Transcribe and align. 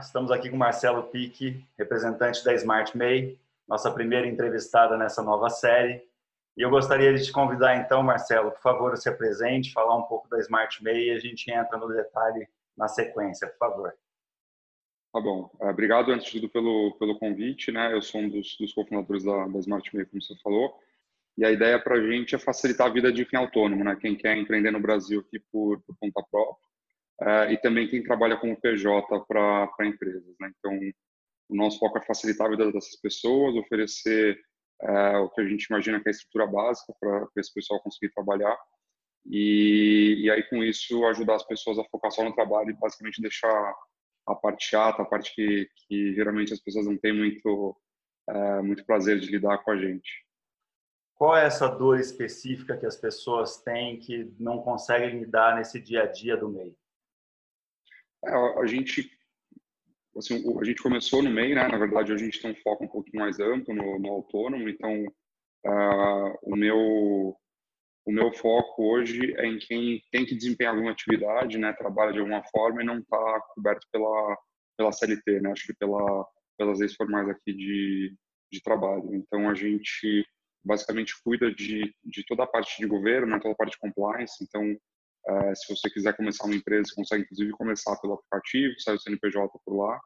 estamos 0.00 0.30
aqui 0.30 0.48
com 0.48 0.56
Marcelo 0.56 1.02
Pique, 1.04 1.64
representante 1.78 2.42
da 2.44 2.54
Smart 2.54 2.96
May, 2.96 3.38
nossa 3.68 3.90
primeira 3.90 4.26
entrevistada 4.26 4.96
nessa 4.96 5.22
nova 5.22 5.48
série. 5.50 6.02
E 6.56 6.62
eu 6.62 6.70
gostaria 6.70 7.14
de 7.14 7.24
te 7.24 7.32
convidar 7.32 7.76
então, 7.76 8.02
Marcelo, 8.02 8.50
por 8.50 8.60
favor, 8.60 8.96
se 8.96 9.08
apresente, 9.08 9.72
falar 9.72 9.96
um 9.96 10.02
pouco 10.02 10.28
da 10.28 10.38
Smart 10.40 10.82
May 10.82 11.08
e 11.08 11.10
a 11.10 11.18
gente 11.18 11.50
entra 11.50 11.78
no 11.78 11.88
detalhe 11.88 12.48
na 12.76 12.88
sequência, 12.88 13.46
por 13.48 13.58
favor. 13.58 13.94
Tá 15.12 15.20
bom. 15.20 15.50
Obrigado, 15.60 16.12
antes 16.12 16.30
de 16.30 16.40
tudo, 16.40 16.48
pelo, 16.48 16.96
pelo 16.98 17.18
convite. 17.18 17.70
Né? 17.70 17.92
Eu 17.92 18.00
sou 18.00 18.20
um 18.20 18.28
dos, 18.28 18.56
dos 18.56 18.72
cofundadores 18.72 19.24
da, 19.24 19.46
da 19.46 19.58
Smart 19.58 19.94
May, 19.94 20.06
como 20.06 20.22
você 20.22 20.34
falou. 20.42 20.78
E 21.36 21.44
a 21.44 21.50
ideia 21.50 21.78
para 21.78 21.96
a 21.96 22.10
gente 22.10 22.34
é 22.34 22.38
facilitar 22.38 22.86
a 22.86 22.92
vida 22.92 23.12
de 23.12 23.24
quem 23.24 23.38
é 23.38 23.42
autônomo, 23.42 23.84
né? 23.84 23.96
quem 23.96 24.16
quer 24.16 24.36
empreender 24.36 24.70
no 24.70 24.80
Brasil 24.80 25.20
aqui 25.20 25.38
por, 25.52 25.80
por 25.82 25.96
conta 25.98 26.22
própria. 26.30 26.69
É, 27.22 27.52
e 27.52 27.58
também 27.58 27.86
quem 27.86 28.02
trabalha 28.02 28.36
como 28.36 28.60
PJ 28.60 29.24
para 29.26 29.86
empresas. 29.86 30.34
Né? 30.40 30.50
Então, 30.58 30.78
o 31.50 31.56
nosso 31.56 31.78
foco 31.78 31.98
é 31.98 32.06
facilitar 32.06 32.46
a 32.46 32.50
vida 32.50 32.72
dessas 32.72 32.96
pessoas, 33.00 33.54
oferecer 33.56 34.40
é, 34.82 35.18
o 35.18 35.28
que 35.28 35.40
a 35.40 35.44
gente 35.44 35.64
imagina 35.64 36.00
que 36.00 36.08
é 36.08 36.10
a 36.10 36.12
estrutura 36.12 36.46
básica 36.46 36.94
para 36.98 37.28
esse 37.36 37.52
pessoal 37.52 37.80
conseguir 37.82 38.12
trabalhar. 38.14 38.56
E, 39.26 40.22
e 40.24 40.30
aí, 40.30 40.42
com 40.44 40.64
isso, 40.64 41.04
ajudar 41.06 41.34
as 41.34 41.46
pessoas 41.46 41.78
a 41.78 41.84
focar 41.84 42.10
só 42.10 42.24
no 42.24 42.34
trabalho 42.34 42.70
e 42.70 42.74
basicamente 42.74 43.20
deixar 43.20 43.74
a 44.26 44.34
parte 44.34 44.64
chata, 44.64 45.02
a 45.02 45.04
parte 45.04 45.34
que, 45.34 45.68
que 45.86 46.14
geralmente 46.14 46.54
as 46.54 46.60
pessoas 46.60 46.86
não 46.86 46.96
têm 46.96 47.12
muito, 47.12 47.76
é, 48.28 48.62
muito 48.62 48.84
prazer 48.86 49.20
de 49.20 49.30
lidar 49.30 49.58
com 49.58 49.72
a 49.72 49.76
gente. 49.76 50.24
Qual 51.14 51.36
é 51.36 51.44
essa 51.44 51.68
dor 51.68 52.00
específica 52.00 52.78
que 52.78 52.86
as 52.86 52.96
pessoas 52.96 53.58
têm 53.62 53.98
que 53.98 54.32
não 54.38 54.62
conseguem 54.62 55.20
lidar 55.20 55.54
nesse 55.56 55.78
dia 55.78 56.04
a 56.04 56.06
dia 56.06 56.34
do 56.34 56.48
meio? 56.48 56.74
É, 58.24 58.60
a 58.60 58.66
gente 58.66 59.10
assim, 60.16 60.42
a 60.60 60.64
gente 60.64 60.82
começou 60.82 61.22
no 61.22 61.30
MEI, 61.30 61.54
né? 61.54 61.68
Na 61.68 61.78
verdade, 61.78 62.12
a 62.12 62.16
gente 62.16 62.40
tem 62.40 62.50
um 62.50 62.56
foco 62.56 62.84
um 62.84 62.88
pouquinho 62.88 63.22
mais 63.22 63.38
amplo 63.40 63.74
no, 63.74 63.98
no 63.98 64.10
autônomo, 64.10 64.68
então 64.68 65.04
uh, 65.66 66.38
o 66.42 66.56
meu 66.56 67.36
o 68.06 68.12
meu 68.12 68.32
foco 68.32 68.82
hoje 68.82 69.34
é 69.36 69.46
em 69.46 69.58
quem 69.58 70.02
tem 70.10 70.24
que 70.24 70.34
desempenhar 70.34 70.72
alguma 70.72 70.90
atividade, 70.92 71.58
né? 71.58 71.72
Trabalha 71.72 72.12
de 72.12 72.18
alguma 72.18 72.42
forma 72.50 72.82
e 72.82 72.86
não 72.86 72.98
está 72.98 73.40
coberto 73.54 73.86
pela 73.92 74.36
pela 74.76 74.92
CLT, 74.92 75.40
né? 75.40 75.52
Acho 75.52 75.66
que 75.66 75.74
pela 75.74 76.26
pelas 76.58 76.80
leis 76.80 76.94
formais 76.94 77.28
aqui 77.28 77.52
de 77.52 78.14
de 78.52 78.62
trabalho. 78.62 79.14
Então 79.14 79.48
a 79.48 79.54
gente 79.54 80.24
basicamente 80.64 81.14
cuida 81.22 81.52
de, 81.52 81.94
de 82.04 82.24
toda 82.26 82.44
a 82.44 82.46
parte 82.46 82.78
de 82.78 82.86
governo, 82.86 83.28
né, 83.28 83.38
toda 83.40 83.54
a 83.54 83.56
parte 83.56 83.72
de 83.72 83.78
compliance. 83.78 84.42
Então, 84.42 84.76
uh, 85.28 85.54
se 85.54 85.74
você 85.74 85.90
quiser 85.90 86.16
começar 86.16 86.44
uma 86.44 86.54
empresa, 86.54 86.88
você 86.88 86.94
consegue 86.94 87.24
inclusive 87.24 87.52
começar 87.52 87.96
pelo 87.96 88.14
aplicativo, 88.14 88.78
sai 88.80 88.94
o 88.94 89.00
CNPJ 89.00 89.58
por 89.64 89.76
lá. 89.76 90.00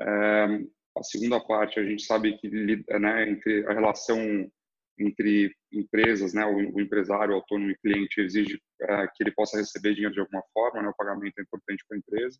Uh, 0.00 0.70
a 0.96 1.02
segunda 1.02 1.40
parte, 1.40 1.80
a 1.80 1.84
gente 1.84 2.02
sabe 2.02 2.36
que 2.38 2.48
né, 2.48 3.30
entre 3.30 3.66
a 3.66 3.72
relação 3.72 4.50
entre 4.98 5.54
empresas, 5.72 6.34
né, 6.34 6.44
o, 6.44 6.76
o 6.76 6.80
empresário, 6.80 7.32
o 7.32 7.36
autônomo 7.36 7.70
e 7.70 7.78
cliente 7.78 8.20
exige 8.20 8.56
uh, 8.56 9.08
que 9.14 9.22
ele 9.22 9.32
possa 9.32 9.56
receber 9.56 9.94
dinheiro 9.94 10.14
de 10.14 10.20
alguma 10.20 10.42
forma, 10.52 10.82
né, 10.82 10.88
o 10.88 10.96
pagamento 10.96 11.38
é 11.38 11.42
importante 11.42 11.84
para 11.88 11.96
a 11.96 11.98
empresa. 11.98 12.38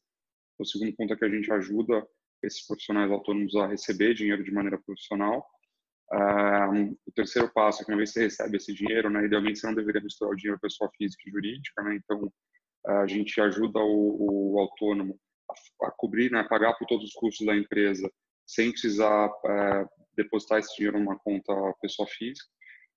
O 0.59 0.65
segundo 0.65 0.95
ponto 0.95 1.13
é 1.13 1.17
que 1.17 1.25
a 1.25 1.31
gente 1.31 1.51
ajuda 1.51 2.07
esses 2.43 2.67
profissionais 2.67 3.11
autônomos 3.11 3.55
a 3.57 3.67
receber 3.67 4.15
dinheiro 4.15 4.45
de 4.45 4.53
maneira 4.53 4.79
profissional 4.79 5.47
o 6.15 7.13
terceiro 7.15 7.51
passo 7.53 7.83
é 7.83 7.85
que 7.85 7.91
uma 7.91 7.97
vez 7.97 8.11
que 8.11 8.15
você 8.15 8.25
recebe 8.25 8.57
esse 8.57 8.75
dinheiro, 8.75 9.09
né, 9.09 9.25
idealmente 9.25 9.59
você 9.59 9.67
não 9.67 9.75
deveria 9.75 10.03
misturar 10.03 10.33
o 10.33 10.37
dinheiro 10.37 10.61
pessoa 10.61 10.91
física 10.97 11.23
e 11.27 11.31
jurídica, 11.31 11.83
né, 11.83 11.97
então 11.97 12.33
a 12.87 13.07
gente 13.07 13.41
ajuda 13.41 13.79
o, 13.79 14.55
o 14.55 14.61
autônomo 14.61 15.19
a, 15.49 15.87
a, 15.87 15.91
cobrir, 15.93 16.31
né, 16.31 16.41
a 16.41 16.49
pagar 16.49 16.75
por 16.75 16.87
todos 16.87 17.07
os 17.07 17.15
custos 17.15 17.47
da 17.47 17.57
empresa 17.57 18.11
sem 18.47 18.71
precisar 18.71 19.31
é, 19.47 19.87
depositar 20.17 20.59
esse 20.59 20.77
dinheiro 20.77 20.99
numa 20.99 21.19
conta 21.19 21.53
pessoa 21.81 22.07
física. 22.09 22.47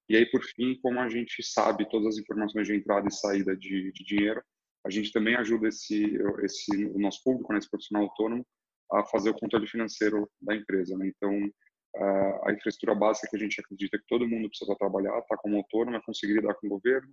E 0.09 0.15
aí, 0.15 0.25
por 0.25 0.43
fim, 0.43 0.77
como 0.81 0.99
a 0.99 1.07
gente 1.07 1.41
sabe 1.43 1.89
todas 1.89 2.09
as 2.09 2.17
informações 2.17 2.67
de 2.67 2.75
entrada 2.75 3.07
e 3.07 3.13
saída 3.13 3.55
de, 3.55 3.91
de 3.91 4.03
dinheiro, 4.03 4.43
a 4.85 4.89
gente 4.89 5.11
também 5.11 5.35
ajuda 5.35 5.67
esse, 5.67 6.17
esse, 6.43 6.85
o 6.87 6.99
nosso 6.99 7.23
público, 7.23 7.51
né, 7.51 7.59
esse 7.59 7.69
profissional 7.69 8.03
autônomo, 8.03 8.45
a 8.91 9.03
fazer 9.05 9.31
o 9.31 9.33
controle 9.33 9.67
financeiro 9.67 10.29
da 10.41 10.55
empresa. 10.55 10.95
Né? 10.97 11.07
Então, 11.07 11.31
a 12.43 12.51
infraestrutura 12.51 12.95
básica 12.95 13.27
que 13.29 13.35
a 13.35 13.39
gente 13.39 13.59
acredita 13.59 13.97
que 13.97 14.05
todo 14.07 14.27
mundo 14.27 14.49
precisa 14.49 14.75
trabalhar, 14.75 15.21
tá 15.23 15.37
como 15.37 15.57
autônomo, 15.57 15.97
é 15.97 16.01
conseguir 16.01 16.33
lidar 16.33 16.53
com 16.55 16.67
o 16.67 16.71
governo, 16.71 17.07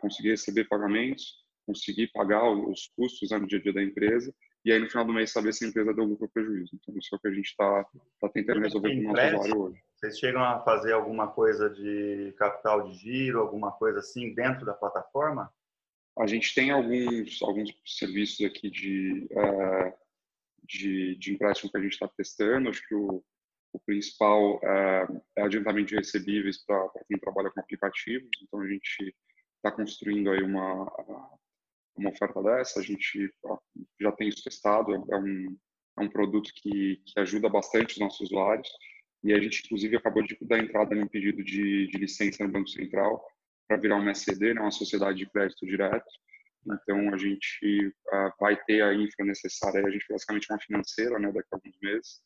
conseguir 0.00 0.30
receber 0.30 0.64
pagamentos, 0.64 1.44
conseguir 1.66 2.08
pagar 2.12 2.48
os 2.50 2.88
custos 2.96 3.30
né, 3.30 3.38
no 3.38 3.46
dia 3.46 3.58
a 3.58 3.62
dia 3.62 3.72
da 3.72 3.82
empresa 3.82 4.32
e 4.64 4.72
aí 4.72 4.78
no 4.78 4.88
final 4.88 5.04
do 5.04 5.12
mês 5.12 5.30
saber 5.30 5.52
se 5.52 5.64
a 5.64 5.68
empresa 5.68 5.92
deu 5.92 6.04
lucro 6.04 6.24
ou 6.24 6.30
prejuízo. 6.30 6.70
Então 6.74 6.96
isso 6.96 7.14
é 7.14 7.16
o 7.16 7.20
que 7.20 7.28
a 7.28 7.34
gente 7.34 7.46
está 7.46 7.84
tá 8.20 8.28
tentando 8.30 8.60
resolver 8.60 8.94
com 8.94 9.00
o 9.00 9.12
nosso 9.12 9.26
usuário 9.26 9.60
hoje. 9.60 9.82
Vocês 9.96 10.18
chegam 10.18 10.42
a 10.42 10.60
fazer 10.60 10.92
alguma 10.92 11.28
coisa 11.28 11.68
de 11.68 12.34
capital 12.38 12.88
de 12.88 12.94
giro, 12.94 13.40
alguma 13.40 13.72
coisa 13.72 13.98
assim 13.98 14.34
dentro 14.34 14.64
da 14.64 14.72
plataforma? 14.72 15.52
A 16.18 16.26
gente 16.26 16.54
tem 16.54 16.70
alguns 16.70 17.42
alguns 17.42 17.74
serviços 17.84 18.46
aqui 18.46 18.70
de 18.70 19.28
uh, 19.32 19.92
de, 20.62 21.16
de 21.16 21.34
empréstimo 21.34 21.70
que 21.70 21.76
a 21.76 21.82
gente 21.82 21.92
está 21.92 22.08
testando. 22.08 22.70
Acho 22.70 22.86
que 22.86 22.94
o 22.94 23.22
o 23.74 23.80
principal 23.80 24.60
é, 24.62 25.06
é 25.36 25.42
adiantamento 25.42 25.88
de 25.88 25.96
recebíveis 25.96 26.64
para 26.64 26.88
quem 27.08 27.18
trabalha 27.18 27.50
com 27.50 27.60
aplicativos. 27.60 28.30
Então, 28.42 28.60
a 28.60 28.68
gente 28.68 29.14
está 29.56 29.72
construindo 29.72 30.30
aí 30.30 30.42
uma, 30.42 30.84
uma 31.96 32.10
oferta 32.10 32.40
dessa. 32.40 32.78
A 32.78 32.82
gente 32.82 33.28
já 34.00 34.12
tem 34.12 34.28
isso 34.28 34.44
testado. 34.44 34.94
É 34.94 35.16
um, 35.16 35.58
é 35.98 36.02
um 36.02 36.08
produto 36.08 36.52
que, 36.54 37.02
que 37.04 37.20
ajuda 37.20 37.48
bastante 37.48 37.94
os 37.94 37.98
nossos 37.98 38.30
usuários. 38.30 38.68
E 39.24 39.32
a 39.32 39.40
gente, 39.40 39.62
inclusive, 39.64 39.96
acabou 39.96 40.22
de 40.22 40.38
dar 40.40 40.58
entrada 40.58 40.94
em 40.94 41.02
um 41.02 41.08
pedido 41.08 41.42
de, 41.42 41.88
de 41.88 41.98
licença 41.98 42.44
no 42.44 42.52
Banco 42.52 42.68
Central 42.68 43.26
para 43.66 43.78
virar 43.78 43.96
uma 43.96 44.12
SCD, 44.12 44.54
né, 44.54 44.60
uma 44.60 44.70
sociedade 44.70 45.18
de 45.18 45.26
crédito 45.26 45.66
direto. 45.66 46.06
Então, 46.64 47.12
a 47.12 47.16
gente 47.16 47.88
uh, 47.88 48.30
vai 48.38 48.56
ter 48.64 48.82
a 48.82 48.94
infra 48.94 49.24
necessária. 49.24 49.84
A 49.84 49.90
gente, 49.90 50.06
basicamente, 50.08 50.46
é 50.48 50.54
uma 50.54 50.60
financeira 50.60 51.18
né, 51.18 51.32
daqui 51.32 51.48
a 51.50 51.56
alguns 51.56 51.76
meses 51.82 52.22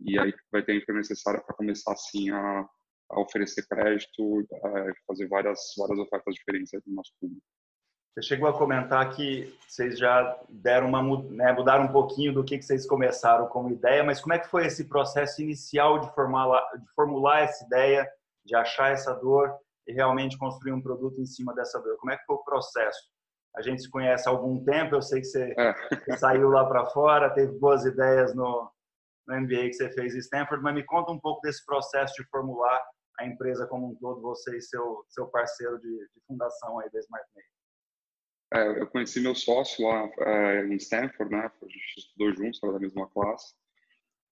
e 0.00 0.18
aí 0.18 0.32
vai 0.52 0.62
ter 0.62 0.72
a 0.72 0.76
infra 0.76 0.94
necessária 0.94 1.40
para 1.40 1.54
começar 1.54 1.92
assim 1.92 2.30
a, 2.30 2.66
a, 3.10 3.20
oferecer 3.20 3.66
crédito, 3.66 4.46
a 4.64 4.92
fazer 5.06 5.28
várias 5.28 5.58
várias 5.76 5.98
ofertas 5.98 6.34
diferentes 6.34 6.72
no 6.86 6.94
nosso 6.94 7.12
público. 7.20 7.42
Você 8.14 8.22
chegou 8.22 8.48
a 8.48 8.56
comentar 8.56 9.14
que 9.14 9.54
vocês 9.68 9.98
já 9.98 10.40
deram 10.48 10.88
uma 10.88 11.02
né, 11.02 11.52
mudaram 11.52 11.84
um 11.84 11.92
pouquinho 11.92 12.32
do 12.32 12.42
que, 12.42 12.56
que 12.56 12.64
vocês 12.64 12.86
começaram 12.86 13.46
como 13.46 13.70
ideia, 13.70 14.02
mas 14.02 14.22
como 14.22 14.32
é 14.32 14.38
que 14.38 14.48
foi 14.48 14.66
esse 14.66 14.88
processo 14.88 15.42
inicial 15.42 15.98
de 16.00 16.14
formular, 16.14 16.66
de 16.78 16.94
formular 16.94 17.40
essa 17.40 17.64
ideia, 17.66 18.08
de 18.44 18.56
achar 18.56 18.92
essa 18.92 19.12
dor 19.12 19.54
e 19.86 19.92
realmente 19.92 20.38
construir 20.38 20.72
um 20.72 20.80
produto 20.80 21.20
em 21.20 21.26
cima 21.26 21.54
dessa 21.54 21.78
dor? 21.78 21.98
Como 21.98 22.10
é 22.10 22.16
que 22.16 22.24
foi 22.24 22.36
o 22.36 22.44
processo? 22.44 22.98
A 23.54 23.60
gente 23.60 23.82
se 23.82 23.90
conhece 23.90 24.26
há 24.26 24.32
algum 24.32 24.64
tempo, 24.64 24.94
eu 24.94 25.02
sei 25.02 25.20
que 25.20 25.26
você 25.26 25.54
é. 25.58 26.16
saiu 26.16 26.48
lá 26.48 26.64
para 26.64 26.86
fora, 26.86 27.28
teve 27.28 27.52
boas 27.58 27.84
ideias 27.84 28.34
no, 28.34 28.70
no 29.26 29.40
MBA 29.40 29.68
que 29.68 29.74
você 29.74 29.90
fez 29.90 30.14
em 30.14 30.18
Stanford, 30.18 30.62
mas 30.62 30.74
me 30.74 30.84
conta 30.84 31.12
um 31.12 31.18
pouco 31.18 31.40
desse 31.42 31.64
processo 31.64 32.14
de 32.14 32.28
formular 32.28 32.82
a 33.18 33.26
empresa 33.26 33.66
como 33.66 33.90
um 33.90 33.94
todo, 33.96 34.20
você 34.20 34.56
e 34.56 34.62
seu, 34.62 35.04
seu 35.08 35.26
parceiro 35.28 35.78
de, 35.78 35.88
de 35.88 36.20
fundação 36.26 36.78
aí 36.78 36.90
da 36.90 37.00
Smart 37.00 37.26
É, 38.52 38.80
eu 38.80 38.86
conheci 38.88 39.20
meu 39.20 39.34
sócio 39.34 39.86
lá 39.86 40.08
é, 40.18 40.66
em 40.66 40.76
Stanford, 40.76 41.30
né? 41.30 41.50
A 41.62 41.66
gente 41.66 41.98
estudou 41.98 42.34
juntos, 42.34 42.62
era 42.62 42.72
da 42.72 42.78
mesma 42.78 43.08
classe. 43.10 43.54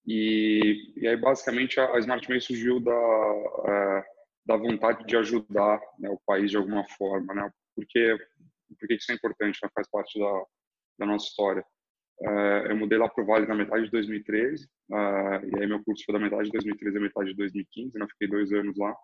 E, 0.05 0.93
e 0.97 1.07
aí, 1.07 1.17
basicamente, 1.17 1.79
a, 1.79 1.85
a 1.85 2.39
surgiu 2.39 2.79
da, 2.79 2.91
é, 2.91 4.05
da 4.45 4.55
vontade 4.55 5.03
de 5.05 5.17
ajudar 5.17 5.81
né, 5.97 6.09
o 6.09 6.19
país 6.25 6.51
de 6.51 6.57
alguma 6.57 6.87
forma, 6.89 7.33
né? 7.33 7.51
Porque, 7.75 8.15
porque 8.79 8.95
isso 8.95 9.11
é 9.11 9.15
importante, 9.15 9.59
né? 9.63 9.69
faz 9.73 9.89
parte 9.89 10.19
da, 10.19 10.45
da 10.99 11.05
nossa 11.07 11.25
história. 11.25 11.65
Uh, 12.21 12.69
eu 12.69 12.77
mudei 12.77 12.97
lá 12.97 13.09
para 13.09 13.23
o 13.23 13.27
Vale 13.27 13.45
na 13.45 13.55
metade 13.55 13.85
de 13.85 13.91
2013, 13.91 14.65
uh, 14.65 14.95
eh, 14.95 15.41
e 15.47 15.59
aí 15.59 15.67
meu 15.67 15.83
curso 15.83 16.03
foi 16.05 16.13
da 16.13 16.19
metade 16.19 16.45
de 16.45 16.51
2013 16.51 16.97
a 16.97 17.01
metade 17.01 17.29
de 17.31 17.35
2015, 17.35 17.97
né? 17.97 18.07
fiquei 18.11 18.27
dois 18.29 18.53
anos 18.53 18.77
lá. 18.77 18.95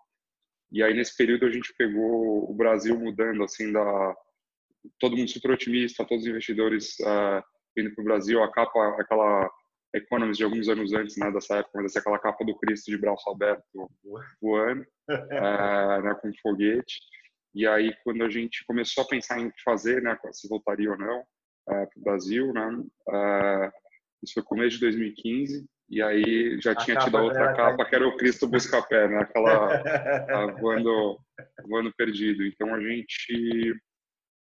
E 0.70 0.82
aí 0.82 0.94
nesse 0.94 1.14
período 1.14 1.44
a 1.44 1.50
gente 1.50 1.74
pegou 1.76 2.50
o 2.50 2.54
Brasil 2.54 2.98
mudando, 2.98 3.44
assim, 3.44 3.70
da 3.70 4.14
todo 4.98 5.16
mundo 5.16 5.30
super 5.30 5.50
otimista, 5.50 6.06
todos 6.06 6.24
os 6.24 6.30
investidores 6.30 6.96
uh, 7.00 7.42
vindo 7.76 7.94
para 7.94 8.02
o 8.02 8.04
Brasil, 8.04 8.42
a 8.42 8.50
capa, 8.50 8.96
aquela 8.98 9.50
Economist 9.94 10.38
de 10.38 10.44
alguns 10.44 10.68
anos 10.70 10.94
antes, 10.94 11.16
né, 11.18 11.30
dessa 11.30 11.58
época, 11.58 11.72
mas 11.74 11.86
assim, 11.86 11.98
aquela 11.98 12.18
capa 12.18 12.44
do 12.46 12.56
Cristo 12.56 12.90
de 12.90 12.96
braço 12.96 13.28
aberto 13.28 13.90
voando, 14.40 14.86
né, 16.02 16.14
com 16.20 16.32
foguete. 16.40 16.98
E 17.54 17.66
aí 17.66 17.94
quando 18.02 18.24
a 18.24 18.30
gente 18.30 18.64
começou 18.64 19.04
a 19.04 19.06
pensar 19.06 19.38
em 19.38 19.52
fazer, 19.62 20.02
né, 20.02 20.18
se 20.32 20.48
voltaria 20.48 20.90
ou 20.90 20.96
não, 20.96 21.22
para 21.64 21.88
o 21.96 22.00
Brasil, 22.00 22.52
né? 22.52 22.68
Uh, 23.08 23.72
isso 24.22 24.34
foi 24.34 24.42
começo 24.42 24.76
de 24.76 24.80
2015 24.80 25.66
e 25.88 26.00
aí 26.00 26.58
já 26.60 26.72
a 26.72 26.76
tinha 26.76 26.96
tido 26.98 27.18
a 27.18 27.22
outra 27.22 27.54
capa 27.54 27.84
que 27.84 27.94
era 27.94 28.06
o 28.06 28.16
Cristo 28.16 28.48
Buscapé, 28.48 29.08
né? 29.08 29.18
Aquela 29.18 30.52
voando, 30.60 31.18
voando 31.68 31.92
perdido. 31.94 32.46
Então 32.46 32.74
a 32.74 32.80
gente, 32.80 33.74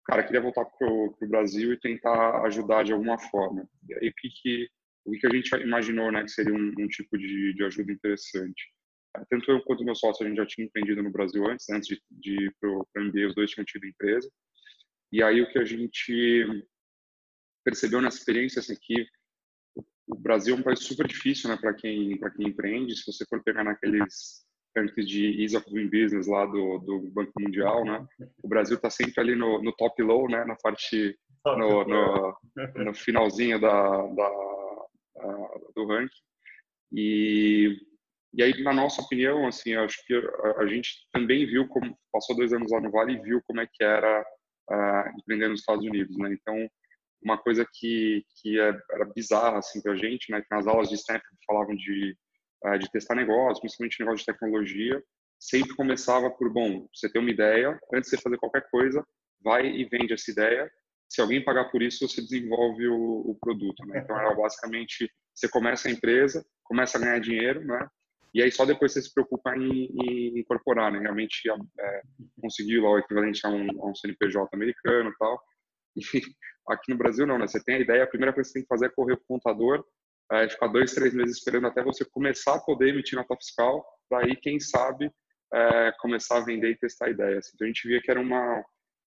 cara, 0.05 0.23
queria 0.23 0.41
voltar 0.41 0.65
para 0.65 0.87
o 0.87 1.15
Brasil 1.27 1.73
e 1.73 1.79
tentar 1.79 2.43
ajudar 2.45 2.83
de 2.83 2.93
alguma 2.93 3.17
forma. 3.17 3.67
E 3.89 3.93
aí 3.95 4.09
o 4.09 4.13
que, 4.13 4.29
que 4.29 4.69
o 5.05 5.11
que 5.13 5.25
a 5.25 5.29
gente 5.31 5.55
imaginou 5.55 6.11
né, 6.11 6.23
que 6.23 6.29
seria 6.29 6.53
um, 6.53 6.73
um 6.77 6.87
tipo 6.87 7.17
de, 7.17 7.53
de, 7.53 7.63
ajuda 7.63 7.91
interessante. 7.91 8.71
Tanto 9.29 9.51
eu 9.51 9.61
quanto 9.63 9.83
meu 9.83 9.95
sócio, 9.95 10.23
a 10.23 10.29
gente 10.29 10.37
já 10.37 10.45
tinha 10.45 10.65
empreendido 10.65 11.01
no 11.01 11.11
Brasil 11.11 11.45
antes, 11.47 11.67
antes 11.69 11.87
de, 11.87 12.01
de 12.11 12.45
ir 12.45 12.55
para 12.59 12.69
o 12.69 12.87
MBA, 12.95 13.27
os 13.27 13.35
dois 13.35 13.49
tinham 13.49 13.65
tido 13.65 13.87
empresa. 13.87 14.29
E 15.11 15.21
aí 15.21 15.41
o 15.41 15.51
que 15.51 15.59
a 15.59 15.65
gente 15.65 16.63
percebeu 17.63 18.01
nessa 18.01 18.17
experiência 18.17 18.59
assim, 18.59 18.75
que 18.79 19.05
o 20.07 20.15
Brasil 20.15 20.55
é 20.55 20.59
um 20.59 20.63
país 20.63 20.79
super 20.79 21.07
difícil 21.07 21.49
né, 21.49 21.57
para 21.57 21.73
quem, 21.73 22.19
quem 22.35 22.47
empreende. 22.47 22.95
Se 22.95 23.11
você 23.11 23.25
for 23.25 23.41
pegar 23.43 23.63
naqueles 23.63 24.45
rankings 24.75 25.07
de 25.07 25.41
Ease 25.41 25.55
of 25.55 25.69
Doing 25.69 25.89
Business 25.89 26.27
lá 26.27 26.45
do, 26.45 26.79
do 26.79 27.11
Banco 27.11 27.31
Mundial, 27.39 27.85
né, 27.85 28.05
o 28.43 28.47
Brasil 28.47 28.75
está 28.75 28.89
sempre 28.89 29.19
ali 29.21 29.35
no, 29.35 29.61
no 29.61 29.71
top 29.73 30.01
low, 30.01 30.29
né, 30.29 30.43
na 30.45 30.55
parte, 30.55 31.17
no, 31.45 31.85
no, 31.85 32.37
no 32.75 32.93
finalzinho 32.93 33.59
da, 33.59 34.07
da 34.07 34.51
do 35.75 35.85
ranking. 35.85 36.13
E, 36.91 37.77
e 38.33 38.43
aí, 38.43 38.63
na 38.63 38.73
nossa 38.73 39.01
opinião, 39.01 39.47
assim, 39.47 39.75
acho 39.75 39.97
que 40.05 40.13
a, 40.13 40.61
a, 40.61 40.67
gente 40.67 40.89
também 41.11 41.45
viu 41.45 41.67
como 41.67 41.97
passou 42.11 42.35
dois 42.35 42.51
anos 42.53 42.71
lá 42.71 42.81
no 42.81 42.91
Vale 42.91 43.13
e 43.13 43.21
viu 43.21 43.41
como 43.45 43.61
é 43.61 43.67
que 43.67 43.83
era 43.83 44.21
uh, 44.69 45.19
empreender 45.19 45.49
nos 45.49 45.61
Estados 45.61 45.85
Unidos, 45.85 46.17
né? 46.17 46.33
Então, 46.33 46.69
uma 47.23 47.37
coisa 47.37 47.65
que 47.73 48.23
que 48.41 48.59
é, 48.59 48.77
era 48.91 49.05
bizarra 49.13 49.59
assim 49.59 49.81
para 49.81 49.93
a 49.93 49.95
gente, 49.95 50.31
né? 50.31 50.41
Que 50.41 50.47
nas 50.51 50.67
aulas 50.67 50.89
de 50.89 50.95
Stanford 50.95 51.37
falavam 51.45 51.75
de 51.75 52.15
uh, 52.65 52.77
de 52.77 52.89
testar 52.91 53.15
negócios, 53.15 53.59
principalmente 53.59 53.99
negócio 53.99 54.19
de 54.19 54.25
tecnologia, 54.25 55.03
sempre 55.39 55.75
começava 55.75 56.29
por 56.29 56.51
bom, 56.51 56.87
você 56.93 57.11
tem 57.11 57.21
uma 57.21 57.31
ideia, 57.31 57.79
antes 57.93 58.09
de 58.09 58.17
você 58.17 58.21
fazer 58.21 58.37
qualquer 58.37 58.69
coisa, 58.69 59.05
vai 59.43 59.65
e 59.67 59.85
vende 59.85 60.13
essa 60.13 60.29
ideia 60.31 60.71
se 61.11 61.19
alguém 61.19 61.43
pagar 61.43 61.65
por 61.65 61.81
isso, 61.81 62.07
você 62.07 62.21
desenvolve 62.21 62.87
o, 62.87 63.31
o 63.31 63.37
produto. 63.37 63.85
Né? 63.85 63.99
Então, 63.99 64.17
era 64.17 64.33
basicamente, 64.33 65.11
você 65.35 65.49
começa 65.49 65.89
a 65.89 65.91
empresa, 65.91 66.45
começa 66.63 66.97
a 66.97 67.01
ganhar 67.01 67.19
dinheiro, 67.19 67.65
né? 67.65 67.85
e 68.33 68.41
aí 68.41 68.49
só 68.49 68.63
depois 68.63 68.93
você 68.93 69.01
se 69.01 69.13
preocupa 69.13 69.53
em, 69.57 69.87
em 69.87 70.39
incorporar, 70.39 70.89
né? 70.89 70.99
realmente 70.99 71.41
é, 71.49 72.01
conseguir 72.39 72.79
lá 72.79 72.91
o 72.91 72.99
equivalente 72.99 73.45
a 73.45 73.49
um, 73.49 73.83
a 73.83 73.89
um 73.89 73.93
CNPJ 73.93 74.49
americano 74.53 75.09
e 75.09 75.17
tal. 75.17 75.43
Aqui 76.67 76.91
no 76.91 76.97
Brasil 76.97 77.25
não, 77.25 77.37
né? 77.37 77.47
Você 77.47 77.63
tem 77.63 77.75
a 77.75 77.79
ideia, 77.79 78.03
a 78.03 78.07
primeira 78.07 78.33
coisa 78.33 78.47
que 78.47 78.51
você 78.51 78.59
tem 78.59 78.63
que 78.63 78.69
fazer 78.69 78.85
é 78.85 78.89
correr 78.89 79.13
o 79.13 79.23
contador, 79.27 79.83
é, 80.31 80.47
ficar 80.49 80.67
dois, 80.67 80.93
três 80.93 81.13
meses 81.13 81.37
esperando 81.37 81.67
até 81.67 81.83
você 81.83 82.05
começar 82.05 82.55
a 82.55 82.61
poder 82.61 82.89
emitir 82.89 83.17
nota 83.17 83.35
fiscal, 83.35 83.85
para 84.09 84.25
aí, 84.25 84.35
quem 84.35 84.59
sabe, 84.59 85.11
é, 85.53 85.91
começar 85.99 86.37
a 86.37 86.45
vender 86.45 86.71
e 86.71 86.77
testar 86.77 87.09
ideias. 87.09 87.51
Então 87.53 87.65
a 87.65 87.69
gente 87.69 87.87
via 87.87 88.01
que 88.01 88.09
era 88.11 88.19
uma 88.19 88.63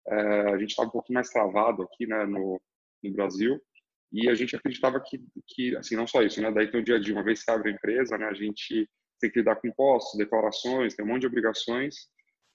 é, 0.08 0.54
a 0.54 0.58
gente 0.58 0.72
estava 0.72 0.90
um 0.90 0.92
pouquinho 0.92 1.16
mais 1.16 1.30
travado 1.30 1.84
aqui 1.84 2.08
né, 2.08 2.26
no, 2.26 2.60
no 3.04 3.14
Brasil 3.14 3.62
e 4.12 4.30
a 4.30 4.34
gente 4.34 4.56
acreditava 4.56 5.00
que, 5.00 5.24
que, 5.48 5.76
assim, 5.78 5.96
não 5.96 6.06
só 6.06 6.22
isso, 6.22 6.42
né? 6.42 6.52
Daí 6.52 6.70
tem 6.70 6.82
o 6.82 6.84
dia 6.84 6.96
a 6.96 7.00
dia, 7.00 7.14
uma 7.14 7.24
vez 7.24 7.44
que 7.44 7.52
abre 7.52 7.70
a 7.70 7.74
empresa, 7.74 8.18
né? 8.18 8.26
A 8.26 8.34
gente 8.34 8.90
tem 9.22 9.32
que 9.32 9.40
lidar 9.40 9.56
com 9.56 9.68
impostos, 9.68 10.18
declarações, 10.18 10.96
tem 10.96 11.06
um 11.06 11.08
monte 11.08 11.22
de 11.22 11.28
obrigações 11.28 11.96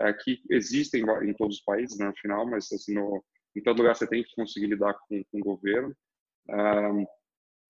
é, 0.02 0.12
que 0.12 0.42
existem 0.50 1.02
em 1.22 1.32
todos 1.32 1.56
os 1.56 1.64
países, 1.64 1.98
né, 1.98 2.06
no 2.06 2.16
final, 2.16 2.44
mas 2.44 2.70
assim, 2.72 2.94
no, 2.94 3.24
em 3.56 3.62
todo 3.62 3.78
lugar 3.78 3.94
você 3.94 4.06
tem 4.06 4.22
que 4.22 4.34
conseguir 4.34 4.66
lidar 4.66 4.94
com, 5.08 5.22
com 5.24 5.38
o 5.38 5.44
governo. 5.44 5.94
Um, 6.48 7.06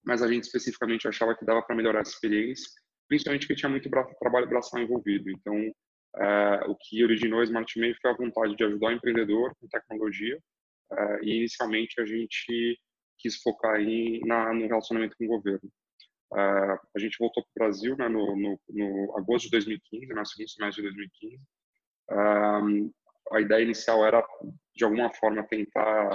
mas 0.05 0.23
a 0.23 0.29
gente 0.29 0.45
especificamente 0.45 1.09
achava 1.09 1.35
que 1.35 1.45
dava 1.45 1.63
para 1.63 1.75
melhorar 1.75 2.01
a 2.01 2.03
experiência, 2.03 2.71
principalmente 3.09 3.47
porque 3.47 3.61
tinha 3.61 3.71
muito 3.71 3.91
trabalho 4.21 4.49
braçal 4.49 4.81
envolvido. 4.81 5.31
Então, 5.31 5.73
Uh, 6.17 6.71
o 6.71 6.77
que 6.77 7.05
originou 7.05 7.41
a 7.41 7.45
Smart 7.45 7.71
foi 8.01 8.11
a 8.11 8.17
vontade 8.17 8.57
de 8.57 8.65
ajudar 8.65 8.89
o 8.89 8.93
empreendedor 8.93 9.55
com 9.61 9.69
tecnologia 9.69 10.39
uh, 10.93 11.23
e 11.23 11.37
inicialmente 11.37 12.01
a 12.01 12.07
gente 12.07 12.81
quis 13.19 13.37
focar 13.43 13.75
aí 13.75 14.21
na, 14.25 14.55
no 14.55 14.67
relacionamento 14.67 15.15
com 15.19 15.27
o 15.27 15.29
governo. 15.29 15.71
Uh, 16.33 16.79
a 16.97 16.99
gente 16.99 17.19
voltou 17.19 17.45
para 17.45 17.51
o 17.51 17.67
Brasil 17.67 17.97
né, 17.99 18.09
no, 18.09 18.35
no, 18.35 18.59
no, 18.71 19.19
agosto 19.19 19.45
de 19.45 19.51
2015, 19.51 20.07
no 20.07 20.27
segundo 20.27 20.49
semestre 20.49 20.83
de 20.83 20.89
2015. 20.89 21.39
a 23.33 23.41
ideia 23.41 23.63
inicial 23.63 24.05
era, 24.05 24.27
de 24.77 24.85
alguma 24.85 25.13
forma, 25.15 25.43
tentar, 25.43 26.09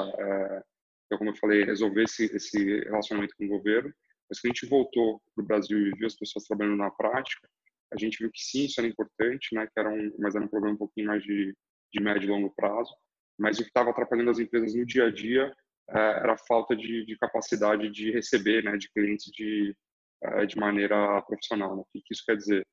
então, 1.12 1.18
como 1.18 1.32
eu 1.32 1.36
falei, 1.36 1.66
resolver 1.66 2.04
esse, 2.04 2.34
esse 2.34 2.80
relacionamento 2.86 3.36
com 3.38 3.44
o 3.44 3.50
governo. 3.50 3.94
Mas 4.30 4.40
quando 4.40 4.52
a 4.52 4.56
gente 4.56 4.70
voltou 4.70 5.22
para 5.36 5.44
o 5.44 5.46
Brasil 5.46 5.78
e 5.78 5.92
viu 5.92 6.08
as 6.08 6.16
pessoas 6.16 6.46
trabalhando 6.46 6.78
na 6.78 6.90
prática, 6.90 7.50
a 7.94 7.98
gente 7.98 8.18
viu 8.18 8.32
que 8.32 8.42
sim, 8.42 8.64
isso 8.64 8.80
era 8.80 8.88
importante, 8.88 9.54
né, 9.54 9.68
que 9.68 9.78
era 9.78 9.90
um, 9.90 10.16
mas 10.18 10.36
era 10.36 10.46
um 10.46 10.48
problema 10.48 10.76
um 10.76 10.78
pouquinho 10.78 11.08
mais 11.08 11.22
de, 11.22 11.54
de 11.94 12.02
médio 12.02 12.28
e 12.28 12.32
longo 12.32 12.54
prazo. 12.56 12.96
Mas 13.38 13.60
o 13.60 13.64
que 13.64 13.68
estava 13.68 13.90
atrapalhando 13.90 14.32
as 14.32 14.40
empresas 14.40 14.74
no 14.74 14.86
dia 14.86 15.08
a 15.08 15.12
dia 15.12 15.54
uh, 15.90 15.98
era 15.98 16.34
a 16.34 16.38
falta 16.48 16.74
de, 16.74 17.06
de, 17.06 17.18
capacidade 17.18 17.90
de 17.90 18.12
receber, 18.12 18.64
né, 18.64 18.78
de 18.78 18.90
clientes 18.94 19.30
de, 19.34 19.76
uh, 20.24 20.48
de 20.48 20.58
maneira 20.58 21.22
profissional. 21.24 21.76
Né? 21.76 21.82
O 21.82 21.88
que, 21.92 22.02
isso 22.10 22.24
quer 22.26 22.38
dizer? 22.38 22.66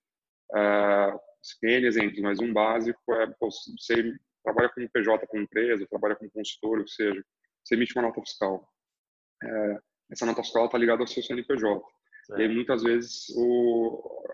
Uh, 0.53 1.19
N 1.65 1.87
exemplos, 1.87 2.21
mas 2.21 2.39
um 2.39 2.53
básico 2.53 3.15
é 3.15 3.27
pô, 3.41 3.49
você 3.51 4.15
trabalha 4.43 4.69
com 4.69 4.89
PJ 4.89 5.27
com 5.27 5.41
empresa, 5.41 5.87
trabalha 5.89 6.17
com 6.17 6.31
consultor, 6.31 6.81
ou 6.81 6.89
seja, 6.89 7.23
você 7.65 7.75
emite 7.75 7.95
uma 7.97 8.09
nota 8.09 8.21
fiscal. 8.21 8.67
essa 10.11 10.27
nota 10.27 10.43
fiscal 10.43 10.67
está 10.67 10.79
ligada 10.79 11.03
ao 11.03 11.07
seu 11.07 11.23
CNPJ. 11.23 11.83
E 12.37 12.43
aí, 12.43 12.49
muitas 12.49 12.83
vezes, 12.83 13.29
o, 13.37 14.25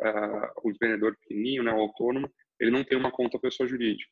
o 0.62 0.71
empreendedor 0.71 1.17
pequenininho, 1.17 1.62
né, 1.62 1.73
o 1.73 1.81
autônomo, 1.81 2.31
ele 2.61 2.71
não 2.71 2.85
tem 2.85 2.99
uma 2.99 3.11
conta 3.11 3.39
pessoa 3.39 3.69
jurídica. 3.69 4.11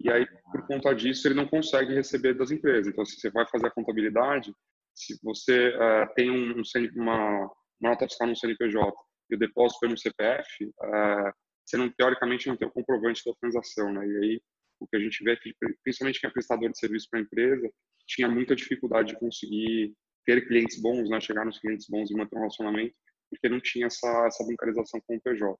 E 0.00 0.10
aí, 0.10 0.26
por 0.50 0.66
conta 0.66 0.94
disso, 0.94 1.28
ele 1.28 1.34
não 1.34 1.46
consegue 1.46 1.94
receber 1.94 2.34
das 2.34 2.50
empresas. 2.50 2.88
Então, 2.88 3.04
se 3.04 3.20
você 3.20 3.30
vai 3.30 3.46
fazer 3.48 3.68
a 3.68 3.70
contabilidade, 3.70 4.52
se 4.94 5.18
você 5.22 5.68
uh, 5.68 6.12
tem 6.14 6.30
um, 6.30 6.60
uma, 6.96 7.44
uma 7.76 7.90
nota 7.90 8.06
fiscal 8.06 8.26
no 8.26 8.36
CNPJ 8.36 8.92
e 9.30 9.36
o 9.36 9.38
depósito 9.38 9.78
foi 9.78 9.88
no 9.88 9.96
CPF, 9.96 10.64
uh, 10.64 11.32
você 11.64 11.76
não, 11.76 11.88
teoricamente 11.90 12.48
não 12.48 12.56
tem 12.56 12.66
o 12.66 12.72
comprovante 12.72 13.22
da 13.24 13.32
transação. 13.40 13.92
Né? 13.92 14.06
E 14.06 14.16
aí, 14.16 14.42
o 14.82 14.86
que 14.86 14.96
a 14.96 15.00
gente 15.00 15.22
vê 15.22 15.32
é 15.32 15.36
que, 15.36 15.54
principalmente 15.82 16.20
quem 16.20 16.28
é 16.28 16.32
prestador 16.32 16.70
de 16.70 16.78
serviço 16.78 17.08
para 17.10 17.20
a 17.20 17.22
empresa, 17.22 17.70
tinha 18.06 18.28
muita 18.28 18.54
dificuldade 18.54 19.12
de 19.12 19.18
conseguir 19.18 19.94
ter 20.24 20.46
clientes 20.46 20.80
bons, 20.80 21.08
né? 21.08 21.20
chegar 21.20 21.44
nos 21.44 21.58
clientes 21.58 21.86
bons 21.88 22.10
e 22.10 22.14
manter 22.14 22.36
um 22.36 22.40
relacionamento, 22.40 22.94
porque 23.30 23.48
não 23.48 23.60
tinha 23.60 23.86
essa, 23.86 24.26
essa 24.26 24.44
bancarização 24.44 25.00
com 25.06 25.16
o 25.16 25.20
PJ. 25.20 25.56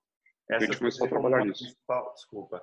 Essa 0.50 0.64
a 0.64 0.66
gente 0.66 0.78
começou 0.78 1.06
a 1.06 1.10
trabalhar 1.10 1.44
nisso. 1.44 1.64
Desculpa. 2.14 2.62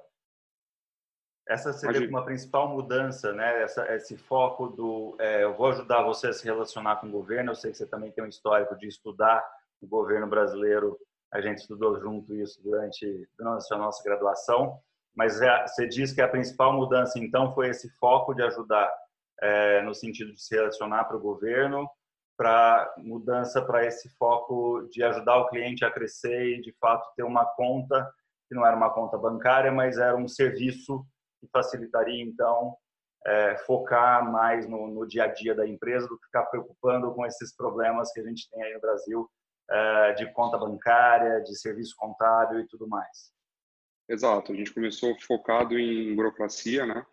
Essa 1.47 1.73
seria 1.73 2.07
uma 2.07 2.23
principal 2.23 2.69
mudança, 2.69 3.33
né? 3.33 3.63
Essa, 3.63 3.91
esse 3.95 4.15
foco 4.15 4.67
do 4.67 5.17
é, 5.19 5.43
eu 5.43 5.55
vou 5.55 5.67
ajudar 5.67 6.03
você 6.03 6.27
a 6.27 6.34
se 6.34 6.45
relacionar 6.45 6.98
com 6.98 7.07
o 7.07 7.12
governo. 7.12 7.51
Eu 7.51 7.55
sei 7.55 7.72
que 7.72 7.77
você 7.77 7.88
também 7.88 8.12
tem 8.12 8.24
um 8.24 8.27
histórico 8.27 8.77
de 8.77 8.88
estudar 8.88 9.43
o 9.81 9.88
governo 9.88 10.27
brasileiro. 10.27 10.95
A 11.34 11.41
gente 11.41 11.57
estudou 11.57 12.00
junto 12.00 12.36
isso 12.36 12.62
durante, 12.62 13.27
durante 13.36 13.74
a 13.74 13.77
nossa 13.77 14.03
graduação. 14.03 14.79
Mas 15.19 15.41
é, 15.41 15.67
você 15.67 15.85
diz 15.85 16.13
que 16.13 16.21
a 16.21 16.29
principal 16.29 16.71
mudança, 16.71 17.19
então, 17.19 17.53
foi 17.53 17.67
esse 17.67 17.89
foco 17.97 18.33
de 18.33 18.41
ajudar 18.41 18.89
é, 19.41 19.81
no 19.81 19.93
sentido 19.93 20.31
de 20.31 20.41
se 20.41 20.55
relacionar 20.55 21.03
para 21.03 21.17
o 21.17 21.19
governo 21.19 21.89
para 22.38 22.93
mudança 22.97 23.61
para 23.61 23.85
esse 23.85 24.07
foco 24.17 24.88
de 24.89 25.03
ajudar 25.03 25.39
o 25.39 25.49
cliente 25.49 25.83
a 25.83 25.91
crescer 25.91 26.55
e 26.55 26.61
de 26.61 26.73
fato 26.79 27.05
ter 27.17 27.23
uma 27.23 27.45
conta 27.45 28.09
que 28.47 28.55
não 28.55 28.65
era 28.65 28.77
uma 28.77 28.93
conta 28.93 29.17
bancária, 29.17 29.73
mas 29.73 29.97
era 29.97 30.15
um 30.15 30.25
serviço 30.25 31.05
que 31.41 31.49
facilitaria 31.51 32.23
então 32.23 32.77
é, 33.27 33.57
focar 33.57 34.23
mais 34.31 34.69
no, 34.69 34.88
no, 34.88 35.05
dia 35.05 35.25
a 35.25 35.27
dia 35.27 35.53
da 35.53 35.67
empresa 35.67 36.07
do 36.07 36.17
que 36.17 36.27
ficar 36.27 36.45
preocupando 36.45 37.13
com 37.13 37.25
esses 37.25 37.53
problemas 37.53 38.09
que 38.13 38.21
a 38.21 38.23
gente 38.23 38.49
tem 38.49 38.63
aí 38.63 38.73
no 38.73 38.79
Brasil 38.79 39.29
é, 39.69 40.13
de 40.13 40.31
conta 40.31 40.57
bancária, 40.57 41.41
de 41.41 41.59
serviço 41.59 41.93
contábil 41.97 42.61
e 42.61 42.67
tudo 42.67 42.88
mais. 42.88 43.38
Exato, 44.10 44.51
a 44.51 44.56
gente 44.56 44.74
começou 44.74 45.16
focado 45.22 45.78
em 45.78 46.16
burocracia, 46.16 46.84
né? 46.84 47.06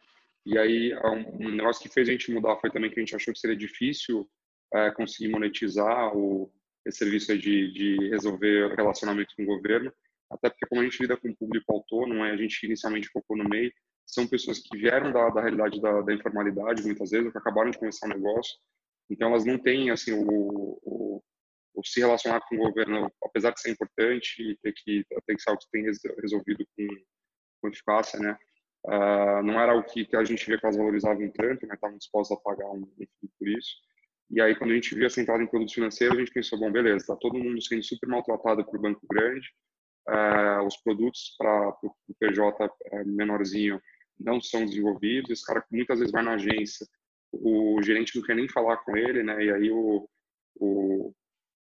E 0.46 0.56
aí 0.56 0.94
um 1.38 1.50
negócio 1.50 1.82
que 1.82 1.92
fez 1.92 2.08
a 2.08 2.12
gente 2.12 2.32
mudar 2.32 2.56
foi 2.56 2.70
também 2.70 2.90
que 2.90 2.98
a 2.98 3.02
gente 3.02 3.14
achou 3.14 3.34
que 3.34 3.40
seria 3.40 3.56
difícil 3.56 4.26
é, 4.72 4.90
conseguir 4.92 5.28
monetizar 5.28 6.16
o, 6.16 6.50
esse 6.86 6.98
serviço 6.98 7.36
de, 7.36 7.72
de 7.72 8.08
resolver 8.08 8.74
relacionamento 8.74 9.34
com 9.36 9.42
o 9.42 9.46
governo, 9.46 9.92
até 10.30 10.48
porque 10.48 10.66
como 10.66 10.80
a 10.80 10.84
gente 10.84 11.02
lida 11.02 11.16
com 11.16 11.28
o 11.28 11.36
público 11.36 11.70
autônomo, 11.70 12.22
a 12.22 12.36
gente 12.36 12.64
inicialmente 12.64 13.08
focou 13.08 13.36
no 13.36 13.48
MEI, 13.48 13.70
são 14.06 14.26
pessoas 14.26 14.60
que 14.60 14.78
vieram 14.78 15.12
da, 15.12 15.28
da 15.28 15.40
realidade 15.42 15.80
da, 15.80 16.00
da, 16.00 16.14
informalidade 16.14 16.82
muitas 16.82 17.10
vezes, 17.10 17.30
que 17.30 17.38
acabaram 17.38 17.70
de 17.70 17.78
começar 17.78 18.06
um 18.06 18.10
negócio, 18.10 18.56
então 19.10 19.28
elas 19.28 19.44
não 19.44 19.58
têm 19.58 19.90
assim 19.90 20.12
o, 20.12 20.78
o, 20.82 21.22
o, 21.76 21.84
se 21.84 22.00
relacionar 22.00 22.40
com 22.48 22.56
o 22.56 22.58
governo, 22.58 23.10
apesar 23.22 23.52
de 23.52 23.60
ser 23.60 23.70
importante 23.70 24.42
e 24.42 24.56
ter 24.62 24.72
que 24.72 25.04
ter 25.26 25.36
que 25.36 25.42
ser 25.42 25.50
algo 25.50 25.60
que 25.60 25.70
tem 25.70 25.84
resolvido 26.20 26.66
com, 26.76 26.86
com 27.60 27.68
eficácia, 27.68 28.18
né? 28.18 28.36
Uh, 28.84 29.42
não 29.42 29.60
era 29.60 29.76
o 29.76 29.82
que, 29.82 30.04
que, 30.04 30.16
a 30.16 30.24
gente 30.24 30.46
via 30.46 30.58
que 30.58 30.64
elas 30.64 30.76
valorizavam 30.76 31.28
tanto, 31.30 31.66
né? 31.66 31.74
Estavam 31.74 31.98
dispostas 31.98 32.38
a 32.38 32.40
pagar 32.40 32.70
um, 32.70 32.82
um 32.82 33.28
por 33.38 33.48
isso. 33.48 33.74
E 34.30 34.40
aí, 34.40 34.56
quando 34.56 34.72
a 34.72 34.74
gente 34.74 34.94
viu 34.94 35.06
a 35.06 35.10
central 35.10 35.40
em 35.40 35.46
produtos 35.46 35.74
financeiros, 35.74 36.16
a 36.16 36.20
gente 36.20 36.32
pensou, 36.32 36.58
bom, 36.58 36.70
beleza, 36.70 36.96
está 36.96 37.16
todo 37.16 37.38
mundo 37.38 37.62
sendo 37.62 37.82
super 37.82 38.08
maltratado 38.08 38.64
por 38.64 38.80
banco 38.80 39.06
grande, 39.08 39.48
uh, 40.08 40.66
os 40.66 40.76
produtos 40.78 41.34
para 41.38 41.68
o 41.82 41.94
PJ 42.18 42.64
uh, 42.64 42.70
menorzinho 43.06 43.80
não 44.18 44.40
são 44.40 44.64
desenvolvidos, 44.64 45.30
esse 45.30 45.44
cara 45.44 45.64
muitas 45.70 45.98
vezes 45.98 46.12
vai 46.12 46.22
na 46.22 46.34
agência, 46.34 46.86
o 47.32 47.80
gerente 47.82 48.16
não 48.16 48.24
quer 48.24 48.34
nem 48.34 48.48
falar 48.48 48.78
com 48.78 48.96
ele, 48.96 49.22
né, 49.22 49.44
e 49.44 49.52
aí 49.52 49.70
o, 49.70 50.08
o, 50.56 51.12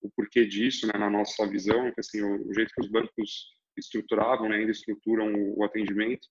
o 0.03 0.11
porquê 0.17 0.45
disso, 0.47 0.87
né, 0.87 0.93
na 0.99 1.09
nossa 1.09 1.47
visão, 1.47 1.91
que 1.93 2.01
assim, 2.01 2.23
o, 2.23 2.53
jeito 2.53 2.73
que 2.75 2.83
os 2.83 2.91
bancos 2.91 3.57
estruturavam, 3.79 4.49
né, 4.49 4.57
ainda 4.57 4.73
estruturam 4.73 5.33
o, 5.33 5.61
o 5.61 5.65
atendimento, 5.65 6.27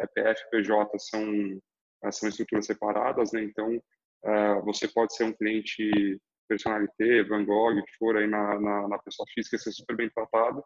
EPF 0.00 0.42
e 0.42 0.50
PJ 0.50 0.98
são, 0.98 1.60
são 2.12 2.28
estruturas 2.28 2.66
separadas, 2.66 3.32
né, 3.32 3.42
então 3.42 3.76
uh, 3.76 4.64
você 4.64 4.88
pode 4.88 5.14
ser 5.14 5.24
um 5.24 5.32
cliente 5.32 6.20
personalité, 6.48 7.24
Van 7.24 7.44
Gogh, 7.44 7.82
que 7.82 7.96
for 7.98 8.16
aí 8.16 8.26
na, 8.26 8.60
na, 8.60 8.88
na 8.88 8.98
pessoa 8.98 9.26
física, 9.34 9.58
ser 9.58 9.72
super 9.72 9.96
bem 9.96 10.08
tratado, 10.10 10.62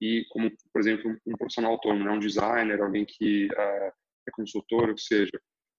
e 0.00 0.24
como, 0.30 0.50
por 0.72 0.80
exemplo, 0.80 1.16
um 1.26 1.36
profissional 1.36 1.72
autônomo, 1.72 2.04
né, 2.04 2.10
um 2.12 2.20
designer, 2.20 2.80
alguém 2.80 3.04
que 3.04 3.46
uh, 3.46 3.92
é 4.28 4.30
consultor, 4.32 4.90
ou 4.90 4.98
seja, 4.98 5.32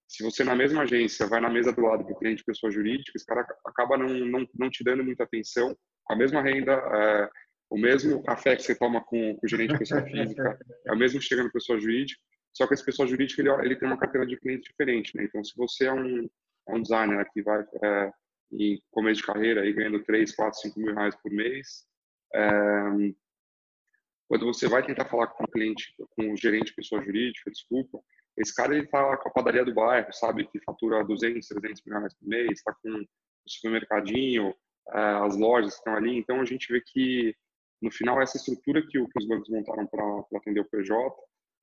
se 0.09 0.23
você 0.23 0.43
na 0.43 0.55
mesma 0.55 0.81
agência 0.81 1.27
vai 1.27 1.39
na 1.39 1.51
mesa 1.51 1.71
do 1.71 1.81
lado 1.81 2.03
do 2.03 2.15
cliente 2.15 2.43
pessoa 2.43 2.71
jurídica, 2.71 3.11
esse 3.15 3.25
cara 3.25 3.45
acaba 3.63 3.95
não, 3.95 4.07
não, 4.07 4.47
não 4.55 4.69
te 4.69 4.83
dando 4.83 5.03
muita 5.03 5.23
atenção, 5.23 5.77
a 6.09 6.15
mesma 6.15 6.41
renda, 6.41 6.73
é, 6.73 7.29
o 7.69 7.77
mesmo 7.77 8.21
café 8.23 8.55
que 8.55 8.63
você 8.63 8.75
toma 8.75 9.01
com, 9.01 9.35
com 9.35 9.45
o 9.45 9.49
gerente 9.49 9.73
de 9.73 9.79
pessoa 9.79 10.01
física, 10.03 10.59
é 10.85 10.91
o 10.91 10.97
mesmo 10.97 11.19
que 11.19 11.25
chega 11.25 11.43
na 11.43 11.51
pessoa 11.51 11.79
jurídica, 11.79 12.19
só 12.51 12.67
que 12.67 12.73
esse 12.73 12.83
pessoa 12.83 13.07
jurídica 13.07 13.41
ele, 13.41 13.49
ele 13.65 13.75
tem 13.75 13.87
uma 13.87 13.97
carteira 13.97 14.25
de 14.25 14.37
cliente 14.37 14.69
diferente, 14.69 15.15
né? 15.15 15.23
Então, 15.23 15.43
se 15.43 15.55
você 15.55 15.85
é 15.85 15.93
um, 15.93 16.27
é 16.67 16.73
um 16.73 16.81
designer 16.81 17.25
que 17.31 17.43
vai 17.43 17.63
é, 17.83 18.11
em 18.51 18.81
começo 18.89 19.21
de 19.21 19.27
carreira 19.27 19.65
e 19.65 19.71
ganhando 19.71 20.03
3, 20.03 20.35
4, 20.35 20.59
5 20.59 20.79
mil 20.79 20.95
reais 20.95 21.15
por 21.15 21.31
mês, 21.31 21.85
é, 22.33 22.41
quando 24.27 24.45
você 24.45 24.67
vai 24.67 24.85
tentar 24.85 25.05
falar 25.05 25.27
com 25.27 25.43
o 25.43 25.47
cliente, 25.47 25.93
com 26.15 26.33
o 26.33 26.37
gerente 26.37 26.67
de 26.67 26.75
pessoa 26.75 27.03
jurídica, 27.03 27.51
desculpa, 27.51 27.99
esse 28.37 28.53
cara 28.55 28.75
ele 28.75 28.87
tá 28.87 29.17
com 29.17 29.29
a 29.29 29.31
padaria 29.31 29.65
do 29.65 29.73
bairro, 29.73 30.11
sabe, 30.13 30.47
que 30.47 30.59
fatura 30.63 31.03
200, 31.03 31.47
300 31.47 31.83
mil 31.85 31.97
reais 31.97 32.13
por 32.13 32.27
mês, 32.27 32.51
está 32.51 32.73
com 32.73 32.89
o 32.89 33.05
supermercadinho, 33.47 34.55
as 34.91 35.37
lojas 35.37 35.73
que 35.73 35.79
estão 35.79 35.95
ali. 35.95 36.17
Então 36.17 36.41
a 36.41 36.45
gente 36.45 36.71
vê 36.71 36.81
que 36.81 37.35
no 37.81 37.91
final 37.91 38.21
essa 38.21 38.37
estrutura 38.37 38.85
que, 38.85 38.99
os 38.99 39.27
bancos 39.27 39.49
montaram 39.49 39.87
para 39.87 40.37
atender 40.37 40.59
o 40.59 40.69
PJ, 40.69 40.93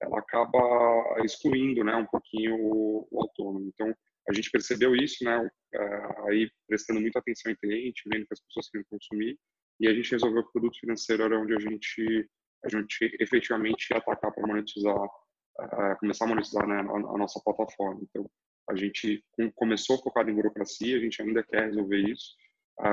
ela 0.02 0.18
acaba 0.18 1.24
excluindo, 1.24 1.82
né, 1.84 1.94
um 1.96 2.06
pouquinho 2.06 2.56
o, 2.56 3.08
o 3.10 3.20
autônomo. 3.20 3.70
Então 3.72 3.94
a 4.28 4.32
gente 4.32 4.50
percebeu 4.50 4.94
isso, 4.96 5.24
né, 5.24 5.48
eh, 5.74 6.08
aí 6.28 6.50
prestando 6.66 7.00
muita 7.00 7.18
atenção 7.18 7.52
em 7.52 7.56
cliente, 7.56 8.02
vendo 8.12 8.26
que 8.26 8.34
as 8.34 8.40
pessoas 8.40 8.68
querem 8.70 8.86
consumir, 8.90 9.38
e 9.78 9.86
a 9.88 9.94
gente 9.94 10.10
resolveu 10.10 10.42
que 10.42 10.48
o 10.48 10.52
produto 10.52 10.80
financeiro 10.80 11.22
era 11.22 11.38
onde 11.38 11.54
a 11.54 11.58
gente 11.58 12.28
a 12.64 12.68
gente 12.68 13.16
efetivamente 13.20 13.90
ia 13.90 13.98
atacar 13.98 14.32
para 14.32 14.46
monetizar 14.46 15.08
começar 16.00 16.24
a 16.24 16.28
monetizar 16.28 16.66
né, 16.66 16.76
a, 16.76 16.80
a, 16.80 17.18
nossa 17.18 17.40
plataforma. 17.42 18.00
Então, 18.02 18.28
a 18.68 18.76
gente 18.76 19.24
começou 19.54 20.02
focado 20.02 20.30
em 20.30 20.34
burocracia, 20.34 20.96
a 20.96 21.00
gente 21.00 21.20
ainda 21.22 21.42
quer 21.42 21.66
resolver 21.66 21.98
isso, 21.98 22.34
uh, 22.34 22.45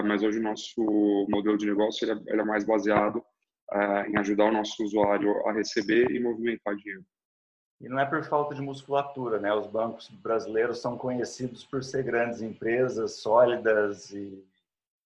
mas 0.04 0.24
hoje 0.24 0.40
o 0.40 0.44
nosso 0.44 0.82
modelo 1.30 1.58
de 1.58 1.66
negócio 1.66 2.10
ele 2.10 2.22
é, 2.30 2.40
é 2.40 2.44
mais 2.44 2.64
baseado 2.64 3.18
uh, 3.72 4.10
em 4.10 4.18
ajudar 4.18 4.46
o 4.46 4.52
nosso 4.52 4.84
usuário 4.84 5.48
a 5.48 5.52
receber 5.52 6.12
e 6.12 6.20
movimentar 6.20 6.76
dinheiro. 6.76 7.06
E 7.82 7.90
não 7.90 8.00
é 8.00 8.06
por 8.06 8.24
falta 8.24 8.56
de 8.56 8.62
musculatura, 8.62 9.40
né? 9.40 9.54
Os 9.54 9.68
bancos 9.68 10.10
brasileiros 10.10 10.80
são 10.80 10.98
conhecidos 10.98 11.66
por 11.66 11.84
ser 11.84 12.04
grandes 12.04 12.42
empresas, 12.42 13.18
sólidas 13.18 14.12
e, 14.12 14.42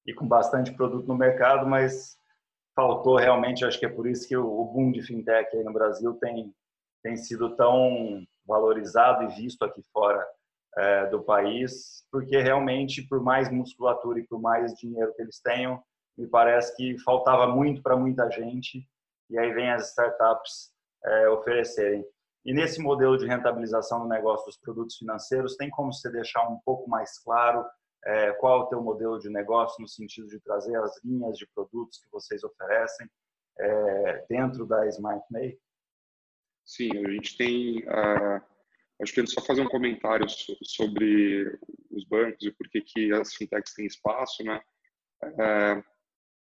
e 0.06 0.14
com 0.14 0.28
bastante 0.28 0.72
produto 0.72 1.08
no 1.08 1.16
mercado, 1.16 1.66
mas 1.66 2.20
faltou 2.76 3.16
realmente, 3.16 3.66
acho 3.66 3.80
que 3.80 3.86
é 3.88 3.90
por 3.90 4.08
isso 4.08 4.28
que 4.28 4.38
o 4.38 4.64
boom 4.66 4.92
de 4.92 5.02
fintech 5.02 5.56
aí 5.56 5.64
no 5.64 5.74
Brasil 5.74 6.14
tem 6.16 6.54
tem 7.04 7.16
sido 7.16 7.56
tão 7.56 8.26
valorizado 8.46 9.24
e 9.24 9.28
visto 9.28 9.64
aqui 9.64 9.82
fora 9.94 10.26
é, 10.78 11.08
do 11.08 11.24
país, 11.24 12.06
porque 12.12 12.38
realmente, 12.40 13.02
por 13.08 13.22
mais 13.22 13.52
musculatura 13.52 14.20
e 14.20 14.28
por 14.28 14.40
mais 14.40 14.74
dinheiro 14.76 15.14
que 15.16 15.22
eles 15.22 15.40
tenham, 15.42 15.82
me 16.18 16.28
parece 16.28 16.76
que 16.76 16.98
faltava 17.00 17.48
muito 17.48 17.82
para 17.82 17.96
muita 17.96 18.30
gente, 18.30 18.88
e 19.30 19.38
aí 19.38 19.52
vem 19.54 19.72
as 19.72 19.90
startups 19.90 20.72
é, 21.04 21.30
oferecerem. 21.30 22.06
E 22.46 22.54
nesse 22.54 22.82
modelo 22.82 23.18
de 23.18 23.28
rentabilização 23.28 24.04
do 24.04 24.08
negócio 24.08 24.46
dos 24.46 24.58
produtos 24.58 24.98
financeiros, 24.98 25.58
tem 25.58 25.70
como 25.70 25.94
você 25.94 26.10
deixar 26.10 26.48
um 26.48 26.60
pouco 26.64 26.90
mais 26.90 27.20
claro 27.20 27.66
é, 28.06 28.32
qual 28.34 28.62
é 28.62 28.64
o 28.64 28.68
teu 28.68 28.82
modelo 28.82 29.20
de 29.20 29.30
negócio 29.30 29.82
no 29.82 29.88
sentido 29.88 30.28
de 30.28 30.40
trazer 30.40 30.76
as 30.78 31.04
linhas 31.04 31.38
de 31.38 31.46
produtos 31.54 32.00
que 32.00 32.10
vocês 32.10 32.44
oferecem 32.44 33.10
é, 33.60 34.26
dentro 34.30 34.66
da 34.66 34.88
Smart? 34.88 35.26
Sim, 36.66 36.90
a 37.06 37.12
gente 37.12 37.38
tem. 37.38 37.80
Uh, 37.80 38.42
acho 39.02 39.14
que 39.14 39.28
só 39.28 39.42
fazer 39.42 39.62
um 39.62 39.70
comentário 39.70 40.26
sobre 40.64 41.60
os 41.92 42.04
bancos 42.06 42.46
e 42.46 42.52
por 42.52 42.68
que, 42.70 42.82
que 42.82 43.14
as 43.14 43.34
fintechs 43.34 43.74
têm 43.74 43.86
espaço, 43.86 44.44
né? 44.44 44.62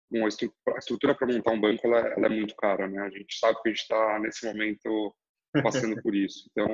Bom, 0.10 0.26
a 0.26 0.78
estrutura 0.78 1.16
para 1.16 1.28
montar 1.28 1.52
um 1.52 1.60
banco 1.60 1.86
ela, 1.86 2.00
ela, 2.00 2.28
é 2.28 2.30
muito 2.30 2.56
cara, 2.56 2.88
né? 2.88 3.02
A 3.02 3.10
gente 3.10 3.38
sabe 3.38 3.62
que 3.62 3.70
a 3.70 3.72
gente 3.72 3.82
está 3.82 4.20
nesse 4.20 4.46
momento 4.46 5.16
passando 5.64 6.02
por 6.02 6.16
isso. 6.16 6.48
Então, 6.52 6.68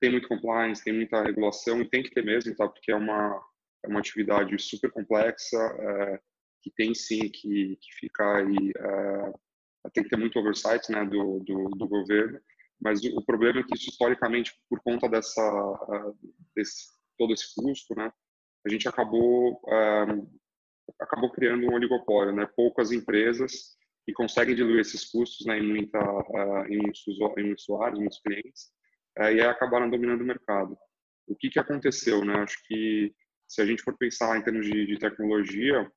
tem 0.00 0.10
muito 0.10 0.28
compliance, 0.28 0.84
tem 0.84 0.92
muita 0.92 1.22
regulação 1.22 1.80
e 1.80 1.88
tem 1.88 2.02
que 2.02 2.10
ter 2.10 2.24
mesmo, 2.24 2.54
tá? 2.54 2.68
Porque 2.68 2.92
é 2.92 2.96
uma 2.96 3.42
é 3.84 3.88
uma 3.88 4.00
atividade 4.00 4.58
super 4.58 4.90
complexa 4.90 5.56
uh, 5.56 6.18
que 6.60 6.70
tem 6.70 6.92
sim 6.94 7.28
que, 7.28 7.78
que 7.80 7.94
ficar 8.00 8.38
aí 8.38 8.72
tem 9.92 10.02
que 10.02 10.10
ter 10.10 10.16
muito 10.16 10.38
oversight, 10.38 10.90
né? 10.90 11.04
Do, 11.04 11.40
do, 11.40 11.70
do 11.70 11.88
governo 11.88 12.40
mas 12.80 13.02
o 13.04 13.24
problema 13.24 13.60
é 13.60 13.62
que 13.62 13.74
historicamente 13.74 14.52
por 14.68 14.80
conta 14.82 15.08
dessa 15.08 15.42
desse 16.54 16.94
todo 17.18 17.32
esse 17.32 17.54
custo, 17.54 17.94
né, 17.94 18.12
a 18.66 18.68
gente 18.70 18.88
acabou 18.88 19.60
acabou 21.00 21.30
criando 21.32 21.66
um 21.66 21.74
oligopólio, 21.74 22.34
né, 22.34 22.46
poucas 22.56 22.92
empresas 22.92 23.76
que 24.04 24.12
conseguem 24.12 24.54
diluir 24.54 24.80
esses 24.80 25.10
custos, 25.10 25.46
né, 25.46 25.58
em 25.58 25.66
muita 25.66 25.98
em 26.68 26.78
muitos, 26.78 27.04
em 27.38 27.44
muitos 27.44 27.68
usuários, 27.68 27.98
muitos 27.98 28.20
clientes, 28.20 28.70
e 29.18 29.40
acabaram 29.40 29.90
dominando 29.90 30.20
o 30.20 30.26
mercado. 30.26 30.76
O 31.26 31.34
que 31.34 31.50
que 31.50 31.58
aconteceu, 31.58 32.24
né? 32.24 32.34
Acho 32.34 32.56
que 32.66 33.12
se 33.48 33.60
a 33.60 33.66
gente 33.66 33.82
for 33.82 33.96
pensar 33.96 34.36
em 34.36 34.42
termos 34.42 34.66
de, 34.66 34.86
de 34.86 34.98
tecnologia, 34.98 35.90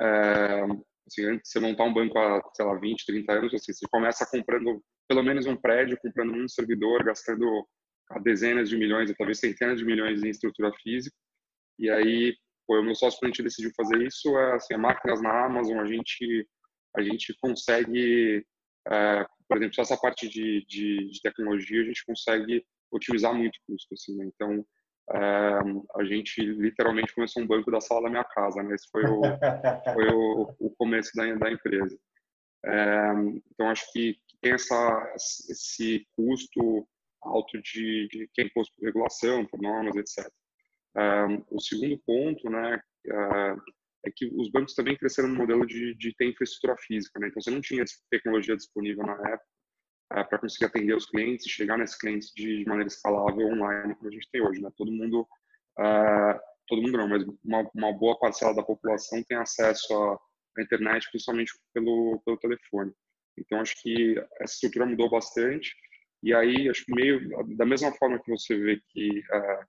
é, 0.00 0.62
assim, 1.06 1.24
antes 1.24 1.42
de 1.42 1.48
você 1.48 1.60
montar 1.60 1.84
um 1.84 1.94
banco 1.94 2.18
há, 2.18 2.40
sei 2.54 2.64
lá, 2.64 2.74
20, 2.78 3.06
30 3.06 3.32
anos, 3.32 3.54
assim, 3.54 3.72
você 3.72 3.86
começa 3.90 4.26
comprando 4.30 4.82
pelo 5.08 5.22
menos 5.22 5.46
um 5.46 5.56
prédio, 5.56 5.98
comprando 6.00 6.34
um 6.34 6.46
servidor, 6.46 7.02
gastando 7.02 7.66
dezenas 8.22 8.68
de 8.68 8.76
milhões, 8.76 9.12
talvez 9.16 9.40
centenas 9.40 9.78
de 9.78 9.84
milhões 9.84 10.22
em 10.22 10.28
estrutura 10.28 10.70
física. 10.82 11.16
E 11.78 11.90
aí, 11.90 12.36
pô, 12.66 12.78
o 12.78 12.82
meu 12.82 12.94
sócio, 12.94 13.18
quando 13.18 13.30
a 13.30 13.34
gente 13.34 13.42
decidiu 13.42 13.70
fazer 13.76 14.02
isso, 14.02 14.36
é 14.36 14.54
assim, 14.54 14.74
a 14.74 14.78
máquinas 14.78 15.22
na 15.22 15.46
Amazon, 15.46 15.78
a 15.78 15.86
gente, 15.86 16.46
a 16.96 17.02
gente 17.02 17.34
consegue, 17.40 18.44
é, 18.86 19.26
por 19.48 19.56
exemplo, 19.56 19.74
só 19.74 19.82
essa 19.82 19.96
parte 19.96 20.28
de, 20.28 20.64
de, 20.66 21.10
de, 21.10 21.22
tecnologia, 21.22 21.82
a 21.82 21.86
gente 21.86 22.04
consegue 22.04 22.64
otimizar 22.90 23.34
muito 23.34 23.56
o 23.56 23.72
custo. 23.72 23.94
Assim, 23.94 24.16
né? 24.16 24.26
Então, 24.34 24.64
é, 25.12 26.00
a 26.00 26.04
gente 26.04 26.40
literalmente 26.40 27.14
começou 27.14 27.42
um 27.42 27.46
banco 27.46 27.70
da 27.70 27.80
sala 27.80 28.02
da 28.02 28.10
minha 28.10 28.24
casa, 28.24 28.62
né? 28.62 28.74
Esse 28.74 28.88
foi 28.90 29.04
o, 29.04 29.20
foi 29.94 30.08
o, 30.12 30.54
o 30.58 30.70
começo 30.76 31.12
da, 31.14 31.32
da 31.34 31.50
empresa. 31.50 31.98
É, 32.64 33.12
então, 33.52 33.68
acho 33.68 33.90
que 33.92 34.18
tem 34.40 34.52
essa, 34.52 35.14
esse 35.16 36.06
custo 36.16 36.86
alto 37.22 37.60
de, 37.60 38.08
de 38.08 38.28
que 38.32 38.42
é 38.42 38.44
imposto 38.44 38.72
por 38.76 38.84
regulação, 38.84 39.46
por 39.46 39.60
normas, 39.60 39.96
etc. 39.96 40.30
Um, 40.96 41.56
o 41.56 41.60
segundo 41.60 41.98
ponto, 42.04 42.48
né, 42.50 42.80
uh, 43.06 43.60
é 44.04 44.10
que 44.14 44.26
os 44.34 44.50
bancos 44.50 44.74
também 44.74 44.96
cresceram 44.96 45.28
no 45.28 45.36
modelo 45.36 45.66
de, 45.66 45.94
de 45.96 46.14
ter 46.16 46.26
infraestrutura 46.26 46.76
física, 46.78 47.18
né? 47.18 47.28
Então 47.28 47.42
você 47.42 47.50
não 47.50 47.60
tinha 47.60 47.84
tecnologia 48.10 48.56
disponível 48.56 49.04
na 49.04 49.12
época 49.14 49.44
uh, 50.12 50.28
para 50.28 50.38
conseguir 50.38 50.66
atender 50.66 50.94
os 50.94 51.06
clientes 51.06 51.50
chegar 51.50 51.76
nesses 51.76 51.98
clientes 51.98 52.32
de, 52.34 52.58
de, 52.58 52.64
maneira 52.64 52.88
escalável 52.88 53.48
online 53.48 53.94
como 53.96 54.08
a 54.08 54.12
gente 54.12 54.28
tem 54.30 54.40
hoje, 54.40 54.60
né? 54.60 54.70
Todo 54.76 54.92
mundo, 54.92 55.22
uh, 55.78 56.40
todo 56.66 56.82
mundo 56.82 56.98
não, 56.98 57.08
mas 57.08 57.24
uma, 57.44 57.70
uma, 57.74 57.92
boa 57.92 58.18
parcela 58.18 58.54
da 58.54 58.62
população 58.62 59.22
tem 59.24 59.36
acesso 59.36 59.92
à, 59.94 60.14
à 60.58 60.62
internet, 60.62 61.08
principalmente 61.10 61.52
pelo 61.74 62.20
pelo 62.24 62.38
telefone. 62.38 62.92
Então, 63.38 63.60
acho 63.60 63.80
que 63.82 64.16
essa 64.40 64.54
estrutura 64.54 64.86
mudou 64.86 65.10
bastante. 65.10 65.74
E 66.22 66.34
aí, 66.34 66.68
acho 66.68 66.84
que 66.84 66.94
meio 66.94 67.20
da 67.56 67.64
mesma 67.64 67.92
forma 67.92 68.20
que 68.20 68.30
você 68.30 68.56
vê 68.56 68.80
que, 68.88 69.20
uh, 69.20 69.66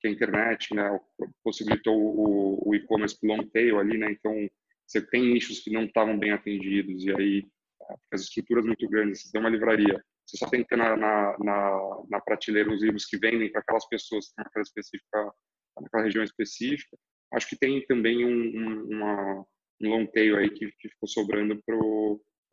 que 0.00 0.08
a 0.08 0.10
internet 0.10 0.74
né, 0.74 1.00
possibilitou 1.42 1.96
o, 1.96 2.68
o 2.68 2.74
e-commerce 2.74 3.16
long 3.22 3.46
tail 3.48 3.78
ali, 3.78 3.96
né? 3.96 4.10
Então, 4.10 4.32
você 4.86 5.00
tem 5.00 5.32
nichos 5.32 5.60
que 5.60 5.70
não 5.70 5.84
estavam 5.84 6.18
bem 6.18 6.32
atendidos 6.32 7.04
e 7.04 7.12
aí 7.12 7.40
uh, 7.80 7.96
as 8.12 8.22
estruturas 8.22 8.64
muito 8.64 8.88
grandes, 8.88 9.22
você 9.22 9.32
tem 9.32 9.40
uma 9.40 9.50
livraria, 9.50 10.02
você 10.26 10.36
só 10.38 10.48
tem 10.48 10.62
que 10.62 10.68
ter 10.68 10.76
na, 10.76 10.96
na, 10.96 11.36
na, 11.38 12.02
na 12.08 12.20
prateleira 12.20 12.72
os 12.72 12.82
livros 12.82 13.04
que 13.04 13.18
vendem 13.18 13.50
para 13.52 13.60
aquelas 13.60 13.86
pessoas 13.88 14.28
que 14.28 14.34
naquela 14.38 14.62
específica, 14.62 15.32
naquela 15.80 16.04
região 16.04 16.24
específica. 16.24 16.96
Acho 17.32 17.48
que 17.48 17.56
tem 17.56 17.84
também 17.86 18.24
um, 18.24 18.30
um, 18.30 18.96
uma, 18.96 19.46
um 19.80 19.88
long 19.90 20.06
tail 20.06 20.36
aí 20.36 20.50
que, 20.50 20.70
que 20.78 20.88
ficou 20.88 21.08
sobrando 21.08 21.60
para 21.64 21.76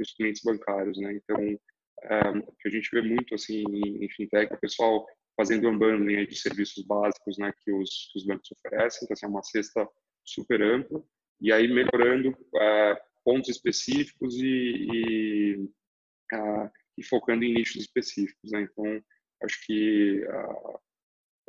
os 0.01 0.13
clientes 0.13 0.41
bancários, 0.43 0.97
né? 0.97 1.13
Então, 1.13 1.37
é, 2.03 2.29
o 2.29 2.55
que 2.59 2.67
a 2.67 2.71
gente 2.71 2.89
vê 2.91 3.01
muito 3.01 3.35
assim 3.35 3.63
em 3.63 4.09
fintech, 4.09 4.51
é 4.51 4.55
o 4.55 4.59
pessoal 4.59 5.05
fazendo 5.37 5.69
unbundling 5.69 6.17
aí 6.17 6.27
de 6.27 6.35
serviços 6.35 6.85
básicos, 6.85 7.37
né, 7.37 7.53
que 7.63 7.71
os, 7.71 8.09
que 8.11 8.19
os 8.19 8.25
bancos 8.25 8.51
oferecem, 8.51 8.99
então 9.03 9.13
assim, 9.13 9.25
é 9.25 9.29
uma 9.29 9.43
cesta 9.43 9.87
super 10.25 10.61
ampla, 10.61 11.03
e 11.39 11.51
aí 11.51 11.67
melhorando 11.67 12.35
é, 12.55 13.01
pontos 13.23 13.49
específicos 13.49 14.35
e, 14.35 14.87
e, 14.93 15.69
e, 16.97 17.03
focando 17.03 17.43
em 17.43 17.53
nichos 17.53 17.81
específicos. 17.81 18.51
Né? 18.51 18.61
Então, 18.61 19.03
acho 19.43 19.65
que 19.65 20.23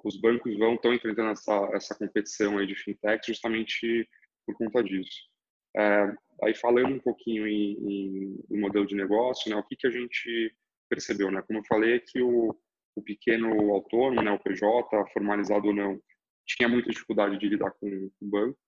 os 0.04 0.18
bancos 0.20 0.56
vão 0.56 0.74
estão 0.74 0.94
enfrentando 0.94 1.30
essa, 1.30 1.70
essa 1.74 1.94
competição 1.94 2.58
aí 2.58 2.66
de 2.66 2.74
fintech 2.74 3.26
justamente 3.26 4.08
por 4.46 4.56
conta 4.56 4.82
disso. 4.82 5.28
Aí 6.42 6.54
falando 6.54 6.94
um 6.94 7.00
pouquinho 7.00 7.46
em, 7.46 7.72
em, 7.74 8.44
em, 8.50 8.60
modelo 8.60 8.86
de 8.86 8.96
negócio, 8.96 9.50
né, 9.50 9.56
o 9.56 9.62
que, 9.62 9.76
que 9.76 9.86
a 9.86 9.90
gente 9.90 10.54
percebeu, 10.88 11.30
né? 11.30 11.40
Como 11.42 11.60
eu 11.60 11.64
falei, 11.64 12.00
que 12.00 12.20
o, 12.20 12.54
o 12.96 13.02
pequeno 13.02 13.72
autônomo, 13.72 14.22
né, 14.22 14.30
o 14.32 14.38
PJ, 14.38 15.06
formalizado 15.12 15.68
ou 15.68 15.74
não, 15.74 16.00
tinha 16.46 16.68
muita 16.68 16.90
dificuldade 16.90 17.38
de 17.38 17.48
lidar 17.48 17.70
com, 17.72 17.88
com 17.88 18.26
o 18.26 18.28
banco. 18.28 18.58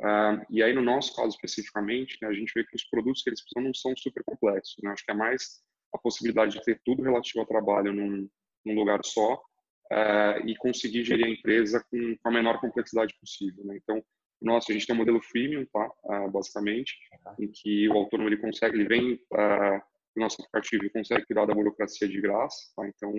Uh, 0.00 0.46
e 0.48 0.62
aí, 0.62 0.72
no 0.72 0.80
nosso 0.80 1.14
caso 1.14 1.30
especificamente, 1.30 2.16
né, 2.22 2.28
a 2.28 2.32
gente 2.32 2.52
vê 2.54 2.64
que 2.64 2.76
os 2.76 2.84
produtos 2.84 3.22
que 3.22 3.30
eles 3.30 3.40
precisam 3.40 3.64
não 3.64 3.74
são 3.74 3.94
super 3.96 4.22
complexos. 4.24 4.76
Né? 4.82 4.90
Acho 4.90 5.04
que 5.04 5.10
é 5.10 5.14
mais 5.14 5.60
a 5.92 5.98
possibilidade 5.98 6.52
de 6.52 6.64
ter 6.64 6.80
tudo 6.84 7.02
relativo 7.02 7.40
ao 7.40 7.46
trabalho 7.46 7.92
num, 7.92 8.28
num 8.64 8.74
lugar 8.74 9.00
só 9.04 9.34
uh, 9.34 10.46
e 10.46 10.56
conseguir 10.56 11.04
gerir 11.04 11.26
a 11.26 11.30
empresa 11.30 11.84
com, 11.90 12.16
com 12.16 12.28
a 12.28 12.32
menor 12.32 12.60
complexidade 12.60 13.14
possível. 13.20 13.64
Né? 13.64 13.76
Então, 13.76 14.02
nosso, 14.40 14.70
a 14.70 14.74
gente 14.74 14.86
tem 14.86 14.94
um 14.94 14.98
modelo 14.98 15.20
freemium, 15.20 15.66
tá? 15.66 15.90
Uh, 16.04 16.30
basicamente, 16.30 16.96
em 17.38 17.48
que 17.48 17.88
o 17.88 17.94
autônomo 17.94 18.28
ele 18.28 18.36
consegue, 18.36 18.76
ele 18.76 18.88
vem 18.88 19.14
uh, 19.14 19.82
no 20.14 20.22
nosso 20.22 20.40
aplicativo 20.40 20.84
e 20.84 20.90
consegue 20.90 21.26
cuidar 21.26 21.46
da 21.46 21.54
burocracia 21.54 22.08
de 22.08 22.20
graça, 22.20 22.56
tá? 22.76 22.86
Então, 22.88 23.12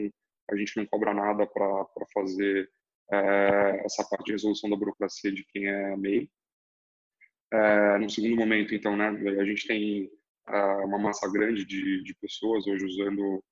a 0.49 0.55
gente 0.55 0.77
não 0.77 0.85
cobra 0.85 1.13
nada 1.13 1.45
para 1.45 1.85
fazer 2.13 2.69
uh, 3.11 3.85
essa 3.85 4.07
parte 4.09 4.27
de 4.27 4.31
resolução 4.33 4.69
da 4.69 4.77
burocracia 4.77 5.31
de 5.31 5.43
quem 5.45 5.67
é 5.67 5.95
MEI. 5.97 6.29
no 7.99 8.09
segundo 8.09 8.37
momento, 8.37 8.73
então, 8.73 8.95
né, 8.95 9.09
a 9.39 9.45
gente 9.45 9.67
tem 9.67 10.09
uma 10.47 10.97
massa 10.97 11.29
grande 11.31 11.63
de, 11.65 12.03
de 12.03 12.15
pessoas 12.15 12.65
hoje 12.65 12.85
usando 12.85 13.43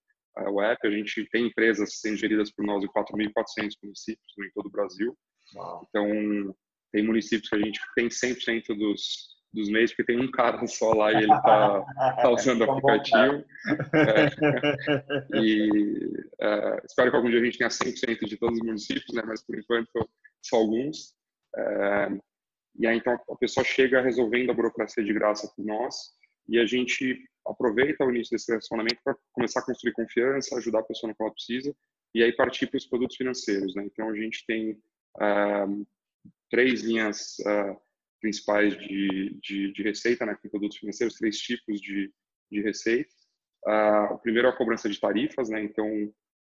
o 0.49 0.61
app. 0.61 0.87
A 0.87 0.91
gente 0.91 1.27
tem 1.29 1.47
empresas 1.47 1.99
sendo 1.99 2.17
geridas 2.17 2.51
por 2.51 2.65
nós 2.65 2.83
em 2.83 2.87
4.400 2.87 3.73
municípios 3.83 4.33
em 4.39 4.51
todo 4.53 4.67
o 4.67 4.71
Brasil. 4.71 5.15
Uau. 5.55 5.85
Então, 5.87 6.55
tem 6.91 7.03
municípios 7.03 7.49
que 7.49 7.55
a 7.55 7.59
gente 7.59 7.79
tem 7.95 8.07
100% 8.07 8.77
dos, 8.77 9.37
dos 9.53 9.69
meses, 9.69 9.95
porque 9.95 10.13
tem 10.13 10.21
um 10.21 10.31
cara 10.31 10.65
só 10.67 10.93
lá 10.93 11.11
e 11.11 11.23
ele 11.23 11.33
está 11.33 11.81
tá 12.21 12.29
usando 12.29 12.61
o 12.61 12.71
aplicativo. 12.71 13.43
É, 13.93 15.37
e 15.41 16.23
é, 16.39 16.81
espero 16.85 17.11
que 17.11 17.17
algum 17.17 17.29
dia 17.29 17.39
a 17.39 17.43
gente 17.43 17.57
tenha 17.57 17.69
100% 17.69 18.25
de 18.25 18.37
todos 18.37 18.59
os 18.59 18.65
municípios, 18.65 19.13
né? 19.13 19.23
mas 19.25 19.43
por 19.45 19.57
enquanto 19.57 20.09
só 20.43 20.57
alguns. 20.57 21.13
É, 21.55 22.09
e 22.79 22.87
aí 22.87 22.97
então 22.97 23.13
a 23.13 23.35
pessoa 23.35 23.63
chega 23.63 24.01
resolvendo 24.01 24.51
a 24.51 24.53
burocracia 24.53 25.03
de 25.03 25.13
graça 25.13 25.51
por 25.55 25.65
nós 25.65 25.95
e 26.47 26.59
a 26.59 26.65
gente 26.65 27.17
aproveita 27.45 28.05
o 28.05 28.11
início 28.11 28.31
desse 28.31 28.51
relacionamento 28.51 28.99
para 29.03 29.15
começar 29.31 29.61
a 29.61 29.65
construir 29.65 29.93
confiança, 29.93 30.55
ajudar 30.57 30.79
a 30.79 30.83
pessoa 30.83 31.09
no 31.09 31.15
que 31.15 31.23
ela 31.23 31.33
precisa 31.33 31.75
e 32.13 32.23
aí 32.23 32.31
partir 32.31 32.67
para 32.67 32.77
os 32.77 32.85
produtos 32.85 33.15
financeiros. 33.15 33.73
Né? 33.75 33.85
Então 33.85 34.09
a 34.09 34.15
gente 34.15 34.45
tem 34.45 34.79
três 36.49 36.81
linhas 36.81 37.37
uh, 37.39 37.79
principais 38.19 38.77
de, 38.77 39.37
de, 39.41 39.73
de, 39.73 39.83
receita, 39.83 40.25
né, 40.25 40.35
com 40.41 40.49
produtos 40.49 40.77
financeiros, 40.77 41.17
três 41.17 41.37
tipos 41.37 41.79
de, 41.81 42.11
de 42.51 42.61
receita. 42.61 43.13
Uh, 43.65 44.13
o 44.13 44.19
primeiro 44.19 44.47
é 44.47 44.51
a 44.51 44.55
cobrança 44.55 44.89
de 44.89 44.99
tarifas, 44.99 45.49
né, 45.49 45.61
então 45.61 45.85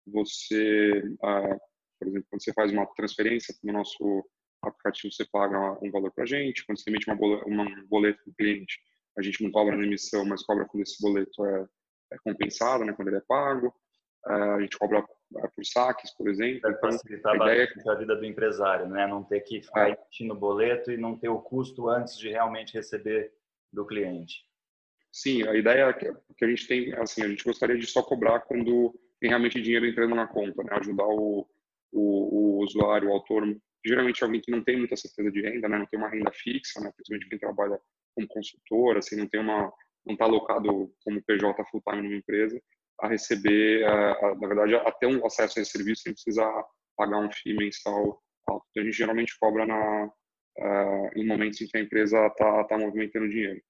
você, 0.05 1.03
uh, 1.23 1.59
por 1.99 2.07
exemplo, 2.07 2.27
quando 2.29 2.43
você 2.43 2.53
faz 2.53 2.71
uma 2.71 2.85
transferência 2.95 3.53
no 3.63 3.73
nosso 3.73 4.25
aplicativo, 4.61 5.13
você 5.13 5.25
paga 5.25 5.77
um 5.83 5.91
valor 5.91 6.11
para 6.11 6.23
a 6.23 6.27
gente, 6.27 6.65
quando 6.65 6.79
você 6.79 6.89
emite 6.89 7.07
uma 7.07 7.15
boleto, 7.15 7.49
um 7.49 7.87
boleto 7.87 8.19
para 8.23 8.31
o 8.31 8.35
cliente, 8.35 8.79
a 9.17 9.21
gente 9.21 9.43
não 9.43 9.51
cobra 9.51 9.75
na 9.75 9.83
emissão, 9.83 10.25
mas 10.25 10.43
cobra 10.43 10.65
quando 10.65 10.83
esse 10.83 11.01
boleto 11.01 11.45
é, 11.45 11.65
é 12.13 12.17
compensado, 12.23 12.85
né, 12.85 12.93
quando 12.93 13.09
ele 13.09 13.17
é 13.17 13.23
pago. 13.27 13.73
a 14.25 14.61
gente 14.61 14.77
cobra 14.77 15.03
por 15.31 15.65
saques, 15.65 16.11
por 16.11 16.29
exemplo. 16.29 16.61
Para 16.61 16.71
então, 16.71 16.91
facilitar 16.91 17.33
a, 17.33 17.35
ideia... 17.35 17.73
É 17.85 17.89
a 17.89 17.95
vida 17.95 18.15
do 18.15 18.25
empresário, 18.25 18.87
né? 18.87 19.07
Não 19.07 19.23
ter 19.23 19.41
que 19.41 19.61
ficar 19.61 19.89
é. 19.89 19.93
emitindo 19.93 20.35
boleto 20.35 20.91
e 20.91 20.97
não 20.97 21.17
ter 21.17 21.29
o 21.29 21.41
custo 21.41 21.89
antes 21.89 22.17
de 22.17 22.29
realmente 22.29 22.73
receber 22.73 23.33
do 23.71 23.85
cliente. 23.85 24.45
Sim, 25.11 25.47
a 25.47 25.55
ideia 25.55 25.85
é 25.85 25.93
que 25.93 26.45
a 26.45 26.47
gente 26.47 26.67
tem, 26.67 26.93
assim, 26.95 27.23
a 27.23 27.27
gente 27.27 27.43
gostaria 27.43 27.77
de 27.77 27.87
só 27.87 28.01
cobrar 28.03 28.41
quando 28.41 28.93
tem 29.19 29.29
realmente 29.29 29.61
dinheiro 29.61 29.85
entrando 29.85 30.15
na 30.15 30.27
conta, 30.27 30.63
né? 30.63 30.69
Ajudar 30.73 31.07
o, 31.07 31.47
o, 31.91 32.59
o 32.59 32.63
usuário, 32.63 33.09
o 33.09 33.13
autônomo, 33.13 33.59
geralmente 33.85 34.23
alguém 34.23 34.41
que 34.41 34.51
não 34.51 34.63
tem 34.63 34.77
muita 34.77 34.95
certeza 34.95 35.31
de 35.31 35.41
renda, 35.41 35.67
né? 35.67 35.79
Não 35.79 35.87
tem 35.87 35.99
uma 35.99 36.09
renda 36.09 36.31
fixa, 36.31 36.79
né? 36.79 36.91
Principalmente 36.95 37.29
quem 37.29 37.39
trabalha 37.39 37.79
como 38.13 38.27
consultor, 38.27 38.97
assim, 38.97 39.15
não 39.15 39.27
tem 39.27 39.39
uma, 39.39 39.71
não 40.05 40.13
está 40.13 40.25
alocado 40.25 40.91
como 41.03 41.23
PJ 41.23 41.65
full 41.65 41.81
time 41.81 42.01
numa 42.01 42.15
empresa 42.15 42.61
a 42.99 43.07
receber, 43.07 43.85
a, 43.85 44.11
a, 44.13 44.35
na 44.35 44.47
verdade, 44.47 44.75
a 44.75 44.91
ter 44.91 45.07
um 45.07 45.25
acesso 45.25 45.59
a 45.59 45.61
esse 45.61 45.71
serviço 45.71 46.03
sem 46.03 46.13
precisar 46.13 46.51
pagar 46.95 47.19
um 47.19 47.31
FII 47.31 47.55
mensal 47.55 48.21
alto. 48.47 48.65
Então, 48.71 48.81
a 48.81 48.85
gente 48.85 48.97
geralmente 48.97 49.37
cobra 49.39 49.65
na, 49.65 50.05
uh, 50.05 51.09
em 51.15 51.25
momentos 51.25 51.61
em 51.61 51.67
que 51.67 51.77
a 51.77 51.81
empresa 51.81 52.27
está 52.27 52.63
tá 52.63 52.77
movimentando 52.77 53.29
dinheiro. 53.29 53.61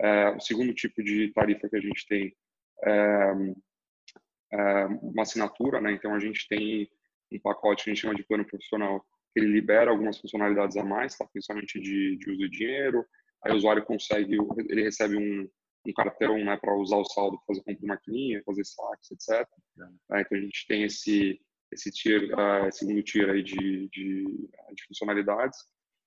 Uh, 0.00 0.36
o 0.36 0.40
segundo 0.40 0.74
tipo 0.74 1.02
de 1.02 1.32
tarifa 1.32 1.68
que 1.68 1.76
a 1.76 1.80
gente 1.80 2.06
tem 2.08 2.34
é, 2.84 3.32
é 4.52 4.86
uma 4.86 5.22
assinatura, 5.22 5.80
né? 5.80 5.92
então 5.92 6.14
a 6.14 6.18
gente 6.18 6.48
tem 6.48 6.90
um 7.30 7.38
pacote 7.40 7.84
que 7.84 7.90
a 7.90 7.94
gente 7.94 8.02
chama 8.02 8.14
de 8.14 8.24
plano 8.24 8.44
profissional, 8.44 9.00
que 9.32 9.40
ele 9.40 9.52
libera 9.52 9.90
algumas 9.90 10.18
funcionalidades 10.18 10.76
a 10.76 10.84
mais, 10.84 11.16
tá? 11.16 11.26
principalmente 11.32 11.80
de, 11.80 12.16
de 12.16 12.30
uso 12.30 12.40
de 12.40 12.58
dinheiro, 12.58 13.04
aí 13.44 13.52
o 13.52 13.56
usuário 13.56 13.84
consegue, 13.84 14.36
ele 14.68 14.82
recebe 14.82 15.16
um, 15.16 15.48
um 15.86 15.92
cartão 15.92 16.36
né, 16.44 16.56
para 16.56 16.76
usar 16.76 16.96
o 16.96 17.04
saldo, 17.04 17.38
fazer 17.46 17.60
compra 17.60 17.80
de 17.80 17.86
maquininha, 17.86 18.42
fazer 18.44 18.64
saques, 18.64 19.10
etc. 19.10 19.48
É, 20.12 20.20
então 20.20 20.38
a 20.38 20.40
gente 20.40 20.66
tem 20.66 20.84
esse 20.84 21.40
esse 21.72 21.90
tier, 21.90 22.30
uh, 22.34 22.70
segundo 22.70 23.02
tier 23.02 23.30
aí 23.30 23.42
de, 23.42 23.88
de, 23.88 24.24
de, 24.24 24.86
funcionalidades. 24.88 25.58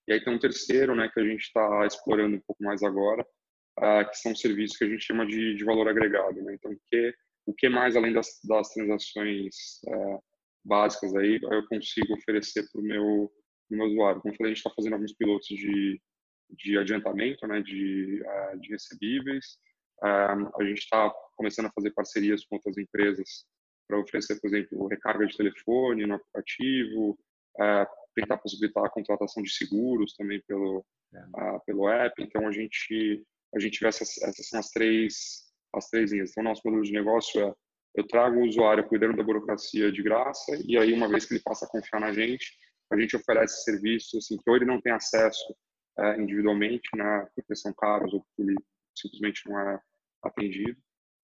E 0.08 0.14
aí 0.14 0.24
tem 0.24 0.34
um 0.34 0.40
terceiro, 0.40 0.96
né, 0.96 1.10
que 1.12 1.20
a 1.20 1.26
gente 1.26 1.42
está 1.42 1.86
explorando 1.86 2.38
um 2.38 2.42
pouco 2.46 2.64
mais 2.64 2.84
agora, 2.84 3.26
uh, 3.80 4.08
que 4.10 4.18
são 4.18 4.36
serviços 4.36 4.78
que 4.78 4.86
a 4.86 4.90
gente 4.90 5.04
chama 5.04 5.26
de, 5.26 5.56
de 5.56 5.64
valor 5.64 5.88
agregado. 5.88 6.42
Né? 6.42 6.54
Então, 6.54 6.72
o 6.72 6.80
que, 6.88 7.14
o 7.48 7.54
que 7.54 7.68
mais 7.68 7.96
além 7.96 8.14
das, 8.14 8.40
das 8.44 8.70
transações 8.70 9.56
uh, 9.88 10.24
básicas 10.64 11.16
aí 11.16 11.40
eu 11.42 11.68
consigo 11.68 12.14
oferecer 12.14 12.70
para 12.72 12.82
o 12.82 12.84
meu, 12.84 13.32
meu 13.70 13.88
usuário? 13.88 14.22
Como 14.22 14.34
eu 14.34 14.38
falei, 14.38 14.52
a 14.52 14.56
gente 14.56 14.64
está 14.64 14.76
fazendo 14.76 14.94
alguns 14.94 15.14
pilotos 15.14 15.48
de, 15.48 16.00
de 16.50 16.78
adiantamento, 16.78 17.48
né, 17.48 17.62
de, 17.62 18.24
de 18.60 18.70
recebíveis, 18.70 19.58
a 20.02 20.64
gente 20.64 20.80
está 20.80 21.12
começando 21.36 21.68
a 21.68 21.72
fazer 21.72 21.92
parcerias 21.92 22.46
com 22.46 22.56
outras 22.56 22.78
empresas 22.78 23.46
para 23.88 24.00
oferecer, 24.00 24.40
por 24.40 24.48
exemplo, 24.48 24.88
recarga 24.88 25.26
de 25.26 25.38
telefone 25.38 26.06
no 26.06 26.16
aplicativo, 26.16 27.18
tentar 28.16 28.38
possibilitar 28.38 28.86
a 28.86 28.90
contratação 28.90 29.44
de 29.44 29.52
seguros 29.52 30.14
também 30.16 30.42
pelo 30.48 30.86
é. 31.16 31.60
pelo 31.66 31.90
app. 31.90 32.22
Então 32.22 32.48
a 32.48 32.52
gente 32.52 33.24
a 33.56 33.60
gente 33.60 33.80
vê 33.80 33.88
essas, 33.88 34.18
essas 34.22 34.48
são 34.48 34.60
as 34.60 34.70
três 34.70 35.46
as 35.74 35.90
três 35.90 36.12
linhas. 36.12 36.32
Então 36.32 36.44
nosso 36.44 36.62
modelo 36.66 36.84
de 36.84 36.92
negócio 36.92 37.42
é 37.42 37.54
eu 37.96 38.06
trago 38.08 38.40
o 38.40 38.46
usuário 38.46 38.88
cuidando 38.88 39.16
da 39.16 39.24
burocracia 39.24 39.90
de 39.92 40.04
graça 40.04 40.52
e 40.66 40.78
aí 40.78 40.92
uma 40.92 41.08
vez 41.08 41.26
que 41.26 41.34
ele 41.34 41.44
passa 41.44 41.66
a 41.66 41.70
confiar 41.70 42.02
na 42.02 42.12
gente, 42.12 42.46
a 42.92 43.00
gente 43.00 43.16
oferece 43.16 43.64
serviços 43.64 44.26
assim 44.26 44.38
que 44.38 44.50
ou 44.50 44.56
ele 44.56 44.66
não 44.66 44.82
tem 44.82 44.92
acesso 44.92 45.56
é, 45.98 46.22
individualmente, 46.22 46.90
né, 46.96 47.28
porque 47.36 47.56
são 47.56 47.74
caros 47.74 48.14
ou 48.14 48.22
porque 48.22 48.42
ele 48.42 48.56
simplesmente 48.96 49.48
não 49.48 49.60
é 49.60 49.80
atendido. 50.24 50.78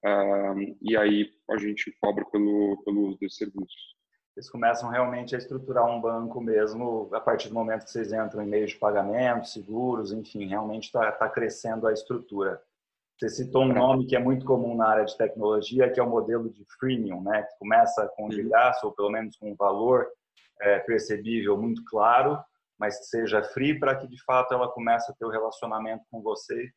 Um, 0.04 0.78
e 0.82 0.98
aí 0.98 1.30
a 1.50 1.58
gente 1.58 1.96
cobra 2.02 2.26
pelo, 2.26 2.82
pelo 2.84 3.10
uso 3.10 3.20
desses 3.20 3.38
serviços. 3.38 3.96
Vocês 4.34 4.50
começam 4.50 4.90
realmente 4.90 5.36
a 5.36 5.38
estruturar 5.38 5.86
um 5.86 6.00
banco 6.00 6.42
mesmo 6.42 7.10
a 7.14 7.20
partir 7.20 7.50
do 7.50 7.54
momento 7.54 7.84
que 7.84 7.92
vocês 7.92 8.14
entram 8.14 8.42
em 8.42 8.48
meios 8.48 8.72
de 8.72 8.78
pagamento, 8.78 9.50
seguros, 9.50 10.12
enfim, 10.12 10.48
realmente 10.48 10.86
está 10.86 11.12
tá 11.12 11.30
crescendo 11.30 11.86
a 11.86 11.94
estrutura. 11.94 12.62
Você 13.20 13.30
citou 13.30 13.64
um 13.64 13.74
nome 13.74 14.08
que 14.08 14.16
é 14.16 14.20
muito 14.20 14.46
comum 14.46 14.76
na 14.76 14.88
área 14.88 15.06
de 15.06 15.16
tecnologia, 15.16 15.92
que 15.92 16.00
é 16.00 16.04
o 16.04 16.10
modelo 16.10 16.50
de 16.50 16.66
freemium, 16.80 17.22
né? 17.22 17.44
que 17.44 17.60
começa 17.60 18.08
com 18.16 18.30
de 18.30 18.42
graça, 18.42 18.84
ou 18.84 18.94
pelo 18.94 19.12
menos 19.12 19.36
com 19.38 19.52
um 19.52 19.56
valor 19.56 20.08
é, 20.62 20.80
percebível 20.80 21.56
muito 21.56 21.84
claro, 21.86 22.40
mas 22.82 23.08
seja 23.10 23.44
free 23.44 23.78
para 23.78 23.96
que, 23.96 24.08
de 24.08 24.20
fato, 24.24 24.56
ela 24.56 24.68
comece 24.68 25.12
a 25.12 25.14
ter 25.14 25.24
o 25.24 25.28
um 25.28 25.32
relacionamento 25.32 26.04
com 26.10 26.20
você 26.20 26.68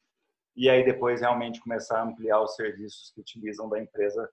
e 0.55 0.69
aí 0.69 0.85
depois 0.85 1.23
realmente 1.23 1.61
começar 1.61 1.99
a 1.99 2.05
ampliar 2.05 2.43
os 2.43 2.55
serviços 2.55 3.11
que 3.14 3.23
utilizam 3.23 3.71
da 3.71 3.81
empresa 3.81 4.29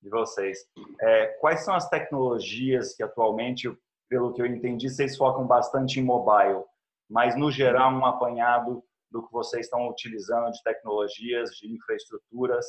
de 0.00 0.08
vocês. 0.08 0.56
É, 1.00 1.26
quais 1.40 1.64
são 1.64 1.74
as 1.74 1.88
tecnologias 1.88 2.94
que 2.94 3.02
atualmente, 3.02 3.68
pelo 4.08 4.32
que 4.32 4.40
eu 4.40 4.46
entendi, 4.46 4.88
vocês 4.88 5.16
focam 5.16 5.44
bastante 5.48 5.98
em 5.98 6.04
mobile, 6.04 6.62
mas 7.10 7.36
no 7.36 7.50
geral 7.50 7.90
um 7.90 8.06
apanhado 8.06 8.84
do 9.10 9.26
que 9.26 9.32
vocês 9.32 9.66
estão 9.66 9.88
utilizando 9.88 10.52
de 10.52 10.62
tecnologias, 10.62 11.50
de 11.56 11.74
infraestruturas 11.74 12.64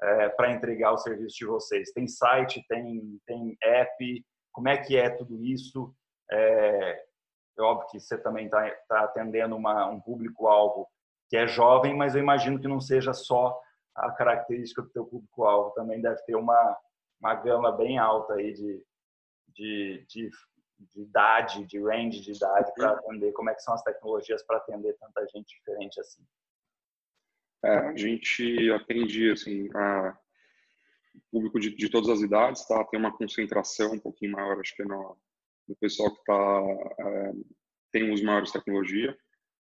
é, 0.00 0.30
para 0.30 0.50
entregar 0.50 0.92
o 0.92 0.98
serviço 0.98 1.36
de 1.36 1.44
vocês. 1.44 1.92
Tem 1.92 2.08
site, 2.08 2.64
tem, 2.70 3.20
tem 3.26 3.54
app, 3.62 4.24
como 4.50 4.68
é 4.68 4.78
que 4.78 4.96
é 4.96 5.10
tudo 5.10 5.44
isso? 5.44 5.94
É, 6.32 7.07
é 7.58 7.62
óbvio 7.62 7.88
que 7.88 8.00
você 8.00 8.16
também 8.16 8.46
está 8.46 8.70
tá 8.88 9.04
atendendo 9.04 9.56
uma, 9.56 9.86
um 9.86 10.00
público-alvo 10.00 10.88
que 11.28 11.36
é 11.36 11.46
jovem, 11.46 11.94
mas 11.94 12.14
eu 12.14 12.22
imagino 12.22 12.58
que 12.58 12.68
não 12.68 12.80
seja 12.80 13.12
só 13.12 13.60
a 13.94 14.10
característica 14.12 14.82
do 14.82 14.90
teu 14.90 15.04
público-alvo, 15.04 15.74
também 15.74 16.00
deve 16.00 16.22
ter 16.22 16.36
uma, 16.36 16.78
uma 17.20 17.34
gama 17.34 17.72
bem 17.72 17.98
alta 17.98 18.34
aí 18.34 18.52
de, 18.52 18.82
de, 19.48 20.06
de, 20.08 20.30
de 20.78 21.02
idade, 21.02 21.66
de 21.66 21.80
range 21.80 22.20
de 22.20 22.32
idade 22.32 22.72
para 22.74 22.92
atender, 22.92 23.32
como 23.32 23.50
é 23.50 23.54
que 23.54 23.62
são 23.62 23.74
as 23.74 23.82
tecnologias 23.82 24.42
para 24.44 24.58
atender 24.58 24.96
tanta 24.98 25.26
gente 25.26 25.56
diferente 25.58 26.00
assim? 26.00 26.22
É, 27.64 27.76
a 27.78 27.96
gente 27.96 28.70
atende 28.70 29.32
assim, 29.32 29.68
a 29.74 30.16
público 31.30 31.58
de, 31.58 31.74
de, 31.74 31.90
todas 31.90 32.08
as 32.08 32.20
idades, 32.20 32.64
tá? 32.66 32.84
Tem 32.84 33.00
uma 33.00 33.16
concentração 33.16 33.92
um 33.92 33.98
pouquinho 33.98 34.32
maior, 34.32 34.60
acho 34.60 34.76
que 34.76 34.84
no, 34.84 35.16
no 35.68 35.76
pessoal 35.76 36.14
que 36.14 36.24
tá, 36.24 36.62
é, 37.00 37.32
tem 37.92 38.10
os 38.12 38.22
maiores 38.22 38.50
tecnologia, 38.50 39.16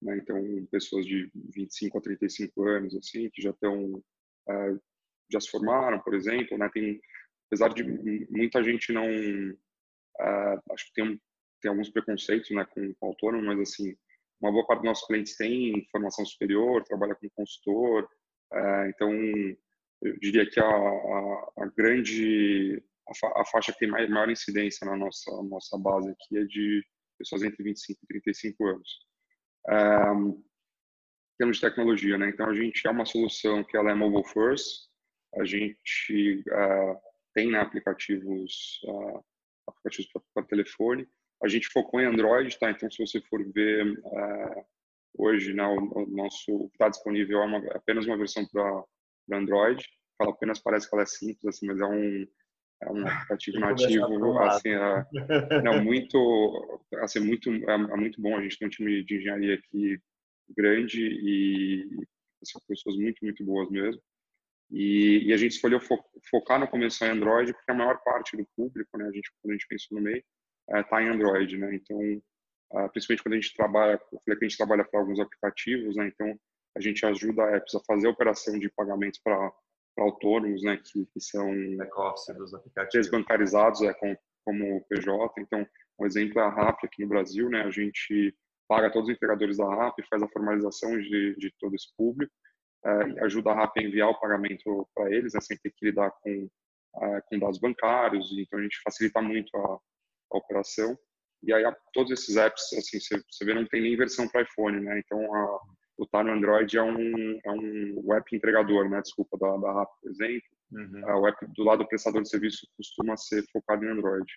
né? 0.02 0.18
Então, 0.18 0.68
pessoas 0.70 1.06
de 1.06 1.32
25 1.34 1.98
a 1.98 2.02
35 2.02 2.64
anos, 2.68 2.96
assim, 2.96 3.30
que 3.30 3.42
já 3.42 3.52
estão, 3.52 4.04
é, 4.50 4.76
já 5.32 5.40
se 5.40 5.50
formaram, 5.50 6.00
por 6.00 6.14
exemplo, 6.14 6.58
né? 6.58 6.70
Tem, 6.74 7.00
apesar 7.48 7.70
de 7.70 7.84
muita 8.30 8.64
gente 8.64 8.92
não, 8.92 9.06
é, 9.06 10.60
acho 10.72 10.88
que 10.88 10.94
tem, 10.94 11.22
tem 11.62 11.72
alguns 11.72 11.90
preconceitos, 11.90 12.50
né, 12.52 12.66
com, 12.66 12.94
com 12.96 13.08
autônomo, 13.08 13.46
mas, 13.46 13.60
assim, 13.60 13.96
uma 14.42 14.52
boa 14.52 14.66
parte 14.68 14.82
dos 14.82 14.90
nossos 14.90 15.08
clientes 15.08 15.38
tem 15.38 15.88
formação 15.90 16.26
superior, 16.26 16.84
trabalha 16.84 17.16
como 17.16 17.32
consultor, 17.32 18.10
então 18.90 19.10
eu 20.02 20.20
diria 20.20 20.46
que 20.46 20.60
a, 20.60 20.66
a, 20.66 21.52
a 21.60 21.66
grande 21.76 22.84
a, 23.08 23.16
fa, 23.16 23.28
a, 23.42 23.46
faixa 23.46 23.74
que 23.74 23.80
tem 23.80 23.90
maior 23.90 24.30
incidência 24.30 24.86
na 24.86 24.96
nossa 24.96 25.32
nossa 25.44 25.78
base 25.78 26.10
aqui 26.10 26.38
é 26.38 26.44
de 26.46 26.86
pessoas 27.18 27.44
entre 27.44 27.64
25 27.64 28.00
e 28.04 28.08
35 28.08 28.68
anos. 28.68 28.90
É, 29.70 30.12
em 30.14 30.44
termos 31.38 31.58
de 31.58 31.62
tecnologia, 31.62 32.18
né? 32.18 32.30
Então 32.30 32.50
a 32.50 32.56
gente 32.56 32.86
é 32.88 32.92
uma 32.92 33.06
solução 33.06 33.64
que 33.64 33.76
ela 33.78 33.92
é 33.92 33.94
mobile 33.96 34.24
first. 34.26 34.88
A 35.36 35.46
gente 35.46 36.44
uh, 36.50 37.00
tem 37.34 37.50
né, 37.50 37.60
aplicativos 37.60 38.80
uh, 38.86 39.24
aplicativos 39.68 40.12
para 40.34 40.46
telefone 40.46 41.08
a 41.44 41.48
gente 41.50 41.68
focou 41.68 42.00
em 42.00 42.06
Android, 42.06 42.58
tá? 42.58 42.72
Então, 42.72 42.90
se 42.90 43.06
você 43.06 43.20
for 43.22 43.44
ver 43.52 44.00
uh, 44.00 44.66
hoje, 45.18 45.54
né, 45.54 45.64
o, 45.66 46.04
o 46.04 46.08
nosso 46.08 46.70
está 46.72 46.88
disponível 46.88 47.42
é 47.42 47.46
uma, 47.46 47.58
apenas 47.76 48.06
uma 48.06 48.18
versão 48.18 48.48
para 48.48 49.38
Android. 49.38 49.86
Fala 50.18 50.32
apenas 50.32 50.60
parece 50.60 50.90
que 50.90 50.96
ela 50.96 51.04
é 51.04 51.06
simples, 51.06 51.46
assim, 51.46 51.68
mas 51.68 51.82
é 51.82 51.86
um 51.86 52.26
é 52.86 52.92
um 52.92 53.08
aplicativo 53.08 53.60
nativo, 53.60 54.40
assim, 54.40 54.70
é, 54.70 55.62
não, 55.64 55.84
muito, 55.84 56.82
assim, 57.02 57.20
muito, 57.20 57.50
é, 57.50 57.74
é, 57.74 57.98
muito 57.98 58.22
bom. 58.22 58.38
A 58.38 58.42
gente 58.42 58.58
tem 58.58 58.68
um 58.68 58.72
time 58.72 59.04
de 59.04 59.18
engenharia 59.18 59.56
aqui 59.56 60.00
grande 60.56 61.02
e 61.02 62.06
são 62.44 62.62
pessoas 62.68 62.96
muito, 62.98 63.18
muito 63.24 63.44
boas 63.44 63.70
mesmo. 63.70 64.02
E, 64.70 65.28
e 65.28 65.34
a 65.34 65.38
gente 65.38 65.52
escolheu 65.52 65.80
fo 65.80 65.98
focar 66.30 66.60
no 66.60 66.68
começo 66.68 67.04
em 67.06 67.10
Android 67.10 67.54
porque 67.54 67.72
a 67.72 67.76
maior 67.76 68.00
parte 68.04 68.36
do 68.36 68.48
público, 68.56 68.98
né, 68.98 69.06
a 69.08 69.12
gente, 69.12 69.32
quando 69.42 69.52
a 69.52 69.54
gente 69.54 69.68
pensou 69.68 69.98
no 69.98 70.04
meio, 70.04 70.24
está 70.76 71.02
é, 71.02 71.06
em 71.06 71.10
Android, 71.10 71.58
né? 71.58 71.76
Então, 71.76 72.00
uh, 72.00 72.90
principalmente 72.92 73.24
quando 73.24 73.34
a 73.34 73.40
gente 73.40 73.54
trabalha, 73.56 73.94
eu 74.12 74.20
falei 74.26 74.40
que 74.40 74.46
a 74.46 74.48
gente 74.48 74.58
trabalha 74.58 74.84
para 74.84 75.00
alguns 75.00 75.20
aplicativos, 75.20 75.96
né? 75.96 76.08
Então, 76.08 76.40
a 76.76 76.82
gente 76.82 77.06
ajuda 77.06 77.56
apps 77.56 77.76
a 77.76 77.80
fazer 77.82 78.08
a 78.08 78.12
operação 78.12 78.58
de 78.58 78.70
pagamentos 78.70 79.20
para 79.24 79.52
autônomos, 79.98 80.64
né? 80.64 80.78
Que, 80.78 81.06
que 81.06 81.20
são 81.20 81.50
desbancarizados, 82.92 83.82
é, 83.82 83.94
com, 83.94 84.16
como 84.46 84.78
o 84.78 84.86
PJ. 84.86 85.34
Então, 85.40 85.68
um 86.00 86.06
exemplo 86.06 86.40
é 86.40 86.44
a 86.44 86.50
RAP 86.50 86.84
aqui 86.84 87.04
no 87.04 87.10
Brasil, 87.10 87.50
né? 87.50 87.62
A 87.64 87.72
gente 87.72 88.36
paga 88.68 88.92
todos 88.92 89.10
os 89.10 89.16
entregadores 89.16 89.58
da 89.58 89.68
RAP, 89.68 90.00
faz 90.10 90.24
a 90.24 90.28
formalização 90.30 90.98
de, 90.98 91.36
de 91.38 91.54
todo 91.60 91.76
esse 91.76 91.96
público, 91.96 92.34
é, 92.86 93.24
ajuda 93.26 93.52
a 93.52 93.56
RAP 93.56 93.78
a 93.78 93.84
enviar 93.84 94.10
o 94.10 94.20
pagamento 94.20 94.88
para 94.96 95.12
eles, 95.14 95.34
né, 95.34 95.42
sem 95.42 95.58
ter 95.58 95.72
que 95.72 95.86
lidar 95.86 96.12
com, 96.22 96.50
é, 97.02 97.22
com 97.22 97.40
dados 97.40 97.60
bancários. 97.60 98.34
Então, 98.38 98.60
a 98.60 98.64
gente 98.64 98.82
facilita 98.84 99.22
muito 99.22 99.56
a, 99.58 99.80
a 100.34 100.38
operação. 100.38 100.98
E 101.44 101.54
aí, 101.54 101.64
todos 101.94 102.12
esses 102.12 102.36
apps, 102.36 102.74
assim, 102.74 103.00
você, 103.00 103.22
você 103.30 103.46
vê, 103.46 103.54
não 103.54 103.66
tem 103.68 103.82
nem 103.82 103.98
versão 103.98 104.28
para 104.28 104.42
iPhone, 104.42 104.80
né? 104.80 105.00
Então, 105.00 105.34
a, 105.34 105.60
o 105.98 106.08
Tá 106.08 106.24
no 106.24 106.32
Android 106.32 106.78
é 106.78 106.82
um, 106.82 107.40
é 107.44 107.52
um 107.52 108.14
app 108.14 108.36
entregador, 108.36 108.90
né? 108.90 109.02
Desculpa, 109.02 109.38
da, 109.38 109.58
da 109.58 109.74
RAP, 109.74 109.90
por 110.02 110.12
exemplo. 110.12 110.50
Uhum. 110.72 111.04
Uh, 111.04 111.20
o 111.20 111.28
app 111.28 111.46
do 111.56 111.64
lado 111.64 111.80
do 111.80 111.88
prestador 111.88 112.22
de 112.24 112.30
serviço 112.30 112.68
costuma 112.76 113.16
ser 113.16 113.44
focado 113.52 113.86
em 113.86 113.90
Android. 113.90 114.32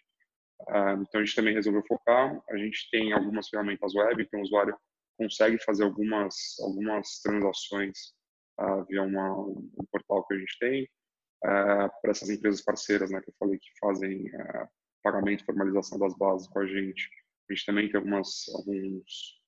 Uh, 0.69 1.03
então, 1.03 1.21
a 1.21 1.25
gente 1.25 1.37
também 1.37 1.55
resolveu 1.55 1.83
focar. 1.87 2.39
A 2.51 2.57
gente 2.57 2.89
tem 2.91 3.13
algumas 3.13 3.49
ferramentas 3.49 3.95
web, 3.95 4.23
então 4.23 4.41
o 4.41 4.43
usuário 4.43 4.77
consegue 5.19 5.59
fazer 5.65 5.85
algumas, 5.85 6.35
algumas 6.61 7.21
transações 7.23 8.13
uh, 8.61 8.85
via 8.85 9.03
uma, 9.03 9.39
um 9.39 9.87
portal 9.91 10.27
que 10.27 10.35
a 10.35 10.39
gente 10.39 10.59
tem. 10.59 10.89
para 11.41 12.11
essas 12.11 12.29
empresas 12.29 12.63
parceiras, 12.63 13.11
né, 13.11 13.21
que 13.23 13.31
eu 13.31 13.35
falei 13.39 13.59
que 13.59 13.69
fazem 13.81 14.31
pagamento 15.03 15.43
e 15.43 15.47
formalização 15.47 15.99
das 15.99 16.17
bases 16.19 16.49
com 16.49 16.59
a 16.59 16.67
gente. 16.67 17.09
A 17.49 17.55
gente 17.55 17.65
também 17.65 17.89
tem 17.89 17.97
algumas, 17.97 18.49
alguns, 18.55 19.41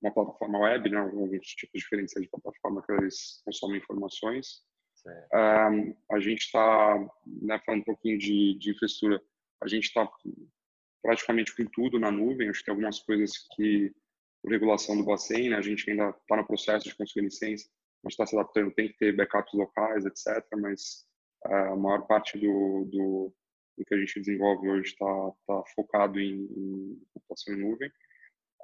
uma 0.00 0.12
plataforma 0.12 0.60
web, 0.60 0.90
né, 0.90 0.98
alguns 0.98 1.46
tipos 1.48 1.80
diferentes 1.80 2.14
de 2.20 2.28
plataforma 2.28 2.82
que 2.82 2.92
eles 2.92 3.42
consomem 3.44 3.78
informações. 3.78 4.62
Um, 5.06 5.96
a 6.12 6.20
gente 6.20 6.40
está, 6.40 6.98
né, 7.26 7.60
falando 7.64 7.80
um 7.80 7.84
pouquinho 7.84 8.18
de, 8.18 8.58
de 8.58 8.70
infraestrutura, 8.70 9.22
a 9.62 9.68
gente 9.68 9.84
está 9.84 10.08
praticamente 11.02 11.54
com 11.56 11.64
tudo 11.66 11.98
na 11.98 12.10
nuvem. 12.10 12.48
Acho 12.48 12.60
que 12.60 12.66
tem 12.66 12.72
algumas 12.72 13.00
coisas 13.00 13.32
que, 13.54 13.92
por 14.42 14.52
regulação 14.52 14.96
do 14.96 15.04
Bacen, 15.04 15.50
né, 15.50 15.56
a 15.56 15.62
gente 15.62 15.90
ainda 15.90 16.10
está 16.10 16.36
no 16.36 16.46
processo 16.46 16.88
de 16.88 16.96
conseguir 16.96 17.22
licença, 17.22 17.68
gente 18.04 18.12
está 18.12 18.26
se 18.26 18.36
adaptando, 18.36 18.74
tem 18.74 18.88
que 18.88 18.98
ter 18.98 19.16
backups 19.16 19.52
locais, 19.54 20.04
etc. 20.04 20.44
Mas 20.56 21.06
uh, 21.46 21.72
a 21.72 21.76
maior 21.76 22.06
parte 22.06 22.38
do, 22.38 22.84
do, 22.86 23.34
do 23.76 23.84
que 23.84 23.94
a 23.94 23.98
gente 23.98 24.20
desenvolve 24.20 24.68
hoje 24.68 24.90
está 24.90 25.30
tá 25.46 25.62
focado 25.74 26.18
em, 26.18 26.44
em 26.44 27.02
computação 27.12 27.54
em 27.54 27.58
nuvem. 27.58 27.90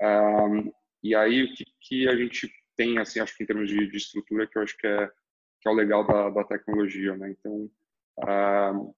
Um, 0.03 0.73
e 1.05 1.15
aí, 1.15 1.45
o 1.45 1.55
que, 1.55 1.65
que, 1.83 2.09
a 2.09 2.17
gente 2.17 2.51
tem, 2.77 2.99
assim, 2.99 3.21
acho 3.21 3.37
que 3.37 3.45
em 3.45 3.47
termos 3.47 3.69
de, 3.69 3.87
de, 3.87 3.97
estrutura, 3.97 4.47
que 4.47 4.59
eu 4.59 4.63
acho 4.63 4.77
que 4.77 4.87
é, 4.87 5.07
que 5.61 5.69
é 5.69 5.71
o 5.71 5.75
legal 5.75 6.07
da, 6.07 6.31
da 6.31 6.45
tecnologia, 6.45 7.15
né? 7.17 7.31
Então, 7.31 7.71
um, 8.75 8.95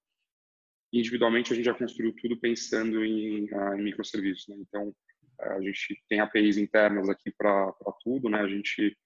individualmente, 0.92 1.52
a 1.52 1.56
gente 1.56 1.64
já 1.64 1.74
construiu 1.74 2.14
tudo 2.14 2.38
pensando 2.38 3.04
em, 3.04 3.52
uh, 3.52 3.74
em 3.74 3.82
microserviços, 3.82 4.46
né? 4.48 4.56
Então, 4.60 4.94
a 5.40 5.60
gente 5.60 6.02
tem 6.08 6.20
APIs 6.20 6.56
internas 6.56 7.08
aqui 7.08 7.30
para 7.36 7.74
tudo, 8.02 8.30
né? 8.30 8.40
A 8.40 8.48
gente 8.48 8.96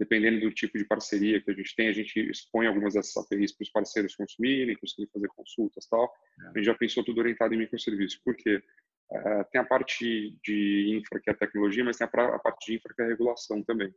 dependendo 0.00 0.40
do 0.40 0.50
tipo 0.50 0.78
de 0.78 0.84
parceria 0.86 1.42
que 1.42 1.50
a 1.50 1.54
gente 1.54 1.76
tem, 1.76 1.88
a 1.88 1.92
gente 1.92 2.18
expõe 2.30 2.66
algumas 2.66 2.94
dessas 2.94 3.14
APIs 3.18 3.52
para 3.52 3.64
os 3.64 3.70
parceiros 3.70 4.16
consumirem, 4.16 4.74
conseguir 4.76 5.10
fazer 5.12 5.28
consultas 5.28 5.86
tal. 5.86 6.10
É. 6.40 6.46
A 6.46 6.52
gente 6.56 6.64
já 6.64 6.74
pensou 6.74 7.04
tudo 7.04 7.18
orientado 7.18 7.52
em 7.52 7.58
microserviços. 7.58 8.18
Por 8.24 8.34
quê? 8.34 8.62
Uh, 9.10 9.44
tem 9.50 9.60
a 9.60 9.64
parte 9.64 10.38
de 10.44 10.96
infra 10.96 11.20
que 11.20 11.30
é 11.30 11.32
a 11.32 11.36
tecnologia, 11.36 11.84
mas 11.84 11.96
tem 11.96 12.06
a, 12.06 12.26
a 12.34 12.38
parte 12.38 12.66
de 12.66 12.76
infra 12.76 12.94
que 12.94 13.02
é 13.02 13.04
a 13.04 13.08
regulação 13.08 13.62
também. 13.62 13.92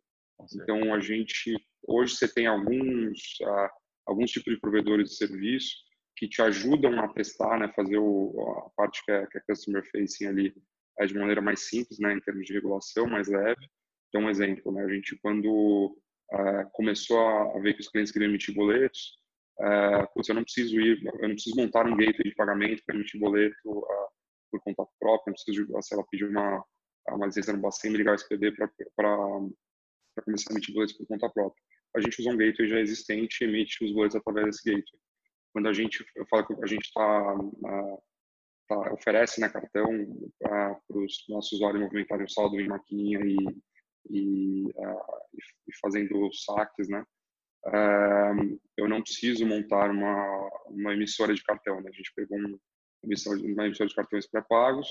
Então 0.56 0.94
a 0.94 1.00
gente 1.00 1.56
hoje 1.88 2.16
você 2.16 2.28
tem 2.28 2.48
alguns 2.48 3.40
uh, 3.42 3.70
alguns 4.06 4.32
tipos 4.32 4.54
de 4.54 4.60
provedores 4.60 5.12
de 5.12 5.16
serviço 5.16 5.76
que 6.18 6.28
te 6.28 6.42
ajudam 6.42 7.00
a 7.00 7.08
testar, 7.08 7.60
né, 7.60 7.72
fazer 7.76 7.98
o, 7.98 8.66
a 8.66 8.70
parte 8.76 9.04
que 9.06 9.12
é, 9.12 9.26
que 9.28 9.38
é 9.38 9.42
customer 9.42 9.84
facing 9.92 10.28
ali 10.28 10.54
é 11.00 11.06
de 11.06 11.16
maneira 11.16 11.42
mais 11.42 11.68
simples, 11.68 12.00
né, 12.00 12.14
em 12.14 12.20
termos 12.20 12.46
de 12.46 12.54
regulação, 12.54 13.08
mais 13.08 13.28
leve. 13.28 13.68
Então, 14.10 14.28
um 14.28 14.30
exemplo, 14.30 14.72
né? 14.72 14.84
A 14.84 14.90
gente, 14.90 15.18
quando 15.24 15.98
uh, 16.32 16.70
começou 16.72 17.18
a 17.20 17.60
ver 17.60 17.74
que 17.74 17.82
os 17.82 17.90
clientes 17.90 18.12
queriam 18.12 18.30
emitir 18.30 18.54
boletos, 18.54 19.18
uh, 19.60 20.08
putz, 20.14 20.30
eu 20.30 20.36
não 20.36 20.44
preciso 20.44 20.80
ir, 20.80 21.04
eu 21.04 21.28
não 21.28 21.36
preciso 21.36 21.56
montar 21.56 21.88
um 21.88 21.96
gateway 21.98 22.30
de 22.30 22.36
pagamento 22.36 22.84
para 22.86 22.96
emitir 22.96 23.20
boleto 23.20 23.56
uh, 23.66 24.08
por 24.54 24.62
conta 24.62 24.86
própria, 25.00 25.32
não 25.32 25.34
preciso, 25.34 25.68
sei 25.82 25.98
lá, 25.98 26.04
pedir 26.10 26.26
uma, 26.26 26.64
uma 27.10 27.26
licença 27.26 27.54
no 27.54 27.60
Bacen 27.60 27.92
e 27.92 27.98
ligar 27.98 28.12
o 28.12 28.16
SPD 28.16 28.52
para 28.52 28.70
começar 30.24 30.52
a 30.52 30.54
emitir 30.54 30.74
boletos 30.74 30.96
por 30.96 31.08
conta 31.08 31.30
própria. 31.30 31.64
A 31.96 32.02
gente 32.02 32.20
usa 32.22 32.30
um 32.30 32.38
gateway 32.38 32.70
já 32.70 32.80
existente 32.80 33.44
e 33.44 33.48
emite 33.48 33.84
os 33.84 33.92
boletos 33.92 34.16
através 34.16 34.48
desse 34.48 34.64
gateway. 34.64 35.02
Quando 35.52 35.70
a 35.70 35.74
gente, 35.74 36.06
eu 36.16 36.26
falo 36.28 36.46
que 36.46 36.54
a 36.64 36.68
gente 36.68 36.86
está 36.86 37.36
tá, 38.68 38.94
oferece 38.94 39.42
né, 39.42 39.50
cartão 39.50 39.90
para 40.40 40.80
os 40.90 41.26
nossos 41.30 41.54
usuários 41.54 41.82
movimentarem 41.82 42.26
o 42.26 42.30
saldo 42.30 42.60
em 42.60 42.68
maquininha 42.68 43.20
e 43.24 43.36
e, 44.10 44.66
uh, 44.76 45.40
e 45.68 45.78
fazendo 45.82 46.32
saques, 46.34 46.90
né? 46.90 47.06
Uh, 47.66 48.60
eu 48.76 48.90
não 48.90 49.02
preciso 49.02 49.46
montar 49.46 49.90
uma, 49.90 50.50
uma 50.68 50.94
emissora 50.94 51.34
de 51.34 51.44
cartão, 51.44 51.80
né? 51.82 51.90
A 51.90 51.96
gente 51.96 52.12
pegou 52.16 52.38
um, 52.38 52.60
uma 53.04 53.66
emissora 53.66 53.90
de 53.90 53.96
cartões 53.96 54.28
pré-pagos 54.28 54.88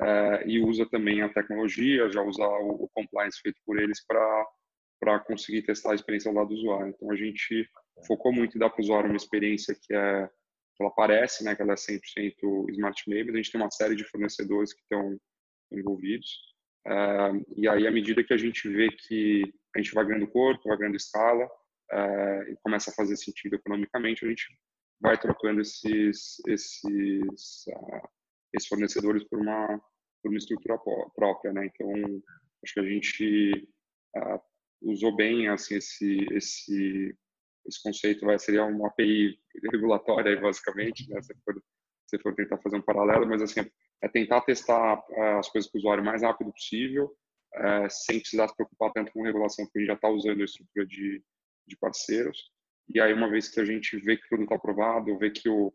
uh, 0.00 0.46
e 0.46 0.60
usa 0.60 0.86
também 0.86 1.22
a 1.22 1.28
tecnologia, 1.28 2.10
já 2.10 2.22
usar 2.22 2.48
o, 2.48 2.84
o 2.84 2.88
compliance 2.94 3.40
feito 3.40 3.60
por 3.66 3.78
eles 3.78 4.04
para 4.06 5.20
conseguir 5.20 5.62
testar 5.62 5.92
a 5.92 5.94
experiência 5.94 6.32
lado 6.32 6.48
do 6.48 6.54
usuário. 6.54 6.88
Então 6.88 7.10
a 7.10 7.16
gente 7.16 7.68
focou 8.06 8.32
muito 8.32 8.56
em 8.56 8.60
dar 8.60 8.70
para 8.70 8.80
o 8.80 8.84
usuário 8.84 9.10
uma 9.10 9.16
experiência 9.16 9.74
que 9.74 9.94
é 9.94 10.28
que 10.76 10.84
ela 10.84 10.94
parece, 10.94 11.44
né, 11.44 11.54
que 11.54 11.60
ela 11.60 11.72
é 11.72 11.76
100% 11.76 12.70
smart 12.70 13.04
mas 13.06 13.34
a 13.34 13.36
gente 13.36 13.52
tem 13.52 13.60
uma 13.60 13.70
série 13.70 13.94
de 13.94 14.04
fornecedores 14.04 14.72
que 14.72 14.80
estão 14.80 15.18
envolvidos 15.70 16.50
Uh, 16.86 17.44
e 17.56 17.68
aí, 17.68 17.86
à 17.86 17.90
medida 17.90 18.24
que 18.24 18.32
a 18.32 18.38
gente 18.38 18.68
vê 18.68 18.88
que 18.90 19.42
a 19.74 19.78
gente 19.80 19.92
vai 19.92 20.04
ganhando 20.06 20.28
corpo, 20.28 20.68
vai 20.68 20.78
ganhando 20.78 20.96
escala, 20.96 21.44
uh, 21.44 22.50
e 22.50 22.56
começa 22.62 22.90
a 22.90 22.94
fazer 22.94 23.16
sentido 23.16 23.56
economicamente, 23.56 24.24
a 24.24 24.28
gente 24.28 24.46
vai 25.00 25.18
trocando 25.18 25.60
esses, 25.60 26.40
esses, 26.46 27.66
uh, 27.68 28.08
esses 28.52 28.68
fornecedores 28.68 29.24
por 29.24 29.40
uma, 29.40 29.66
por 30.22 30.30
uma 30.30 30.38
estrutura 30.38 30.78
própria, 31.14 31.52
né? 31.52 31.66
Então, 31.66 32.22
acho 32.62 32.74
que 32.74 32.80
a 32.80 32.84
gente 32.84 33.68
usou 34.82 35.14
bem 35.14 35.48
assim 35.48 35.76
esse 35.76 36.26
esse 36.32 37.16
esse 37.66 37.82
conceito 37.82 38.24
vai 38.24 38.38
seria 38.38 38.64
uma 38.64 38.88
API 38.88 39.38
regulatória 39.70 40.40
basicamente 40.40 41.08
né 41.08 41.20
se 41.20 41.34
for 41.44 41.62
se 42.06 42.18
for 42.18 42.34
tentar 42.34 42.58
fazer 42.58 42.76
um 42.76 42.82
paralelo 42.82 43.26
mas 43.26 43.42
assim 43.42 43.60
é 44.02 44.08
tentar 44.08 44.40
testar 44.40 45.04
eh, 45.10 45.38
as 45.38 45.48
coisas 45.48 45.70
com 45.70 45.76
o 45.76 45.80
usuário 45.80 46.02
o 46.02 46.06
mais 46.06 46.22
rápido 46.22 46.50
possível 46.50 47.14
é, 47.52 47.88
sem 47.88 48.20
precisar 48.20 48.48
se 48.48 48.56
preocupar 48.56 48.92
tanto 48.92 49.12
com 49.12 49.22
regulação 49.22 49.64
porque 49.64 49.78
a 49.78 49.82
gente 49.82 49.88
já 49.88 49.94
está 49.94 50.08
usando 50.08 50.40
a 50.40 50.44
estrutura 50.44 50.86
de, 50.86 51.22
de 51.66 51.76
parceiros 51.76 52.50
e 52.94 53.00
aí 53.00 53.12
uma 53.12 53.28
vez 53.28 53.48
que 53.48 53.60
a 53.60 53.64
gente 53.64 53.96
vê 53.98 54.16
que 54.16 54.24
o 54.24 54.28
produto 54.28 54.46
está 54.46 54.56
aprovado 54.56 55.18
vê 55.18 55.30
que 55.30 55.48
o 55.48 55.72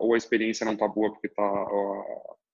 ou 0.00 0.14
a 0.14 0.16
experiência 0.16 0.64
não 0.64 0.74
está 0.74 0.88
boa 0.88 1.12
porque 1.12 1.28
tá 1.28 1.42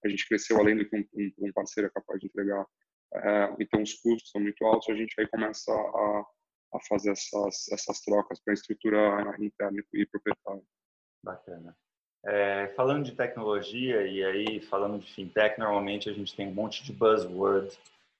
a 0.04 0.08
gente 0.08 0.26
cresceu 0.26 0.58
além 0.58 0.76
do 0.76 0.88
que 0.88 0.96
um, 0.96 1.46
um 1.46 1.52
parceiro 1.52 1.88
é 1.88 1.92
capaz 1.92 2.18
de 2.20 2.26
entregar 2.26 2.66
é, 3.14 3.54
então 3.58 3.82
os 3.82 3.94
custos 3.94 4.30
são 4.30 4.40
muito 4.40 4.64
altos, 4.64 4.88
a 4.88 4.94
gente 4.94 5.14
aí 5.18 5.26
começa 5.26 5.72
a, 5.72 6.24
a 6.74 6.80
fazer 6.88 7.10
essas, 7.10 7.68
essas 7.72 8.00
trocas 8.00 8.40
para 8.40 8.52
a 8.52 8.54
estrutura 8.54 9.36
interna 9.40 9.82
e 9.92 10.06
proprietária. 10.06 10.62
Bacana. 11.22 11.76
É, 12.24 12.68
falando 12.76 13.04
de 13.04 13.16
tecnologia 13.16 14.06
e 14.06 14.22
aí 14.22 14.60
falando 14.60 14.98
de 14.98 15.12
fintech, 15.12 15.58
normalmente 15.58 16.08
a 16.08 16.12
gente 16.12 16.36
tem 16.36 16.48
um 16.48 16.54
monte 16.54 16.84
de 16.84 16.92
buzzword 16.92 17.76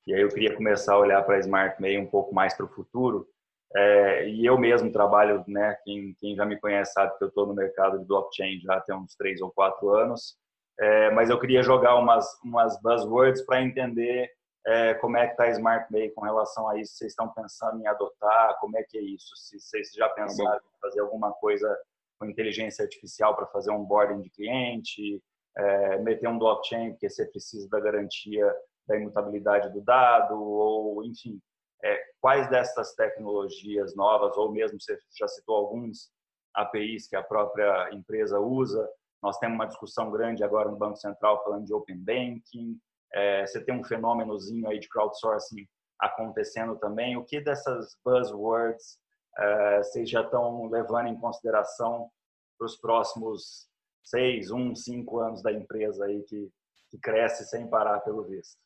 e 0.06 0.14
aí 0.14 0.22
eu 0.22 0.28
queria 0.28 0.56
começar 0.56 0.94
a 0.94 0.98
olhar 0.98 1.22
para 1.22 1.36
a 1.36 1.40
Smart 1.40 1.80
May 1.80 1.98
um 1.98 2.06
pouco 2.06 2.34
mais 2.34 2.54
para 2.54 2.64
o 2.64 2.68
futuro. 2.68 3.28
É, 3.74 4.28
e 4.28 4.44
eu 4.44 4.58
mesmo 4.58 4.90
trabalho, 4.90 5.44
né? 5.46 5.76
Quem, 5.84 6.14
quem, 6.18 6.34
já 6.34 6.44
me 6.44 6.58
conhece 6.58 6.92
sabe 6.92 7.16
que 7.16 7.24
eu 7.24 7.28
estou 7.28 7.46
no 7.46 7.54
mercado 7.54 7.98
de 7.98 8.04
blockchain 8.04 8.60
já 8.60 8.80
tem 8.80 8.94
uns 8.96 9.14
três 9.14 9.40
ou 9.40 9.50
quatro 9.50 9.90
anos. 9.90 10.36
É, 10.78 11.10
mas 11.10 11.30
eu 11.30 11.38
queria 11.38 11.62
jogar 11.62 11.96
umas, 11.96 12.26
umas 12.42 12.80
buzzwords 12.80 13.42
para 13.42 13.62
entender 13.62 14.30
é, 14.66 14.94
como 14.94 15.16
é 15.16 15.26
que 15.26 15.32
está 15.32 15.44
a 15.44 15.50
Smart 15.50 15.86
May 15.90 16.10
com 16.10 16.22
relação 16.22 16.68
a 16.68 16.78
isso? 16.78 16.94
Vocês 16.94 17.12
estão 17.12 17.28
pensando 17.28 17.80
em 17.80 17.86
adotar? 17.86 18.58
Como 18.60 18.76
é 18.76 18.82
que 18.82 18.98
é 18.98 19.02
isso? 19.02 19.36
Se 19.36 19.58
vocês 19.58 19.92
já 19.92 20.08
tá 20.08 20.14
pensaram 20.14 20.58
em 20.58 20.80
fazer 20.80 21.00
alguma 21.00 21.32
coisa 21.32 21.78
com 22.18 22.26
inteligência 22.26 22.82
artificial 22.82 23.34
para 23.34 23.46
fazer 23.46 23.70
um 23.70 23.80
onboarding 23.80 24.20
de 24.20 24.30
cliente, 24.30 25.22
é, 25.56 25.98
meter 25.98 26.28
um 26.28 26.38
blockchain 26.38 26.90
porque 26.90 27.08
você 27.08 27.24
precisa 27.26 27.68
da 27.68 27.80
garantia 27.80 28.52
da 28.86 28.96
imutabilidade 28.96 29.72
do 29.72 29.80
dado, 29.80 30.34
ou 30.34 31.04
enfim, 31.04 31.40
é, 31.82 32.02
quais 32.20 32.48
dessas 32.48 32.94
tecnologias 32.94 33.94
novas, 33.94 34.36
ou 34.36 34.52
mesmo 34.52 34.80
você 34.80 34.98
já 35.18 35.26
citou 35.28 35.56
alguns 35.56 36.10
APIs 36.54 37.08
que 37.08 37.16
a 37.16 37.22
própria 37.22 37.90
empresa 37.92 38.38
usa, 38.38 38.88
nós 39.22 39.38
temos 39.38 39.54
uma 39.54 39.66
discussão 39.66 40.10
grande 40.10 40.42
agora 40.42 40.70
no 40.70 40.76
Banco 40.76 40.96
Central 40.96 41.42
falando 41.44 41.66
de 41.66 41.74
Open 41.74 41.98
Banking, 41.98 42.78
é, 43.12 43.46
você 43.46 43.62
tem 43.62 43.74
um 43.74 43.84
fenômenozinho 43.84 44.68
aí 44.68 44.78
de 44.78 44.88
crowdsourcing 44.88 45.66
acontecendo 45.98 46.76
também. 46.76 47.16
O 47.16 47.24
que 47.24 47.40
dessas 47.40 47.96
buzzwords 48.04 48.98
é, 49.36 49.78
vocês 49.78 50.08
já 50.08 50.22
estão 50.22 50.66
levando 50.68 51.08
em 51.08 51.18
consideração 51.18 52.10
para 52.58 52.66
os 52.66 52.76
próximos 52.76 53.68
seis, 54.02 54.50
um, 54.50 54.74
cinco 54.74 55.18
anos 55.18 55.42
da 55.42 55.52
empresa 55.52 56.04
aí 56.04 56.22
que, 56.22 56.50
que 56.90 56.98
cresce 56.98 57.44
sem 57.46 57.68
parar 57.68 58.00
pelo 58.00 58.24
visto? 58.24 58.58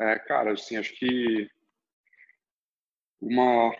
É, 0.00 0.18
cara, 0.20 0.52
assim, 0.52 0.76
acho 0.76 0.94
que 0.94 1.48
uma 3.20 3.72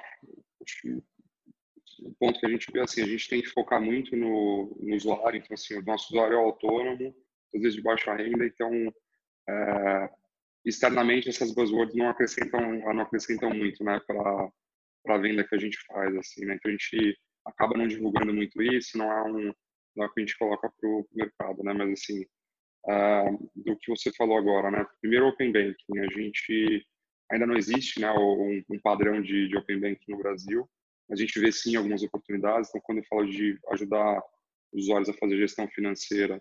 o 2.01 2.15
ponto 2.15 2.39
que 2.39 2.47
a 2.47 2.49
gente 2.49 2.71
vê 2.73 2.81
assim, 2.81 3.03
a 3.03 3.07
gente 3.07 3.29
tem 3.29 3.43
que 3.43 3.49
focar 3.49 3.83
muito 3.83 4.15
no, 4.17 4.77
no 4.81 4.95
usuário, 4.95 5.39
então 5.39 5.55
assim, 5.55 5.75
o 5.75 5.83
nosso 5.83 6.13
usuário 6.13 6.37
é 6.37 6.39
autônomo, 6.39 7.15
às 7.53 7.61
vezes 7.61 7.75
de 7.75 7.83
baixa 7.83 8.15
renda, 8.15 8.47
então 8.47 8.71
é, 9.49 10.11
externamente 10.65 11.29
essas 11.29 11.53
buzzwords 11.55 11.95
não 11.95 12.09
acrescentam 12.09 12.61
não 12.61 13.01
acrescentam 13.01 13.51
muito 13.51 13.83
né 13.83 14.01
para 14.07 14.51
a 15.09 15.19
venda 15.19 15.45
que 15.45 15.55
a 15.55 15.59
gente 15.59 15.79
faz 15.87 16.15
assim 16.17 16.45
né 16.45 16.55
então 16.55 16.71
a 16.71 16.73
gente 16.73 17.19
acaba 17.47 17.77
não 17.77 17.89
divulgando 17.89 18.35
muito 18.35 18.61
isso 18.63 18.99
não 18.99 19.11
é 19.11 19.23
um 19.23 19.53
não 19.97 20.05
é 20.05 20.07
o 20.07 20.13
que 20.13 20.21
a 20.21 20.25
gente 20.25 20.39
coloca 20.39 20.71
para 20.71 20.89
o 20.89 21.07
mercado 21.13 21.63
né 21.65 21.73
mas 21.73 21.93
assim 21.93 22.23
uh, 22.87 23.51
do 23.57 23.77
que 23.79 23.91
você 23.91 24.13
falou 24.13 24.37
agora 24.37 24.71
né 24.71 24.87
primeiro 25.01 25.29
open 25.29 25.53
banking 25.53 25.99
a 25.99 26.21
gente 26.21 26.87
ainda 27.31 27.47
não 27.47 27.57
existe 27.57 28.01
né 28.01 28.11
um, 28.13 28.63
um 28.71 28.81
padrão 28.81 29.21
de, 29.21 29.49
de 29.49 29.57
open 29.57 29.81
banking 29.81 30.13
no 30.13 30.19
Brasil 30.19 30.69
a 31.11 31.17
gente 31.17 31.39
vê 31.41 31.51
sim 31.51 31.77
algumas 31.77 32.03
oportunidades 32.03 32.69
então 32.69 32.81
quando 32.85 32.99
eu 32.99 33.05
falo 33.09 33.27
de 33.27 33.59
ajudar 33.73 34.23
os 34.73 34.85
usuários 34.85 35.09
a 35.09 35.15
fazer 35.15 35.37
gestão 35.37 35.69
financeira 35.69 36.41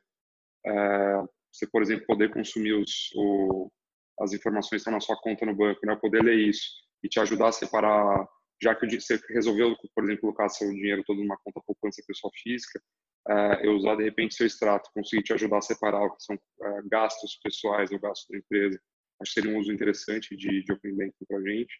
é, 0.65 1.23
você, 1.57 1.67
por 1.67 1.81
exemplo, 1.81 2.05
poder 2.05 2.31
consumir 2.31 2.73
os, 2.73 3.11
o, 3.15 3.71
as 4.19 4.33
informações 4.33 4.69
que 4.69 4.75
estão 4.77 4.93
na 4.93 4.99
sua 4.99 5.17
conta 5.17 5.45
no 5.45 5.55
banco, 5.55 5.85
né? 5.85 5.95
poder 5.95 6.23
ler 6.23 6.37
isso 6.37 6.69
e 7.03 7.09
te 7.09 7.19
ajudar 7.19 7.49
a 7.49 7.51
separar, 7.51 8.27
já 8.61 8.75
que 8.75 8.99
você 8.99 9.19
resolveu, 9.29 9.75
por 9.95 10.03
exemplo, 10.03 10.21
colocar 10.21 10.49
seu 10.49 10.69
dinheiro 10.69 11.03
todo 11.05 11.19
numa 11.19 11.37
conta 11.37 11.61
poupança 11.65 12.03
pessoa 12.07 12.31
física, 12.41 12.79
uh, 13.27 13.63
eu 13.63 13.73
usar 13.73 13.95
de 13.95 14.03
repente 14.03 14.35
seu 14.35 14.45
extrato, 14.45 14.89
conseguir 14.93 15.23
te 15.23 15.33
ajudar 15.33 15.57
a 15.57 15.61
separar 15.61 16.03
o 16.03 16.15
que 16.15 16.23
são 16.23 16.35
uh, 16.35 16.89
gastos 16.89 17.39
pessoais 17.43 17.91
ou 17.91 17.99
gastos 17.99 18.27
da 18.29 18.37
empresa, 18.37 18.79
acho 19.21 19.33
que 19.33 19.41
seria 19.41 19.55
um 19.55 19.59
uso 19.59 19.71
interessante 19.71 20.35
de, 20.35 20.63
de 20.63 20.71
Open 20.71 20.95
Banking 20.95 21.25
para 21.27 21.37
a 21.37 21.41
gente. 21.41 21.73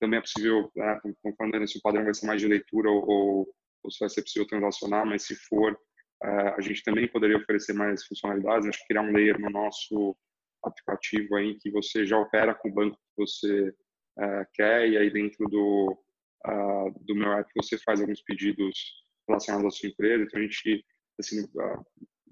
Também 0.00 0.18
é 0.18 0.22
possível, 0.22 0.70
né, 0.74 1.00
conforme 1.22 1.66
se 1.66 1.78
o 1.78 1.82
padrão 1.82 2.04
vai 2.04 2.14
ser 2.14 2.26
mais 2.26 2.40
de 2.40 2.48
leitura 2.48 2.90
ou, 2.90 3.48
ou 3.82 3.90
se 3.90 3.98
vai 4.00 4.08
ser 4.08 4.22
possível 4.22 4.46
transacionar, 4.48 5.06
mas 5.06 5.22
se 5.22 5.36
for, 5.36 5.78
a 6.22 6.60
gente 6.60 6.82
também 6.84 7.08
poderia 7.08 7.36
oferecer 7.36 7.72
mais 7.72 8.04
funcionalidades, 8.06 8.68
acho 8.68 8.78
que 8.80 8.86
criar 8.88 9.02
um 9.02 9.12
layer 9.12 9.40
no 9.40 9.50
nosso 9.50 10.16
aplicativo 10.64 11.34
aí 11.34 11.58
que 11.58 11.70
você 11.70 12.06
já 12.06 12.16
opera 12.16 12.54
com 12.54 12.68
o 12.68 12.72
banco 12.72 12.96
que 12.96 13.16
você 13.16 13.68
uh, 13.68 14.46
quer 14.54 14.88
e 14.88 14.96
aí 14.96 15.10
dentro 15.10 15.48
do 15.48 15.98
uh, 16.46 17.04
do 17.04 17.14
meu 17.14 17.32
app 17.32 17.50
você 17.56 17.76
faz 17.78 18.00
alguns 18.00 18.22
pedidos 18.22 19.04
relacionados 19.28 19.74
à 19.74 19.76
sua 19.76 19.88
empresa. 19.88 20.22
Então 20.22 20.40
a 20.40 20.42
gente 20.44 20.84
assim 21.18 21.44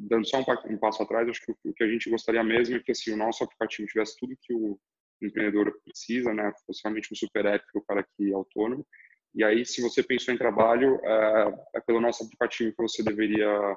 dando 0.09 0.27
só 0.27 0.39
um, 0.39 0.45
um, 0.73 0.79
passo 0.79 1.03
atrás, 1.03 1.29
acho 1.29 1.43
que 1.45 1.53
o, 1.53 1.75
que 1.75 1.85
a 1.85 1.89
gente 1.89 2.11
gostaria 2.11 2.43
mesmo 2.43 2.77
é 2.77 2.81
que 2.81 2.93
assim 2.93 3.13
o 3.13 3.17
nosso 3.17 3.45
aplicativo 3.45 3.89
tivesse 3.89 4.17
tudo 4.19 4.39
que 4.43 4.55
o 4.55 4.79
empreendedor 5.23 5.73
precisa, 5.85 6.33
né? 6.33 6.53
Fosse 6.67 6.81
realmente 6.83 7.13
um 7.13 7.17
super 7.17 7.45
app 7.47 7.65
para 7.73 7.81
o 7.81 7.85
cara 7.85 8.07
que 8.17 8.31
é 8.31 8.35
autônomo 8.35 8.87
e 9.35 9.45
aí, 9.45 9.65
se 9.65 9.81
você 9.81 10.03
pensou 10.03 10.35
em 10.35 10.39
trabalho, 10.39 11.01
é, 11.05 11.55
é 11.77 11.81
pelo 11.81 12.01
nosso 12.01 12.25
aplicativo 12.25 12.75
que 12.75 12.83
você 12.83 13.03
deveria 13.03 13.77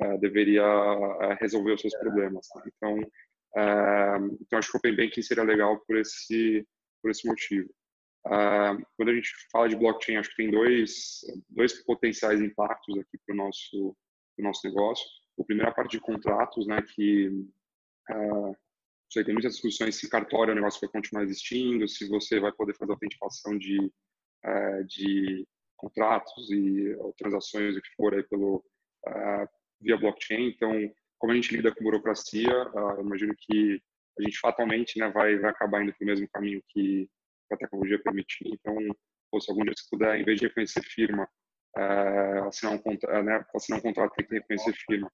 é, 0.00 0.18
deveria 0.18 0.62
é, 0.62 1.34
resolver 1.40 1.72
os 1.72 1.80
seus 1.80 1.96
problemas. 1.96 2.46
Tá? 2.48 2.62
Então, 2.66 2.98
é, 3.56 4.16
então 4.40 4.58
acho 4.58 4.70
que 4.70 4.76
o 4.76 4.78
Open 4.78 4.96
Banking 4.96 5.22
seria 5.22 5.44
legal 5.44 5.78
por 5.86 5.96
esse 5.96 6.66
por 7.02 7.10
esse 7.10 7.26
motivo. 7.26 7.68
É, 8.26 8.30
quando 8.96 9.10
a 9.10 9.14
gente 9.14 9.30
fala 9.52 9.68
de 9.68 9.76
blockchain, 9.76 10.16
acho 10.16 10.30
que 10.30 10.36
tem 10.36 10.50
dois 10.50 11.20
dois 11.48 11.72
potenciais 11.84 12.40
impactos 12.40 12.98
aqui 12.98 13.18
para 13.24 13.34
o 13.34 13.36
nosso 13.36 13.96
nosso 14.38 14.66
negócio. 14.66 15.06
A 15.62 15.72
parte 15.72 15.92
de 15.92 16.00
contratos, 16.00 16.66
né, 16.66 16.82
que 16.82 17.30
você 19.08 19.24
tem 19.24 19.32
muitas 19.32 19.52
discussões 19.52 19.96
se 19.96 20.08
cartório 20.08 20.50
é 20.50 20.52
um 20.52 20.56
negócio 20.56 20.80
que 20.80 20.86
vai 20.86 20.92
continuar 20.92 21.22
existindo, 21.22 21.86
se 21.86 22.08
você 22.08 22.40
vai 22.40 22.52
poder 22.52 22.74
fazer 22.74 22.92
autenticação 22.92 23.56
de 23.56 23.92
é, 24.44 24.82
de 24.84 25.46
contratos 25.76 26.50
e 26.50 26.96
transações, 27.16 27.76
o 27.76 27.80
que 27.80 27.94
for, 27.96 28.14
aí 28.14 28.22
pelo, 28.24 28.64
uh, 29.06 29.48
via 29.80 29.96
blockchain. 29.96 30.48
Então, 30.48 30.72
como 31.18 31.32
a 31.32 31.36
gente 31.36 31.54
lida 31.54 31.74
com 31.74 31.84
burocracia, 31.84 32.68
uh, 32.70 33.00
imagino 33.00 33.34
que 33.36 33.80
a 34.18 34.22
gente 34.22 34.38
fatalmente 34.38 34.98
né, 34.98 35.08
vai, 35.10 35.38
vai 35.38 35.50
acabar 35.50 35.82
indo 35.82 35.94
para 35.94 36.04
o 36.04 36.06
mesmo 36.06 36.28
caminho 36.28 36.62
que 36.68 37.08
a 37.52 37.56
tecnologia 37.56 38.02
permitir. 38.02 38.48
Então, 38.48 38.76
ou 39.30 39.40
se 39.40 39.50
algum 39.50 39.62
dia 39.62 39.72
você 39.76 39.88
puder, 39.90 40.20
em 40.20 40.24
vez 40.24 40.40
de 40.40 40.46
reconhecer 40.46 40.82
firma, 40.82 41.28
uh, 41.76 42.48
assinar, 42.48 42.74
um, 42.74 42.78
uh, 42.78 43.22
né, 43.22 43.44
assinar 43.54 43.78
um 43.78 43.82
contrato 43.82 44.14
tem 44.14 44.26
que 44.26 44.34
reconhecer 44.34 44.72
firma, 44.86 45.10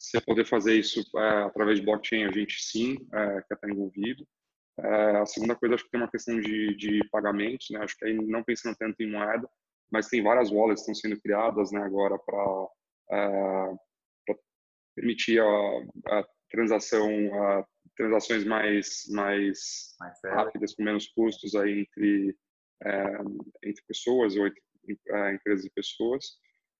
você 0.00 0.20
poder 0.20 0.46
fazer 0.46 0.74
isso 0.78 1.00
uh, 1.14 1.46
através 1.46 1.78
de 1.78 1.84
blockchain, 1.84 2.24
a 2.24 2.32
gente 2.32 2.62
sim 2.62 2.94
uh, 2.94 3.46
quer 3.46 3.54
estar 3.54 3.68
envolvido. 3.68 4.26
É, 4.78 5.16
a 5.18 5.26
segunda 5.26 5.54
coisa, 5.54 5.74
acho 5.74 5.84
que 5.84 5.90
tem 5.90 6.00
uma 6.00 6.10
questão 6.10 6.40
de, 6.40 6.74
de 6.74 7.06
pagamentos, 7.10 7.66
né? 7.70 7.80
Acho 7.80 7.96
que 7.98 8.06
aí 8.06 8.14
não 8.14 8.42
pensando 8.42 8.74
tanto 8.76 9.02
em 9.02 9.10
moeda, 9.10 9.46
mas 9.92 10.08
tem 10.08 10.22
várias 10.22 10.50
wallets 10.50 10.84
que 10.84 10.92
estão 10.92 11.10
sendo 11.10 11.20
criadas, 11.20 11.70
né, 11.70 11.82
agora 11.82 12.18
para 12.18 12.68
é, 13.12 14.34
permitir 14.94 15.40
a, 15.40 16.18
a 16.18 16.26
transação, 16.50 17.08
a 17.42 17.66
transações 17.96 18.44
mais 18.44 19.02
mais, 19.10 19.94
mais 19.98 20.18
rápidas, 20.24 20.74
com 20.74 20.82
menos 20.82 21.08
custos 21.08 21.54
aí 21.54 21.80
entre 21.80 22.36
é, 22.84 23.18
entre 23.64 23.82
pessoas 23.86 24.36
ou 24.36 24.46
entre 24.46 24.62
é, 25.08 25.34
empresas 25.34 25.66
e 25.66 25.70
pessoas. 25.70 26.38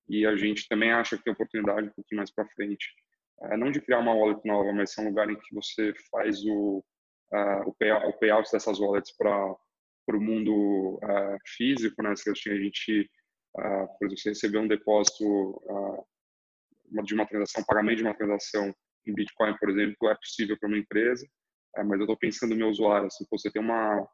E 0.08 0.24
a 0.26 0.34
gente 0.36 0.66
também 0.68 0.90
acha 0.90 1.16
que 1.16 1.24
tem 1.24 1.32
oportunidade 1.32 1.88
um 1.88 1.92
pouquinho 1.92 2.18
mais 2.18 2.32
para 2.32 2.48
frente, 2.48 2.88
é, 3.42 3.56
não 3.56 3.70
de 3.70 3.80
criar 3.80 4.00
uma 4.00 4.14
wallet 4.14 4.40
nova, 4.46 4.72
mas 4.72 4.92
ser 4.92 5.02
um 5.02 5.08
lugar 5.08 5.30
em 5.30 5.36
que 5.36 5.54
você 5.54 5.92
faz 6.10 6.44
o 6.44 6.84
uh, 7.32 7.68
o, 7.68 7.74
payout, 7.74 8.50
dessas 8.52 8.78
wallets 8.78 9.12
para 9.16 9.56
o 10.08 10.20
mundo 10.20 10.98
uh, 11.02 11.38
físico, 11.56 12.02
né? 12.02 12.14
Se 12.16 12.30
a 12.30 12.34
gente, 12.34 13.10
uh, 13.56 13.86
por 13.98 14.06
exemplo, 14.06 14.18
você 14.18 14.28
receber 14.30 14.58
um 14.58 14.68
depósito 14.68 15.24
de 17.04 17.14
uma 17.14 17.26
transação, 17.26 17.64
pagamento 17.64 17.98
de 17.98 18.02
uma 18.02 18.16
transação 18.16 18.74
em 19.06 19.14
Bitcoin, 19.14 19.56
por 19.58 19.70
exemplo, 19.70 20.08
é 20.08 20.14
possível 20.16 20.58
para 20.58 20.68
uma 20.68 20.78
empresa, 20.78 21.26
mas 21.76 21.92
eu 21.92 22.00
estou 22.00 22.16
pensando 22.16 22.50
no 22.50 22.56
meu 22.56 22.68
usuário, 22.68 23.06
assim, 23.06 23.24
você 23.30 23.50
tem 23.50 23.62
uma 23.62 24.06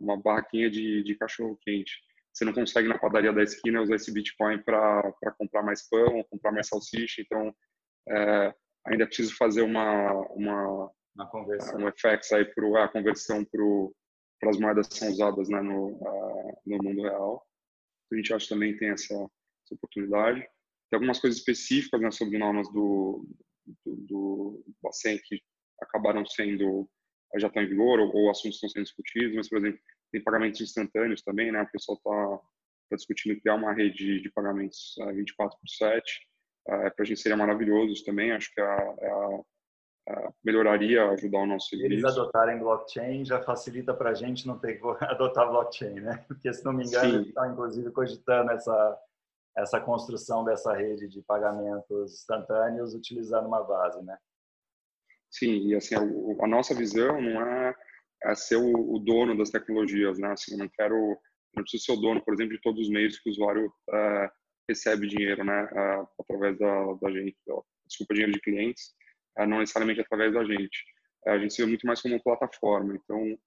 uma 0.00 0.20
barraquinha 0.20 0.70
de, 0.70 1.02
de 1.04 1.14
cachorro 1.14 1.58
quente, 1.62 1.92
você 2.32 2.44
não 2.44 2.52
consegue 2.52 2.88
na 2.88 2.98
padaria 2.98 3.32
da 3.32 3.42
esquina 3.42 3.82
usar 3.82 3.96
esse 3.96 4.12
Bitcoin 4.12 4.60
para 4.62 5.12
comprar 5.38 5.62
mais 5.62 5.86
pão, 5.88 6.24
comprar 6.30 6.50
mais 6.50 6.66
salsicha, 6.66 7.20
então 7.20 7.54
é, 8.08 8.54
ainda 8.86 9.04
é 9.04 9.06
preciso 9.06 9.36
fazer 9.36 9.62
uma 9.62 10.12
uma 10.30 10.90
uma 11.16 11.26
conversão. 11.30 11.80
um 11.80 11.90
FX 11.90 12.32
aí 12.32 12.44
para 12.44 12.84
a 12.84 12.88
conversão 12.88 13.44
para 13.44 14.50
as 14.50 14.58
moedas 14.58 14.86
que 14.86 14.98
são 14.98 15.08
usadas 15.08 15.48
né, 15.48 15.60
no, 15.62 15.92
uh, 15.92 16.58
no 16.66 16.78
mundo 16.82 17.02
real. 17.02 17.44
A 18.12 18.16
gente 18.16 18.32
acha 18.32 18.46
que 18.46 18.54
também 18.54 18.76
tem 18.76 18.90
essa, 18.90 19.14
essa 19.14 19.74
oportunidade. 19.74 20.40
Tem 20.40 20.96
algumas 20.98 21.18
coisas 21.18 21.38
específicas 21.38 22.00
né, 22.00 22.10
sobre 22.10 22.38
normas 22.38 22.70
do, 22.70 23.26
do, 23.84 23.96
do 23.96 24.64
Bacen 24.82 25.18
que 25.24 25.40
acabaram 25.80 26.24
sendo, 26.24 26.88
já 27.38 27.48
estão 27.48 27.62
em 27.62 27.68
vigor, 27.68 27.98
ou, 27.98 28.14
ou 28.14 28.30
assuntos 28.30 28.56
estão 28.56 28.68
sendo 28.68 28.84
discutidos, 28.84 29.34
mas, 29.34 29.48
por 29.48 29.58
exemplo, 29.58 29.80
tem 30.12 30.22
pagamentos 30.22 30.60
instantâneos 30.60 31.22
também, 31.22 31.50
né? 31.50 31.62
O 31.62 31.70
pessoal 31.70 31.98
está 31.98 32.46
tá 32.90 32.96
discutindo 32.96 33.40
criar 33.40 33.56
uma 33.56 33.72
rede 33.72 34.20
de 34.20 34.30
pagamentos 34.30 34.94
uh, 34.98 35.12
24 35.12 35.58
por 35.58 35.68
7. 35.68 36.28
Uh, 36.68 36.94
para 36.94 37.02
a 37.02 37.04
gente 37.04 37.20
seria 37.20 37.36
maravilhoso 37.36 38.04
também. 38.04 38.32
Acho 38.32 38.52
que 38.52 38.60
é 38.60 38.64
a, 38.64 38.94
é 39.00 39.10
a 39.10 40.32
melhoraria, 40.44 41.10
ajudar 41.10 41.40
o 41.40 41.46
nosso 41.46 41.68
serviço. 41.68 41.92
Eles 41.92 42.04
adotarem 42.04 42.58
blockchain 42.58 43.24
já 43.24 43.42
facilita 43.42 43.92
para 43.92 44.10
a 44.10 44.14
gente 44.14 44.46
não 44.46 44.58
ter 44.58 44.74
que 44.74 44.82
adotar 45.04 45.48
blockchain, 45.48 46.00
né? 46.00 46.24
Porque, 46.28 46.52
se 46.52 46.64
não 46.64 46.72
me 46.72 46.84
engano, 46.84 47.22
estão, 47.22 47.52
inclusive, 47.52 47.90
cogitando 47.90 48.52
essa, 48.52 48.98
essa 49.56 49.80
construção 49.80 50.44
dessa 50.44 50.72
rede 50.74 51.08
de 51.08 51.22
pagamentos 51.22 52.12
instantâneos 52.12 52.94
utilizando 52.94 53.46
uma 53.46 53.62
base, 53.64 54.02
né? 54.04 54.16
Sim, 55.30 55.68
e 55.68 55.74
assim, 55.74 55.94
a, 55.94 56.00
a 56.00 56.46
nossa 56.46 56.74
visão 56.74 57.20
não 57.20 57.42
é, 57.42 57.74
é 58.24 58.34
ser 58.34 58.56
o, 58.56 58.94
o, 58.94 58.98
dono 58.98 59.36
das 59.36 59.50
tecnologias, 59.50 60.18
né? 60.18 60.28
Assim, 60.28 60.52
eu 60.52 60.58
não 60.58 60.68
quero, 60.68 60.96
não 61.54 61.62
preciso 61.62 61.84
ser 61.84 61.92
o 61.92 62.00
dono, 62.00 62.24
por 62.24 62.32
exemplo, 62.32 62.54
de 62.54 62.60
todos 62.60 62.80
os 62.82 62.88
meios 62.88 63.18
que 63.18 63.28
o 63.28 63.32
usuário 63.32 63.66
uh, 63.66 64.30
recebe 64.68 65.06
dinheiro, 65.06 65.44
né? 65.44 65.68
Através 66.18 66.58
da, 66.58 66.94
da 67.00 67.10
gente, 67.10 67.36
desculpa, 67.86 68.14
dinheiro 68.14 68.32
de 68.32 68.40
clientes 68.40 68.94
não 69.44 69.58
necessariamente 69.58 70.00
através 70.00 70.32
da 70.32 70.44
gente. 70.44 70.84
A 71.26 71.38
gente 71.38 71.52
se 71.52 71.60
vê 71.60 71.68
muito 71.68 71.86
mais 71.86 72.00
como 72.00 72.22
plataforma. 72.22 72.94
Então, 72.94 73.38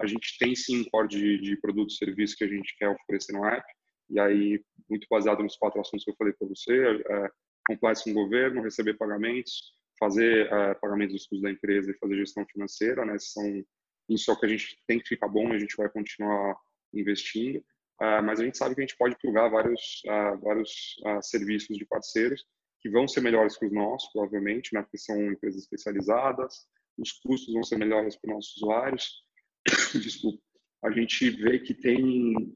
a 0.00 0.06
gente 0.06 0.36
tem 0.38 0.56
sim 0.56 0.80
um 0.80 0.84
core 0.90 1.08
de, 1.08 1.38
de 1.38 1.52
e 1.52 1.90
serviços 1.92 2.34
que 2.36 2.44
a 2.44 2.48
gente 2.48 2.74
quer 2.76 2.88
oferecer 2.88 3.32
no 3.32 3.44
app. 3.44 3.64
E 4.10 4.18
aí, 4.18 4.64
muito 4.88 5.06
baseado 5.10 5.42
nos 5.42 5.56
quatro 5.56 5.80
assuntos 5.80 6.04
que 6.04 6.10
eu 6.10 6.16
falei 6.16 6.32
para 6.32 6.48
você, 6.48 7.02
é, 7.08 7.30
compliance 7.66 8.04
com 8.04 8.10
o 8.10 8.24
governo, 8.24 8.62
receber 8.62 8.94
pagamentos, 8.94 9.74
fazer 9.98 10.50
é, 10.50 10.74
pagamentos 10.74 11.14
dos 11.14 11.26
custos 11.26 11.42
da 11.42 11.50
empresa 11.50 11.90
e 11.90 11.98
fazer 11.98 12.16
gestão 12.16 12.46
financeira, 12.50 13.04
né? 13.04 13.18
São 13.18 13.62
isso 14.08 14.30
é 14.30 14.34
o 14.34 14.40
que 14.40 14.46
a 14.46 14.48
gente 14.48 14.78
tem 14.86 14.98
que 14.98 15.08
ficar 15.08 15.28
bom, 15.28 15.52
a 15.52 15.58
gente 15.58 15.76
vai 15.76 15.90
continuar 15.90 16.56
investindo. 16.94 17.62
Uh, 18.00 18.22
mas 18.22 18.38
a 18.38 18.44
gente 18.44 18.56
sabe 18.56 18.74
que 18.74 18.80
a 18.80 18.84
gente 18.86 18.96
pode 18.96 19.16
plugar 19.18 19.50
vários, 19.50 20.02
uh, 20.06 20.38
vários 20.40 20.96
uh, 21.04 21.20
serviços 21.20 21.76
de 21.76 21.84
parceiros 21.84 22.46
que 22.80 22.88
vão 22.88 23.08
ser 23.08 23.20
melhores 23.20 23.56
que 23.56 23.66
os 23.66 23.72
nossos, 23.72 24.08
provavelmente, 24.12 24.72
né, 24.72 24.82
porque 24.82 24.98
são 24.98 25.20
empresas 25.32 25.62
especializadas, 25.62 26.64
os 26.96 27.12
custos 27.12 27.52
vão 27.52 27.64
ser 27.64 27.76
melhores 27.76 28.16
para 28.16 28.28
os 28.28 28.34
nossos 28.34 28.56
usuários. 28.56 29.24
Desculpa. 30.00 30.40
A 30.84 30.90
gente 30.92 31.30
vê 31.30 31.58
que 31.58 31.74
tem 31.74 32.54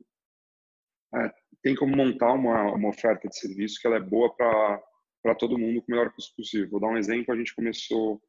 tem 1.62 1.74
como 1.76 1.94
montar 1.94 2.32
uma, 2.32 2.72
uma 2.72 2.88
oferta 2.88 3.28
de 3.28 3.38
serviço 3.38 3.78
que 3.80 3.86
ela 3.86 3.96
é 3.96 4.00
boa 4.00 4.34
para 4.34 5.34
todo 5.38 5.58
mundo 5.58 5.80
com 5.80 5.88
o 5.88 5.94
melhor 5.94 6.12
custo 6.12 6.34
possível. 6.34 6.70
Vou 6.70 6.80
dar 6.80 6.88
um 6.88 6.96
exemplo, 6.96 7.32
a 7.32 7.36
gente 7.36 7.54
começou 7.54 8.20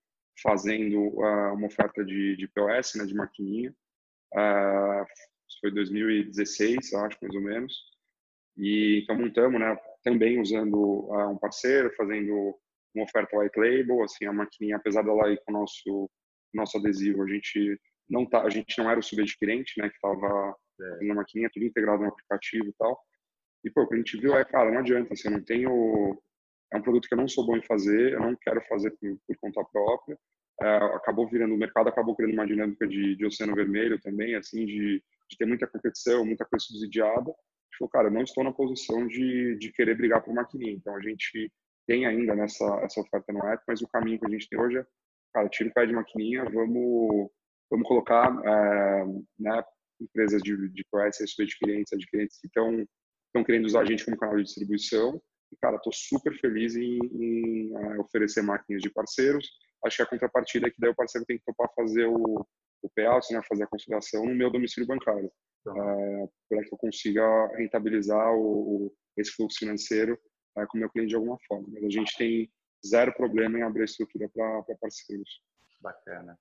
fazendo 0.41 0.99
uma 0.99 1.67
oferta 1.67 2.03
de, 2.03 2.35
de 2.35 2.47
POS, 2.49 2.95
né, 2.95 3.05
de 3.05 3.15
maquininha, 3.15 3.73
uh, 4.35 5.05
foi 5.59 5.71
2016, 5.71 6.93
acho, 6.93 7.17
mais 7.21 7.35
ou 7.35 7.41
menos, 7.41 7.73
e 8.57 9.01
então 9.03 9.17
montamos, 9.17 9.59
né, 9.59 9.77
também 10.03 10.39
usando 10.39 10.75
uh, 10.75 11.29
um 11.29 11.37
parceiro, 11.37 11.93
fazendo 11.95 12.55
uma 12.93 13.05
oferta 13.05 13.37
white 13.37 13.59
label, 13.59 14.03
assim, 14.03 14.25
a 14.25 14.33
maquininha, 14.33 14.77
apesar 14.77 15.01
dela 15.01 15.31
ir 15.31 15.41
com 15.45 15.51
o 15.51 15.59
nosso, 15.59 16.09
nosso 16.53 16.77
adesivo, 16.77 17.23
a 17.23 17.27
gente 17.27 17.79
não 18.09 18.25
tá, 18.27 18.43
a 18.43 18.49
gente 18.49 18.77
não 18.77 18.89
era 18.89 18.99
o 18.99 19.03
subadquirente, 19.03 19.73
né, 19.77 19.89
que 19.89 19.95
estava 19.95 20.55
é. 20.79 21.05
na 21.05 21.15
maquininha, 21.15 21.49
tudo 21.51 21.65
integrado 21.65 22.03
no 22.03 22.09
aplicativo 22.09 22.67
e 22.67 22.73
tal. 22.73 22.99
E, 23.63 23.71
pô, 23.71 23.83
o 23.83 23.87
que 23.87 23.95
a 23.95 23.97
gente 23.97 24.17
viu 24.17 24.35
é, 24.35 24.43
cara, 24.45 24.71
não 24.71 24.79
adianta, 24.79 25.13
assim, 25.13 25.29
eu 25.29 25.31
não 25.31 25.43
tenho... 25.43 26.21
É 26.71 26.77
um 26.77 26.81
produto 26.81 27.07
que 27.07 27.13
eu 27.13 27.17
não 27.17 27.27
sou 27.27 27.45
bom 27.45 27.55
em 27.55 27.63
fazer, 27.63 28.13
eu 28.13 28.19
não 28.19 28.35
quero 28.35 28.61
fazer 28.67 28.91
por, 28.91 29.17
por 29.27 29.37
conta 29.37 29.63
própria. 29.71 30.17
É, 30.61 30.75
acabou 30.95 31.29
virando, 31.29 31.53
o 31.53 31.57
mercado 31.57 31.87
acabou 31.87 32.15
criando 32.15 32.33
uma 32.33 32.47
dinâmica 32.47 32.87
de, 32.87 33.15
de 33.15 33.25
oceano 33.25 33.55
vermelho 33.55 33.99
também, 34.01 34.35
assim, 34.35 34.65
de, 34.65 35.03
de 35.33 35.37
ter 35.37 35.45
muita 35.45 35.67
competição, 35.67 36.25
muita 36.25 36.45
coisa 36.45 36.65
subsidiada 36.65 37.33
falou, 37.77 37.89
cara, 37.89 38.09
não 38.09 38.21
estou 38.21 38.43
na 38.43 38.51
posição 38.51 39.07
de, 39.07 39.57
de 39.57 39.71
querer 39.71 39.95
brigar 39.95 40.23
por 40.23 40.33
maquininha. 40.33 40.73
Então, 40.73 40.95
a 40.95 41.01
gente 41.01 41.51
tem 41.87 42.05
ainda 42.05 42.35
nessa 42.35 42.65
essa 42.83 43.01
oferta 43.01 43.33
no 43.33 43.45
app, 43.45 43.63
mas 43.67 43.81
o 43.81 43.87
caminho 43.87 44.19
que 44.19 44.25
a 44.25 44.29
gente 44.29 44.47
tem 44.47 44.59
hoje 44.59 44.77
é, 44.77 44.85
cara, 45.33 45.49
tira 45.49 45.69
o 45.69 45.73
pé 45.73 45.85
de 45.85 45.93
maquininha, 45.93 46.45
vamos, 46.45 47.29
vamos 47.69 47.87
colocar 47.87 48.31
é, 48.45 49.05
né, 49.39 49.63
empresas 49.99 50.41
de, 50.41 50.69
de 50.69 50.85
clientes, 51.59 51.93
adquirentes 51.93 52.39
que 52.39 52.47
estão 52.47 52.85
estão 53.27 53.43
querendo 53.43 53.65
usar 53.65 53.81
a 53.81 53.85
gente 53.85 54.05
como 54.05 54.17
canal 54.17 54.37
de 54.37 54.43
distribuição. 54.43 55.19
E, 55.51 55.55
cara, 55.57 55.77
estou 55.77 55.91
super 55.91 56.37
feliz 56.39 56.75
em, 56.75 56.99
em 56.99 57.75
é, 57.75 57.99
oferecer 57.99 58.43
máquinas 58.43 58.81
de 58.81 58.91
parceiros. 58.91 59.49
Acho 59.83 59.97
que 59.97 60.03
a 60.03 60.05
contrapartida 60.05 60.67
é 60.67 60.69
que 60.69 60.79
daí 60.79 60.91
o 60.91 60.95
parceiro 60.95 61.25
tem 61.25 61.37
que 61.37 61.43
topar 61.43 61.67
fazer 61.75 62.05
o, 62.05 62.45
o 62.83 62.89
payout, 62.89 63.33
né, 63.33 63.41
fazer 63.47 63.63
a 63.63 63.67
conciliação 63.67 64.25
no 64.25 64.35
meu 64.35 64.51
domicílio 64.51 64.87
bancário 64.87 65.31
uh, 65.67 66.31
para 66.49 66.63
que 66.63 66.73
eu 66.73 66.77
consiga 66.77 67.23
rentabilizar 67.55 68.33
o, 68.33 68.87
o 68.87 68.95
esse 69.17 69.31
fluxo 69.31 69.59
financeiro 69.59 70.19
uh, 70.57 70.67
com 70.67 70.77
o 70.77 70.79
meu 70.79 70.89
cliente 70.89 71.09
de 71.09 71.15
alguma 71.15 71.37
forma. 71.47 71.67
Mas 71.71 71.83
a 71.83 71.89
gente 71.89 72.17
tem 72.17 72.51
zero 72.85 73.13
problema 73.13 73.57
em 73.57 73.61
abrir 73.61 73.83
a 73.83 73.85
estrutura 73.85 74.29
para 74.29 74.63
parceiros. 74.79 75.41
Bacana. 75.79 76.37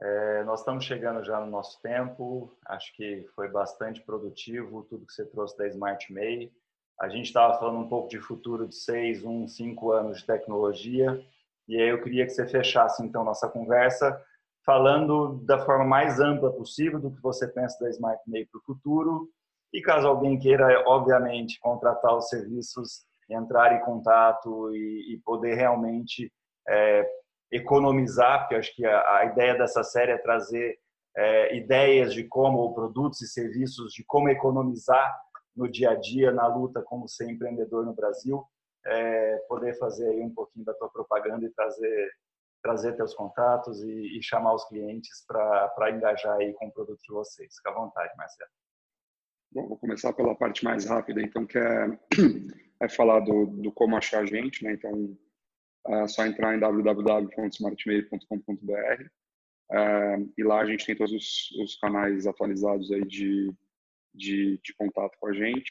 É, 0.00 0.42
nós 0.44 0.60
estamos 0.60 0.84
chegando 0.84 1.24
já 1.24 1.40
no 1.40 1.50
nosso 1.50 1.80
tempo. 1.80 2.56
Acho 2.66 2.94
que 2.96 3.26
foi 3.34 3.48
bastante 3.48 4.02
produtivo 4.02 4.84
tudo 4.84 5.06
que 5.06 5.12
você 5.12 5.24
trouxe 5.24 5.56
da 5.56 5.68
Smart 5.68 6.12
May. 6.12 6.52
A 7.00 7.08
gente 7.08 7.26
estava 7.26 7.58
falando 7.58 7.78
um 7.78 7.88
pouco 7.88 8.08
de 8.08 8.20
futuro 8.20 8.68
de 8.68 8.76
seis, 8.76 9.24
um, 9.24 9.46
cinco 9.46 9.92
anos 9.92 10.18
de 10.18 10.26
tecnologia. 10.26 11.24
E 11.68 11.80
aí 11.80 11.88
eu 11.88 12.02
queria 12.02 12.24
que 12.24 12.32
você 12.32 12.46
fechasse 12.46 13.02
então 13.02 13.24
nossa 13.24 13.48
conversa 13.48 14.20
falando 14.64 15.40
da 15.44 15.64
forma 15.64 15.84
mais 15.84 16.18
ampla 16.20 16.50
possível 16.52 16.98
do 16.98 17.10
que 17.10 17.20
você 17.20 17.46
pensa 17.46 17.78
da 17.80 17.90
Smart 17.90 18.22
May 18.26 18.46
para 18.46 18.58
o 18.58 18.62
futuro. 18.62 19.28
E 19.72 19.82
caso 19.82 20.06
alguém 20.06 20.38
queira, 20.38 20.84
obviamente, 20.86 21.58
contratar 21.60 22.16
os 22.16 22.28
serviços, 22.28 23.04
entrar 23.28 23.74
em 23.74 23.80
contato 23.80 24.74
e, 24.74 25.14
e 25.14 25.18
poder 25.24 25.54
realmente 25.54 26.32
é, 26.68 27.06
economizar, 27.50 28.40
porque 28.40 28.54
acho 28.54 28.74
que 28.74 28.86
a, 28.86 29.18
a, 29.18 29.24
ideia 29.26 29.54
dessa 29.54 29.82
série 29.82 30.12
é 30.12 30.18
trazer 30.18 30.78
é, 31.16 31.56
ideias 31.56 32.14
de 32.14 32.24
como 32.24 32.74
produtos 32.74 33.20
e 33.20 33.28
serviços, 33.28 33.92
de 33.92 34.04
como 34.04 34.28
economizar 34.28 35.14
no 35.54 35.68
dia 35.68 35.90
a 35.90 35.94
dia, 35.94 36.32
na 36.32 36.46
luta 36.46 36.82
como 36.82 37.08
ser 37.08 37.30
empreendedor 37.30 37.84
no 37.84 37.94
Brasil, 37.94 38.44
é, 38.86 39.36
poder 39.48 39.78
fazer 39.78 40.08
aí 40.08 40.20
um 40.20 40.34
pouquinho 40.34 40.64
da 40.64 40.74
tua 40.74 40.88
propaganda 40.88 41.44
e 41.44 41.50
trazer 41.50 42.10
trazer 42.64 42.96
teus 42.96 43.14
contatos 43.14 43.80
e, 43.82 44.18
e 44.18 44.22
chamar 44.22 44.54
os 44.54 44.64
clientes 44.64 45.26
para 45.26 45.90
engajar 45.90 46.38
aí 46.38 46.54
com 46.54 46.68
o 46.68 46.72
produto 46.72 47.02
de 47.02 47.12
vocês. 47.12 47.54
Fica 47.56 47.68
à 47.68 47.74
vontade, 47.74 48.16
Marcelo. 48.16 48.48
Bom, 49.52 49.68
vou 49.68 49.76
começar 49.76 50.14
pela 50.14 50.34
parte 50.34 50.64
mais 50.64 50.86
rápida, 50.86 51.20
então, 51.20 51.44
que 51.46 51.58
é, 51.58 51.98
é 52.80 52.88
falar 52.88 53.20
do, 53.20 53.44
do 53.46 53.70
como 53.70 53.96
achar 53.96 54.22
a 54.22 54.26
gente, 54.26 54.64
né? 54.64 54.72
Então, 54.72 55.14
é 55.86 56.08
só 56.08 56.24
entrar 56.24 56.56
em 56.56 56.58
www.smartmail.com.br 56.58 59.04
é, 59.70 60.16
e 60.38 60.42
lá 60.42 60.60
a 60.60 60.66
gente 60.66 60.86
tem 60.86 60.96
todos 60.96 61.12
os, 61.12 61.50
os 61.62 61.76
canais 61.76 62.26
atualizados 62.26 62.90
aí 62.90 63.04
de, 63.04 63.52
de, 64.14 64.58
de, 64.64 64.74
contato 64.74 65.18
com 65.20 65.26
a 65.28 65.34
gente. 65.34 65.70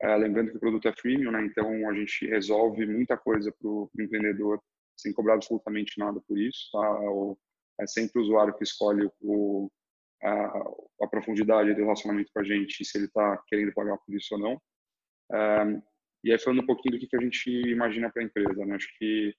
É, 0.00 0.14
lembrando 0.14 0.52
que 0.52 0.56
o 0.56 0.60
produto 0.60 0.86
é 0.86 0.92
freemium, 0.92 1.32
né? 1.32 1.44
Então, 1.44 1.88
a 1.88 1.94
gente 1.94 2.28
resolve 2.28 2.86
muita 2.86 3.16
coisa 3.16 3.50
para 3.50 3.68
o 3.68 3.90
empreendedor 3.98 4.62
sem 4.98 5.12
cobrar 5.12 5.34
absolutamente 5.34 5.98
nada 5.98 6.20
por 6.26 6.38
isso. 6.38 6.70
Tá? 6.72 7.00
É 7.80 7.86
sempre 7.86 8.20
o 8.20 8.22
usuário 8.24 8.54
que 8.54 8.64
escolhe 8.64 9.08
o, 9.20 9.70
a, 10.22 10.62
a 11.02 11.06
profundidade 11.08 11.74
do 11.74 11.82
relacionamento 11.82 12.30
com 12.32 12.40
a 12.40 12.44
gente, 12.44 12.84
se 12.84 12.98
ele 12.98 13.06
está 13.06 13.42
querendo 13.46 13.72
pagar 13.72 13.96
por 13.98 14.14
isso 14.14 14.34
ou 14.34 14.40
não. 14.40 14.62
E 16.24 16.32
aí 16.32 16.38
falando 16.38 16.62
um 16.62 16.66
pouquinho 16.66 16.98
do 16.98 17.06
que, 17.06 17.16
a 17.16 17.20
gente 17.20 17.48
imagina 17.48 18.10
para 18.10 18.22
a 18.22 18.24
empresa, 18.24 18.66
né? 18.66 18.74
acho 18.74 18.88
que 18.98 19.34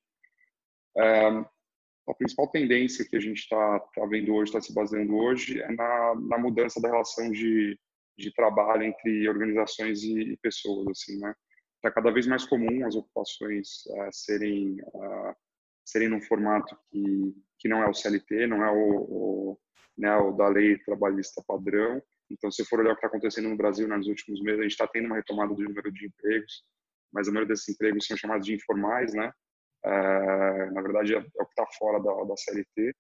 a 2.09 2.13
principal 2.15 2.47
tendência 2.47 3.05
que 3.05 3.15
a 3.15 3.19
gente 3.19 3.39
está 3.39 3.79
tá 3.79 4.05
vendo 4.05 4.33
hoje, 4.33 4.49
está 4.49 4.61
se 4.61 4.73
baseando 4.73 5.15
hoje, 5.15 5.61
é 5.61 5.71
na, 5.71 6.15
na 6.15 6.37
mudança 6.37 6.81
da 6.81 6.89
relação 6.89 7.31
de, 7.31 7.79
de 8.17 8.33
trabalho 8.33 8.83
entre 8.83 9.29
organizações 9.29 10.03
e, 10.03 10.33
e 10.33 10.37
pessoas, 10.37 10.87
assim, 10.87 11.19
né? 11.19 11.33
Está 11.75 11.91
cada 11.91 12.11
vez 12.11 12.27
mais 12.27 12.45
comum 12.45 12.85
as 12.85 12.95
ocupações 12.95 13.85
uh, 13.85 14.09
serem 14.11 14.81
uh, 14.81 15.35
serem 15.89 16.09
num 16.09 16.21
formato 16.21 16.77
que 16.89 17.35
que 17.59 17.67
não 17.67 17.83
é 17.83 17.89
o 17.89 17.93
CLT, 17.93 18.47
não 18.47 18.63
é 18.63 18.71
o, 18.71 19.01
o, 19.01 19.59
né, 19.97 20.15
o 20.15 20.31
da 20.31 20.47
lei 20.47 20.77
trabalhista 20.79 21.43
padrão. 21.45 22.01
Então, 22.31 22.49
se 22.49 22.63
for 22.63 22.79
olhar 22.79 22.91
o 22.91 22.95
que 22.95 22.99
está 22.99 23.07
acontecendo 23.07 23.49
no 23.49 23.57
Brasil 23.57 23.87
né, 23.87 23.97
nos 23.97 24.07
últimos 24.07 24.41
meses, 24.41 24.59
a 24.59 24.63
gente 24.63 24.71
está 24.71 24.87
tendo 24.87 25.07
uma 25.07 25.17
retomada 25.17 25.53
do 25.53 25.61
número 25.61 25.91
de 25.91 26.07
empregos, 26.07 26.63
mas 27.11 27.27
a 27.27 27.31
maioria 27.31 27.53
desses 27.53 27.67
empregos 27.69 28.07
são 28.07 28.15
chamados 28.15 28.45
de 28.45 28.53
informais, 28.53 29.13
né? 29.13 29.31
É, 29.83 30.71
na 30.71 30.81
verdade, 30.81 31.15
é, 31.15 31.17
é 31.17 31.43
o 31.43 31.45
que 31.45 31.51
está 31.51 31.65
fora 31.77 31.99
da, 32.01 32.23
da 32.23 32.37
CLT. 32.37 32.93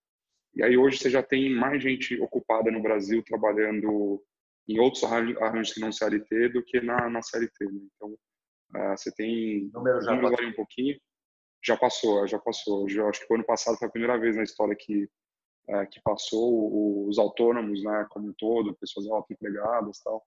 E 0.55 0.63
aí 0.63 0.77
hoje 0.77 0.97
você 0.97 1.09
já 1.09 1.23
tem 1.23 1.53
mais 1.53 1.81
gente 1.81 2.19
ocupada 2.21 2.71
no 2.71 2.81
Brasil 2.81 3.23
trabalhando 3.23 4.21
em 4.67 4.79
outros 4.79 5.03
arranjos 5.03 5.73
que 5.73 5.79
não 5.79 5.91
CLT 5.91 6.49
do 6.49 6.63
que 6.63 6.81
na, 6.81 7.09
na 7.09 7.21
CLT. 7.21 7.65
Né? 7.65 7.81
Então, 7.95 8.09
uh, 8.09 8.97
você 8.97 9.11
tem... 9.13 9.69
Número 9.73 10.01
já 10.01 10.15
varia 10.15 10.49
um 10.49 10.53
pouquinho. 10.53 10.99
Já 11.63 11.75
passou, 11.77 12.25
já 12.27 12.39
passou. 12.39 12.87
Já, 12.89 13.07
acho 13.07 13.25
que 13.25 13.31
o 13.31 13.35
ano 13.35 13.45
passado 13.45 13.77
foi 13.77 13.87
a 13.87 13.91
primeira 13.91 14.17
vez 14.17 14.35
na 14.35 14.43
história 14.43 14.75
que, 14.75 15.05
uh, 15.69 15.87
que 15.91 16.01
passou 16.01 17.07
os 17.07 17.17
autônomos, 17.17 17.83
né, 17.83 18.07
como 18.09 18.29
um 18.29 18.33
todo, 18.33 18.75
pessoas 18.75 19.07
autoempregadas 19.07 19.99
tal, 19.99 20.25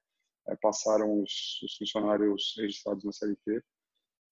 uh, 0.49 0.57
passaram 0.61 1.23
os, 1.23 1.61
os, 1.63 1.77
funcionários 1.77 2.55
registrados 2.59 3.05
na 3.05 3.13
CLT. 3.13 3.63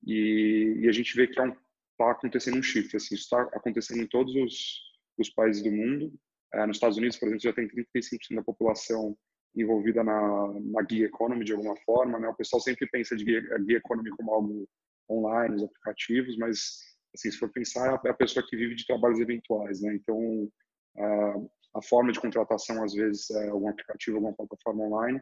E, 0.07 0.81
e 0.81 0.89
a 0.89 0.93
gente 0.93 1.15
vê 1.15 1.27
que 1.27 1.33
está 1.33 1.45
é 1.45 1.49
um, 1.49 2.11
acontecendo 2.11 2.59
um 2.59 2.63
shift. 2.63 2.97
Assim, 2.97 3.15
isso 3.15 3.25
está 3.25 3.43
acontecendo 3.43 4.03
em 4.03 4.07
todos 4.07 4.35
os, 4.35 4.81
os 5.19 5.31
países 5.31 5.63
do 5.63 5.71
mundo. 5.71 6.13
Uh, 6.55 6.67
nos 6.67 6.77
Estados 6.77 6.99
Unidos, 6.99 7.17
por 7.17 7.29
exemplo, 7.29 7.43
já 7.43 7.53
tem 7.53 7.69
35% 7.69 8.35
da 8.35 8.43
população 8.43 9.17
envolvida 9.57 10.05
na, 10.05 10.53
na 10.61 10.83
guia 10.83 11.07
economy 11.07 11.45
de 11.45 11.53
alguma 11.53 11.77
forma, 11.79 12.19
né? 12.19 12.29
O 12.29 12.37
pessoal 12.37 12.61
sempre 12.61 12.87
pensa 12.89 13.17
de 13.17 13.25
guia 13.25 13.77
economy 13.77 14.11
como 14.11 14.33
algo 14.33 14.69
online, 15.11 15.57
os 15.57 15.65
aplicativos, 15.65 16.37
mas 16.37 16.90
assim, 17.15 17.31
se 17.31 17.39
for 17.39 17.51
pensar, 17.51 18.01
é 18.05 18.11
a 18.11 18.15
pessoa 18.15 18.45
que 18.47 18.57
vive 18.57 18.75
de 18.75 18.87
trabalhos 18.87 19.21
eventuais, 19.21 19.81
né? 19.81 19.95
Então, 19.95 20.51
a, 20.97 21.79
a 21.79 21.83
forma 21.83 22.13
de 22.13 22.21
contratação 22.21 22.83
às 22.83 22.95
vezes 22.95 23.31
é 23.31 23.49
algum 23.49 23.69
aplicativo, 23.69 24.17
alguma 24.17 24.35
plataforma 24.35 24.85
online, 24.85 25.21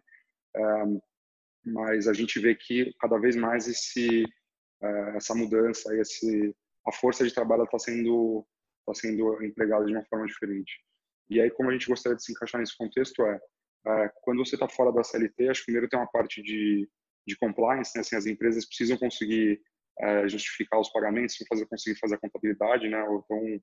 mas 1.64 2.08
a 2.08 2.12
gente 2.12 2.38
vê 2.40 2.54
que 2.54 2.92
cada 3.00 3.18
vez 3.18 3.36
mais 3.36 3.68
esse 3.68 4.24
essa 5.16 5.34
mudança, 5.34 5.94
esse 5.96 6.54
a 6.86 6.92
força 6.92 7.26
de 7.26 7.34
trabalho 7.34 7.64
está 7.64 7.78
sendo 7.78 8.46
está 8.80 8.94
sendo 8.94 9.42
empregada 9.44 9.84
de 9.84 9.92
uma 9.92 10.04
forma 10.06 10.26
diferente. 10.26 10.72
E 11.28 11.40
aí, 11.40 11.50
como 11.50 11.68
a 11.68 11.72
gente 11.72 11.88
gostaria 11.88 12.16
de 12.16 12.24
se 12.24 12.32
encaixar 12.32 12.60
nesse 12.60 12.76
contexto 12.76 13.22
é 13.26 13.38
é, 13.86 14.10
quando 14.22 14.44
você 14.44 14.56
está 14.56 14.68
fora 14.68 14.92
da 14.92 15.04
CLT, 15.04 15.48
acho 15.48 15.60
que 15.60 15.66
primeiro 15.66 15.88
tem 15.88 15.98
uma 15.98 16.10
parte 16.10 16.42
de, 16.42 16.88
de 17.26 17.36
compliance, 17.36 17.92
né? 17.94 18.00
assim, 18.00 18.16
as 18.16 18.26
empresas 18.26 18.66
precisam 18.66 18.98
conseguir 18.98 19.60
é, 20.00 20.28
justificar 20.28 20.80
os 20.80 20.90
pagamentos, 20.90 21.36
fazer, 21.48 21.66
conseguir 21.66 21.98
fazer 21.98 22.14
a 22.16 22.18
contabilidade, 22.18 22.88
né? 22.88 23.00
Então, 23.02 23.60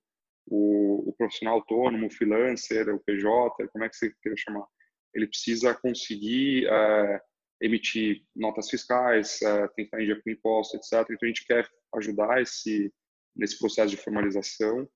o, 0.47 1.09
o, 1.09 1.13
profissional 1.17 1.55
autônomo, 1.55 2.07
o 2.07 2.11
freelancer, 2.11 2.87
o 2.93 2.99
PJ, 2.99 3.67
como 3.71 3.83
é 3.83 3.89
que 3.89 3.95
você 3.95 4.13
quer 4.21 4.37
chamar? 4.37 4.65
Ele 5.13 5.27
precisa 5.27 5.73
conseguir 5.73 6.67
é, 6.67 7.21
emitir 7.61 8.23
notas 8.35 8.69
fiscais, 8.69 9.41
é, 9.41 9.67
tentar 9.69 10.01
em 10.01 10.05
dia 10.05 10.21
com 10.21 10.29
imposto, 10.29 10.77
etc. 10.77 10.93
Então, 11.09 11.17
a 11.23 11.27
gente 11.27 11.45
quer 11.45 11.67
ajudar 11.95 12.41
esse, 12.41 12.93
nesse 13.35 13.57
processo 13.57 13.89
de 13.89 13.97
formalização 13.97 14.87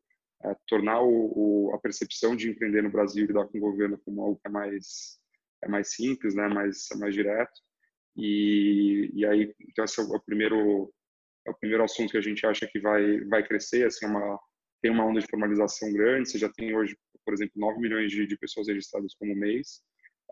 é, 0.43 0.55
tornar 0.67 1.01
o, 1.01 1.67
o, 1.69 1.75
a 1.75 1.79
percepção 1.79 2.35
de 2.35 2.49
empreender 2.49 2.81
no 2.81 2.91
Brasil 2.91 3.23
e 3.23 3.27
lidar 3.27 3.45
com 3.47 3.57
o 3.57 3.61
governo 3.61 3.97
como 3.99 4.21
algo 4.21 4.39
que 4.39 4.47
é 4.47 4.51
mais 4.51 5.19
é 5.61 5.67
mais 5.67 5.93
simples, 5.93 6.33
né, 6.35 6.47
mais 6.47 6.89
é 6.93 6.97
mais 6.97 7.13
direto. 7.13 7.51
E, 8.15 9.11
e 9.13 9.25
aí 9.25 9.53
então 9.69 9.83
esse 9.83 9.99
é 9.99 10.03
o 10.03 10.19
primeiro 10.21 10.93
é 11.49 11.51
o 11.51 11.57
primeiro 11.59 11.83
assunto 11.83 12.11
que 12.11 12.17
a 12.17 12.21
gente 12.21 12.45
acha 12.45 12.67
que 12.67 12.79
vai 12.79 13.19
vai 13.25 13.43
crescer, 13.45 13.85
assim, 13.85 14.05
é 14.05 14.09
uma 14.09 14.39
tem 14.81 14.91
uma 14.91 15.05
onda 15.05 15.19
de 15.19 15.27
formalização 15.29 15.91
grande, 15.91 16.29
você 16.29 16.37
já 16.37 16.49
tem 16.49 16.73
hoje, 16.73 16.95
por 17.25 17.33
exemplo, 17.33 17.53
9 17.57 17.79
milhões 17.79 18.09
de, 18.11 18.25
de 18.25 18.37
pessoas 18.37 18.67
registradas 18.69 19.13
como 19.15 19.35
mês, 19.35 19.81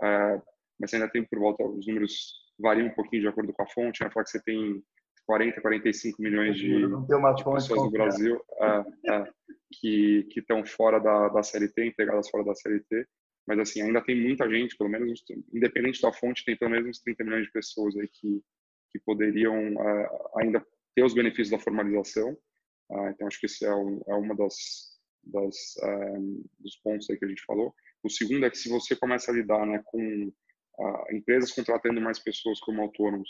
é, 0.01 0.41
mas 0.79 0.93
ainda 0.93 1.09
tem 1.09 1.25
por 1.25 1.39
volta, 1.39 1.63
os 1.63 1.85
números 1.85 2.33
variam 2.57 2.87
um 2.87 2.93
pouquinho 2.93 3.23
de 3.23 3.27
acordo 3.27 3.51
com 3.51 3.61
a 3.61 3.67
fonte, 3.67 4.01
né, 4.01 4.09
falar 4.09 4.23
que 4.23 4.31
você 4.31 4.41
tem 4.43 4.81
40, 5.25 5.59
45 5.59 6.21
milhões 6.21 6.55
de, 6.55 6.87
de 6.87 7.43
pessoas 7.43 7.83
no 7.83 7.91
Brasil 7.91 8.41
é, 8.61 9.11
é, 9.11 9.29
que 9.73 10.23
que 10.31 10.39
estão 10.39 10.65
fora 10.65 10.99
da, 10.99 11.27
da 11.27 11.43
CLT, 11.43 11.87
empregadas 11.87 12.29
fora 12.29 12.45
da 12.45 12.55
CLT, 12.55 13.05
mas 13.45 13.59
assim 13.59 13.81
ainda 13.81 14.01
tem 14.01 14.15
muita 14.15 14.49
gente, 14.49 14.77
pelo 14.77 14.89
menos 14.89 15.21
independente 15.53 16.01
da 16.01 16.13
fonte, 16.13 16.45
tem 16.45 16.55
pelo 16.55 16.71
menos 16.71 16.87
uns 16.87 16.99
30 16.99 17.23
milhões 17.25 17.45
de 17.45 17.51
pessoas 17.51 17.97
aí 17.97 18.07
que 18.07 18.41
que 18.89 18.99
poderiam 18.99 19.73
uh, 19.73 20.39
ainda 20.39 20.65
ter 20.97 21.05
os 21.05 21.13
benefícios 21.13 21.51
da 21.51 21.59
formalização. 21.59 22.31
Uh, 22.89 23.09
então 23.09 23.27
acho 23.27 23.39
que 23.39 23.45
esse 23.45 23.63
é, 23.63 23.75
um, 23.75 24.01
é 24.07 24.15
uma 24.15 24.35
das, 24.35 24.55
das 25.23 25.55
uh, 25.83 26.49
dos 26.57 26.75
pontos 26.77 27.07
aí 27.07 27.19
que 27.19 27.25
a 27.25 27.27
gente 27.27 27.45
falou. 27.45 27.71
O 28.01 28.09
segundo 28.09 28.43
é 28.43 28.49
que 28.49 28.57
se 28.57 28.67
você 28.67 28.95
começa 28.95 29.31
a 29.31 29.35
lidar 29.35 29.63
né, 29.67 29.79
com 29.85 30.31
empresas 31.11 31.51
contratando 31.51 31.99
mais 31.99 32.19
pessoas 32.19 32.59
como 32.59 32.81
autônomos, 32.81 33.29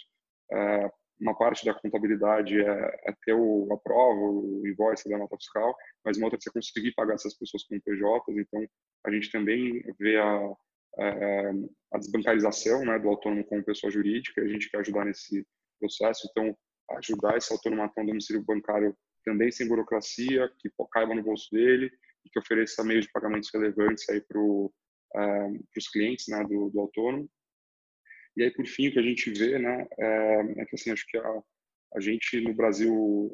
uma 1.19 1.33
parte 1.33 1.65
da 1.65 1.73
contabilidade 1.73 2.59
é, 2.59 2.99
é 3.05 3.13
ter 3.25 3.33
o 3.33 3.67
a 3.71 3.77
prova, 3.77 4.19
o 4.19 4.67
invoice 4.67 5.09
da 5.09 5.17
nota 5.17 5.37
fiscal, 5.37 5.73
mas 6.03 6.17
uma 6.17 6.25
outra 6.25 6.37
é 6.37 6.41
você 6.41 6.51
conseguir 6.51 6.93
pagar 6.93 7.15
essas 7.15 7.33
pessoas 7.37 7.63
com 7.63 7.79
PJs. 7.79 8.37
Então, 8.37 8.67
a 9.05 9.11
gente 9.11 9.31
também 9.31 9.81
vê 9.97 10.17
a, 10.17 10.37
a, 10.99 11.51
a 11.93 11.97
desbancarização 11.97 12.83
né, 12.85 12.99
do 12.99 13.07
autônomo 13.07 13.45
como 13.45 13.63
pessoa 13.63 13.89
jurídica, 13.89 14.41
a 14.41 14.47
gente 14.47 14.69
quer 14.69 14.79
ajudar 14.79 15.05
nesse 15.05 15.47
processo. 15.79 16.27
Então, 16.29 16.55
ajudar 16.91 17.37
esse 17.37 17.51
autônomo 17.51 17.83
a 17.83 17.89
ter 17.89 18.01
um 18.01 18.05
domicílio 18.05 18.43
bancário 18.43 18.95
também 19.23 19.51
sem 19.51 19.67
burocracia, 19.67 20.49
que 20.59 20.69
caiba 20.91 21.13
no 21.13 21.23
bolso 21.23 21.49
dele 21.51 21.91
e 22.25 22.29
que 22.29 22.39
ofereça 22.39 22.83
meios 22.83 23.05
de 23.05 23.11
pagamentos 23.11 23.49
relevantes 23.53 24.07
aí 24.09 24.21
para 24.21 24.39
os 24.39 25.87
clientes 25.91 26.27
né, 26.27 26.43
do, 26.43 26.69
do 26.69 26.79
autônomo. 26.79 27.29
E 28.35 28.43
aí, 28.43 28.51
por 28.51 28.65
fim, 28.65 28.87
o 28.87 28.91
que 28.91 28.99
a 28.99 29.03
gente 29.03 29.31
vê, 29.31 29.57
né, 29.57 29.87
é, 29.99 30.61
é 30.61 30.65
que 30.65 30.75
assim, 30.75 30.91
acho 30.91 31.05
que 31.07 31.17
a, 31.17 31.41
a 31.95 31.99
gente 31.99 32.39
no 32.41 32.53
Brasil 32.53 33.31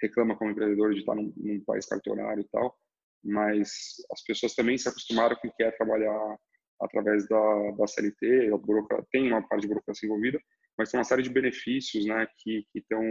reclama 0.00 0.36
como 0.36 0.50
empreendedor 0.50 0.92
de 0.92 1.00
estar 1.00 1.14
num, 1.14 1.32
num, 1.36 1.62
país 1.64 1.86
cartorário 1.86 2.42
e 2.42 2.48
tal, 2.48 2.76
mas 3.22 3.96
as 4.10 4.22
pessoas 4.22 4.54
também 4.54 4.78
se 4.78 4.88
acostumaram 4.88 5.36
com 5.36 5.48
o 5.48 5.52
que 5.52 5.62
é 5.62 5.70
trabalhar 5.70 6.38
através 6.80 7.26
da, 7.28 7.70
da 7.72 7.86
CLT, 7.86 8.50
a 8.52 9.02
tem 9.10 9.28
uma 9.28 9.46
parte 9.46 9.62
de 9.62 9.68
burocracia 9.68 10.06
envolvida, 10.06 10.38
mas 10.76 10.90
tem 10.90 10.98
uma 10.98 11.04
série 11.04 11.22
de 11.22 11.30
benefícios, 11.30 12.04
né, 12.04 12.26
que 12.38 12.66
estão 12.74 13.02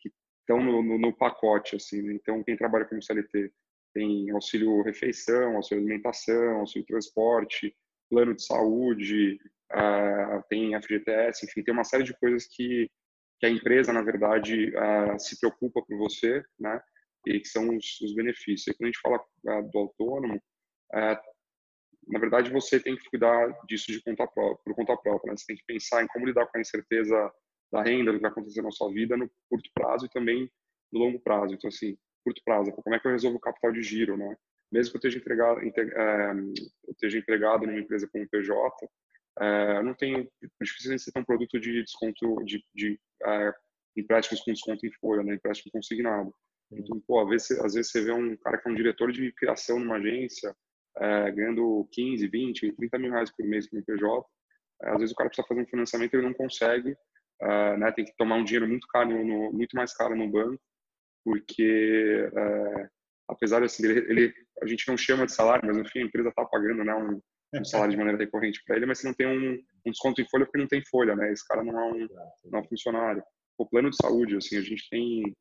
que 0.00 0.10
no, 0.48 0.82
no, 0.82 0.98
no, 0.98 1.16
pacote, 1.16 1.76
assim. 1.76 2.02
Né? 2.02 2.14
Então, 2.14 2.42
quem 2.42 2.56
trabalha 2.56 2.84
como 2.84 3.02
CLT 3.02 3.52
tem 3.94 4.30
auxílio 4.30 4.82
refeição, 4.82 5.56
auxílio 5.56 5.82
alimentação, 5.82 6.60
auxílio 6.60 6.86
transporte, 6.86 7.74
plano 8.10 8.34
de 8.34 8.44
saúde, 8.44 9.38
uh, 9.72 10.42
tem 10.48 10.74
FGTS, 10.80 11.46
enfim, 11.46 11.62
tem 11.62 11.72
uma 11.72 11.84
série 11.84 12.04
de 12.04 12.16
coisas 12.18 12.46
que, 12.46 12.90
que 13.38 13.46
a 13.46 13.50
empresa, 13.50 13.92
na 13.92 14.02
verdade, 14.02 14.72
uh, 14.76 15.18
se 15.18 15.38
preocupa 15.38 15.82
por 15.82 15.96
você, 15.98 16.42
né? 16.58 16.80
E 17.26 17.38
que 17.38 17.48
são 17.48 17.76
os, 17.76 18.00
os 18.00 18.14
benefícios. 18.14 18.66
E 18.66 18.76
quando 18.76 18.88
a 18.88 18.92
gente 18.92 19.00
fala 19.00 19.18
uh, 19.18 19.70
do 19.70 19.78
autônomo, 19.78 20.40
na 22.08 22.18
verdade, 22.18 22.50
você 22.50 22.80
tem 22.80 22.96
que 22.96 23.08
cuidar 23.08 23.48
disso 23.66 23.92
de 23.92 24.02
conta 24.02 24.26
própria, 24.26 24.62
por 24.64 24.74
conta 24.74 24.96
própria. 24.96 25.30
Né? 25.30 25.36
Você 25.36 25.46
tem 25.46 25.56
que 25.56 25.64
pensar 25.66 26.02
em 26.02 26.06
como 26.08 26.26
lidar 26.26 26.46
com 26.46 26.58
a 26.58 26.60
incerteza 26.60 27.32
da 27.70 27.82
renda, 27.82 28.12
do 28.12 28.18
que 28.18 28.22
vai 28.22 28.30
acontecer 28.30 28.62
na 28.62 28.70
sua 28.70 28.92
vida 28.92 29.16
no 29.16 29.30
curto 29.48 29.70
prazo 29.74 30.06
e 30.06 30.10
também 30.10 30.50
no 30.92 30.98
longo 30.98 31.20
prazo. 31.20 31.54
Então, 31.54 31.68
assim, 31.68 31.96
curto 32.24 32.42
prazo, 32.44 32.72
como 32.72 32.94
é 32.94 32.98
que 32.98 33.06
eu 33.06 33.12
resolvo 33.12 33.38
o 33.38 33.40
capital 33.40 33.72
de 33.72 33.82
giro, 33.82 34.16
né? 34.16 34.36
Mesmo 34.70 34.90
que 34.90 34.96
eu 34.96 34.98
esteja 34.98 35.18
empregado, 35.18 35.60
eu 35.60 36.92
esteja 36.92 37.18
empregado 37.18 37.66
numa 37.66 37.78
empresa 37.78 38.08
como 38.10 38.28
PJ, 38.28 38.88
é, 39.40 39.82
não 39.82 39.94
tem 39.94 40.28
dificilmente 40.60 41.02
você 41.02 41.12
tem 41.12 41.22
um 41.22 41.26
produto 41.26 41.58
de 41.58 41.82
desconto 41.82 42.36
de, 42.44 42.62
de 42.74 43.00
é, 43.24 43.52
empréstimos 43.96 44.42
com 44.42 44.52
desconto 44.52 44.86
em 44.86 44.92
folha, 44.92 45.22
né? 45.22 45.34
empréstimo 45.34 45.72
consignado. 45.72 46.34
Então, 46.70 47.00
pô, 47.06 47.20
às 47.20 47.28
vezes, 47.28 47.50
às 47.60 47.74
vezes 47.74 47.90
você 47.90 48.02
vê 48.02 48.12
um 48.12 48.36
cara 48.36 48.58
que 48.58 48.68
é 48.68 48.72
um 48.72 48.74
diretor 48.74 49.12
de 49.12 49.32
criação 49.32 49.78
numa 49.78 49.96
agência 49.96 50.54
é, 50.98 51.30
ganhando 51.30 51.88
15, 51.92 52.26
20, 52.28 52.72
30 52.72 52.98
mil 52.98 53.12
reais 53.12 53.30
por 53.30 53.46
mês 53.46 53.68
com 53.68 53.78
o 53.78 53.84
PJ. 53.84 54.26
É, 54.82 54.90
às 54.90 54.98
vezes 54.98 55.12
o 55.12 55.16
cara 55.16 55.28
precisa 55.28 55.46
fazer 55.46 55.62
um 55.62 55.66
financiamento 55.66 56.14
e 56.14 56.16
ele 56.16 56.26
não 56.26 56.34
consegue, 56.34 56.96
é, 57.40 57.76
né? 57.76 57.92
Tem 57.92 58.04
que 58.04 58.16
tomar 58.16 58.36
um 58.36 58.44
dinheiro 58.44 58.68
muito 58.68 58.86
caro, 58.88 59.24
no, 59.24 59.52
muito 59.52 59.76
mais 59.76 59.94
caro 59.94 60.16
no 60.16 60.28
banco, 60.28 60.60
porque 61.24 62.30
é, 62.34 62.88
apesar 63.28 63.62
assim, 63.62 63.84
ele, 63.86 64.00
ele, 64.10 64.34
a 64.62 64.66
gente 64.66 64.86
não 64.88 64.96
chama 64.96 65.26
de 65.26 65.32
salário, 65.32 65.66
mas 65.66 65.76
no 65.76 65.88
fim 65.88 66.00
a 66.00 66.04
empresa 66.04 66.28
está 66.28 66.44
pagando, 66.44 66.84
né? 66.84 66.94
Um, 66.94 67.20
um 67.54 67.64
salário 67.64 67.92
de 67.92 67.98
maneira 67.98 68.18
recorrente 68.18 68.62
para 68.64 68.76
ele, 68.76 68.86
mas 68.86 68.98
você 68.98 69.06
não 69.06 69.14
tem 69.14 69.26
um, 69.26 69.54
um, 69.86 69.90
desconto 69.90 70.20
em 70.20 70.28
folha 70.28 70.46
porque 70.46 70.58
não 70.58 70.68
tem 70.68 70.82
folha, 70.86 71.14
né? 71.14 71.32
Esse 71.32 71.46
cara 71.46 71.62
não 71.62 71.78
é 71.78 71.92
um, 71.92 72.08
não 72.46 72.58
é 72.58 72.62
um 72.62 72.68
funcionário. 72.68 73.22
O 73.58 73.66
plano 73.66 73.90
de 73.90 73.96
saúde, 73.96 74.36
assim, 74.36 74.56
a 74.56 74.62
gente 74.62 74.88
tem, 74.88 75.36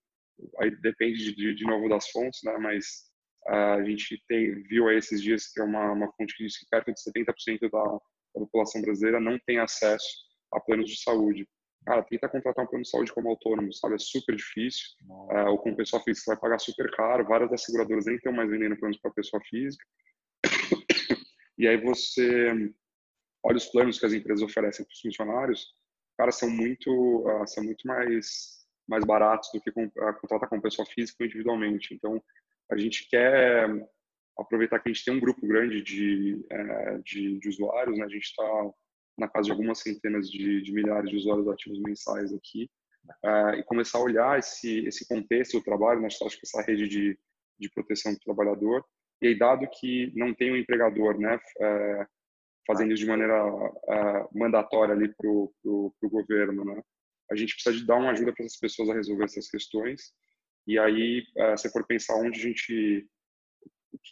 aí 0.59 0.71
depende 0.81 1.33
de, 1.33 1.55
de 1.55 1.63
novo 1.65 1.87
das 1.87 2.09
fontes, 2.09 2.41
né? 2.43 2.57
Mas 2.57 3.10
a 3.47 3.83
gente 3.83 4.21
tem, 4.27 4.61
viu 4.63 4.87
aí 4.87 4.97
esses 4.97 5.21
dias 5.21 5.47
que 5.47 5.59
é 5.59 5.63
uma, 5.63 5.91
uma 5.91 6.11
fonte 6.13 6.35
que 6.35 6.43
diz 6.43 6.57
que 6.57 6.65
perto 6.69 6.93
de 6.93 7.01
70% 7.01 7.69
da, 7.69 7.83
da 7.83 7.99
população 8.33 8.81
brasileira 8.81 9.19
não 9.19 9.39
tem 9.39 9.59
acesso 9.59 10.05
a 10.53 10.59
planos 10.59 10.89
de 10.89 11.01
saúde. 11.01 11.47
Cara, 11.85 12.03
tenta 12.03 12.29
contratar 12.29 12.63
um 12.63 12.67
plano 12.67 12.83
de 12.83 12.89
saúde 12.89 13.11
como 13.11 13.29
autônomo, 13.29 13.73
sabe? 13.73 13.95
É 13.95 13.97
super 13.97 14.35
difícil. 14.35 14.85
É, 15.31 15.43
ou 15.45 15.57
com 15.57 15.75
pessoa 15.75 16.01
física, 16.03 16.25
você 16.25 16.31
vai 16.31 16.39
pagar 16.39 16.59
super 16.59 16.91
caro. 16.91 17.25
Várias 17.25 17.49
das 17.49 17.63
seguradoras 17.63 18.05
nem 18.05 18.15
estão 18.15 18.31
mais 18.31 18.49
vendendo 18.49 18.77
planos 18.77 18.99
para 18.99 19.11
pessoa 19.11 19.41
física. 19.43 19.83
e 21.57 21.67
aí 21.67 21.77
você 21.77 22.71
olha 23.43 23.57
os 23.57 23.65
planos 23.65 23.99
que 23.99 24.05
as 24.05 24.13
empresas 24.13 24.43
oferecem 24.43 24.85
para 24.85 24.93
os 24.93 25.01
funcionários, 25.01 25.73
cara, 26.15 26.31
são 26.31 26.49
muito, 26.49 26.91
uh, 26.91 27.47
são 27.47 27.63
muito 27.63 27.87
mais, 27.87 28.63
mais 28.87 29.03
baratos 29.03 29.49
do 29.51 29.59
que 29.59 29.71
com, 29.71 29.85
uh, 29.85 30.19
contratar 30.19 30.47
com 30.47 30.61
pessoa 30.61 30.85
física 30.85 31.25
individualmente. 31.25 31.95
Então, 31.95 32.21
a 32.71 32.77
gente 32.77 33.07
quer 33.09 33.69
aproveitar 34.37 34.79
que 34.79 34.89
a 34.89 34.93
gente 34.93 35.03
tem 35.03 35.13
um 35.13 35.19
grupo 35.19 35.45
grande 35.45 35.81
de, 35.81 36.35
uh, 36.51 37.03
de, 37.03 37.39
de, 37.39 37.49
usuários, 37.49 37.97
né? 37.97 38.05
A 38.05 38.09
gente 38.09 38.23
está 38.23 38.71
na 39.17 39.27
casa 39.27 39.45
de 39.45 39.51
algumas 39.51 39.79
centenas 39.79 40.29
de, 40.29 40.61
de, 40.61 40.73
milhares 40.73 41.09
de 41.09 41.17
usuários 41.17 41.47
ativos 41.47 41.79
mensais 41.81 42.33
aqui, 42.33 42.69
uh, 43.25 43.55
e 43.55 43.63
começar 43.63 43.97
a 43.97 44.03
olhar 44.03 44.39
esse, 44.39 44.85
esse 44.85 45.07
contexto 45.07 45.59
do 45.59 45.63
trabalho, 45.63 46.01
né? 46.01 46.07
acho 46.07 46.39
que 46.39 46.45
essa 46.45 46.61
rede 46.61 46.87
de, 46.87 47.19
de 47.59 47.69
proteção 47.69 48.13
do 48.13 48.19
trabalhador, 48.19 48.83
e 49.21 49.27
aí, 49.27 49.37
dado 49.37 49.67
que 49.67 50.11
não 50.15 50.33
tem 50.33 50.51
um 50.51 50.57
empregador, 50.57 51.19
né, 51.19 51.35
uh, 51.35 52.05
fazendo 52.65 52.91
isso 52.91 53.03
de 53.03 53.09
maneira 53.09 53.45
uh, 53.45 54.29
mandatória 54.33 54.95
ali 54.95 55.13
para 55.13 55.29
o 55.29 55.93
governo, 56.03 56.65
né, 56.65 56.81
a 57.31 57.35
gente 57.35 57.53
precisa 57.53 57.75
de 57.75 57.85
dar 57.85 57.97
uma 57.97 58.11
ajuda 58.11 58.33
para 58.33 58.43
essas 58.43 58.59
pessoas 58.59 58.89
a 58.89 58.95
resolver 58.95 59.25
essas 59.25 59.47
questões, 59.47 60.11
e 60.67 60.77
aí, 60.79 61.23
se 61.57 61.69
for 61.71 61.85
pensar 61.85 62.15
onde 62.15 62.39
a 62.39 62.43
gente, 62.43 63.07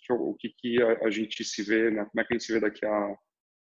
o 0.10 0.36
que, 0.36 0.50
que, 0.58 0.82
a, 0.82 1.06
a, 1.06 1.12
gente 1.12 1.44
se 1.44 1.64
vê, 1.64 1.92
né, 1.92 2.06
como 2.06 2.22
é 2.22 2.24
que 2.26 2.34
a 2.34 2.38
gente 2.38 2.46
se 2.46 2.54
vê 2.54 2.60
daqui 2.60 2.86
a 2.86 3.16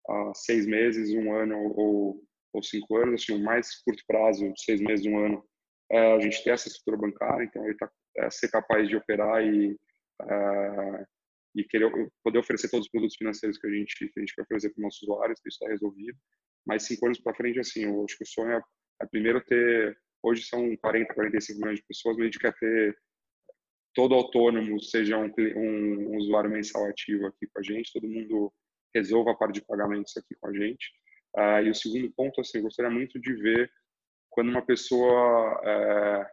a 0.09 0.34
seis 0.34 0.65
meses, 0.65 1.13
um 1.13 1.34
ano 1.34 1.57
ou, 1.75 2.23
ou 2.53 2.63
cinco 2.63 2.97
anos, 2.97 3.21
assim, 3.21 3.34
o 3.34 3.43
mais 3.43 3.82
curto 3.84 4.03
prazo, 4.07 4.51
seis 4.57 4.82
meses, 4.82 5.05
um 5.05 5.17
ano, 5.17 5.43
é, 5.91 6.13
a 6.13 6.19
gente 6.19 6.43
tem 6.43 6.53
essa 6.53 6.67
estrutura 6.67 6.97
bancária, 6.97 7.43
então 7.43 7.63
ele 7.65 7.77
tá, 7.77 7.89
é, 8.17 8.29
ser 8.29 8.49
capaz 8.49 8.88
de 8.88 8.95
operar 8.95 9.43
e, 9.45 9.77
é, 10.23 11.05
e 11.55 11.63
querer 11.65 11.91
poder 12.23 12.39
oferecer 12.39 12.69
todos 12.69 12.86
os 12.86 12.91
produtos 12.91 13.17
financeiros 13.17 13.57
que 13.57 13.67
a 13.67 13.71
gente, 13.71 13.95
que 13.95 14.19
a 14.19 14.19
gente 14.19 14.34
quer 14.34 14.43
oferecer 14.43 14.69
para 14.69 14.79
os 14.79 14.84
nossos 14.84 15.01
usuários, 15.03 15.39
isso 15.39 15.49
está 15.49 15.67
resolvido. 15.67 16.17
Mas 16.65 16.84
cinco 16.84 17.05
anos 17.05 17.19
para 17.19 17.36
frente, 17.36 17.59
assim, 17.59 17.84
eu 17.84 18.05
acho 18.05 18.17
que 18.17 18.23
o 18.23 18.27
sonho 18.27 18.51
é, 18.51 18.61
é 19.01 19.05
primeiro 19.07 19.43
ter, 19.43 19.97
hoje 20.24 20.43
são 20.43 20.76
40, 20.78 21.13
45 21.13 21.59
milhões 21.59 21.80
de 21.80 21.86
pessoas, 21.86 22.15
mas 22.15 22.24
a 22.24 22.26
gente 22.26 22.39
quer 22.39 22.53
ter 22.57 22.97
todo 23.93 24.15
autônomo, 24.15 24.82
seja 24.82 25.17
um, 25.17 25.32
um, 25.55 26.13
um 26.13 26.17
usuário 26.17 26.49
mensal 26.49 26.86
ativo 26.86 27.28
aqui 27.28 27.47
com 27.47 27.59
a 27.59 27.63
gente, 27.63 27.91
todo 27.93 28.07
mundo 28.07 28.53
resolva 28.93 29.32
a 29.32 29.36
parte 29.36 29.55
de 29.55 29.65
pagamentos 29.65 30.15
aqui 30.17 30.36
com 30.39 30.47
a 30.47 30.53
gente. 30.53 30.91
Uh, 31.36 31.65
e 31.65 31.69
o 31.69 31.76
segundo 31.76 32.11
ponto, 32.11 32.41
assim, 32.41 32.57
eu 32.57 32.63
gostaria 32.63 32.91
muito 32.91 33.19
de 33.19 33.34
ver 33.34 33.72
quando 34.30 34.49
uma 34.49 34.65
pessoa 34.65 35.59
uh, 35.59 36.26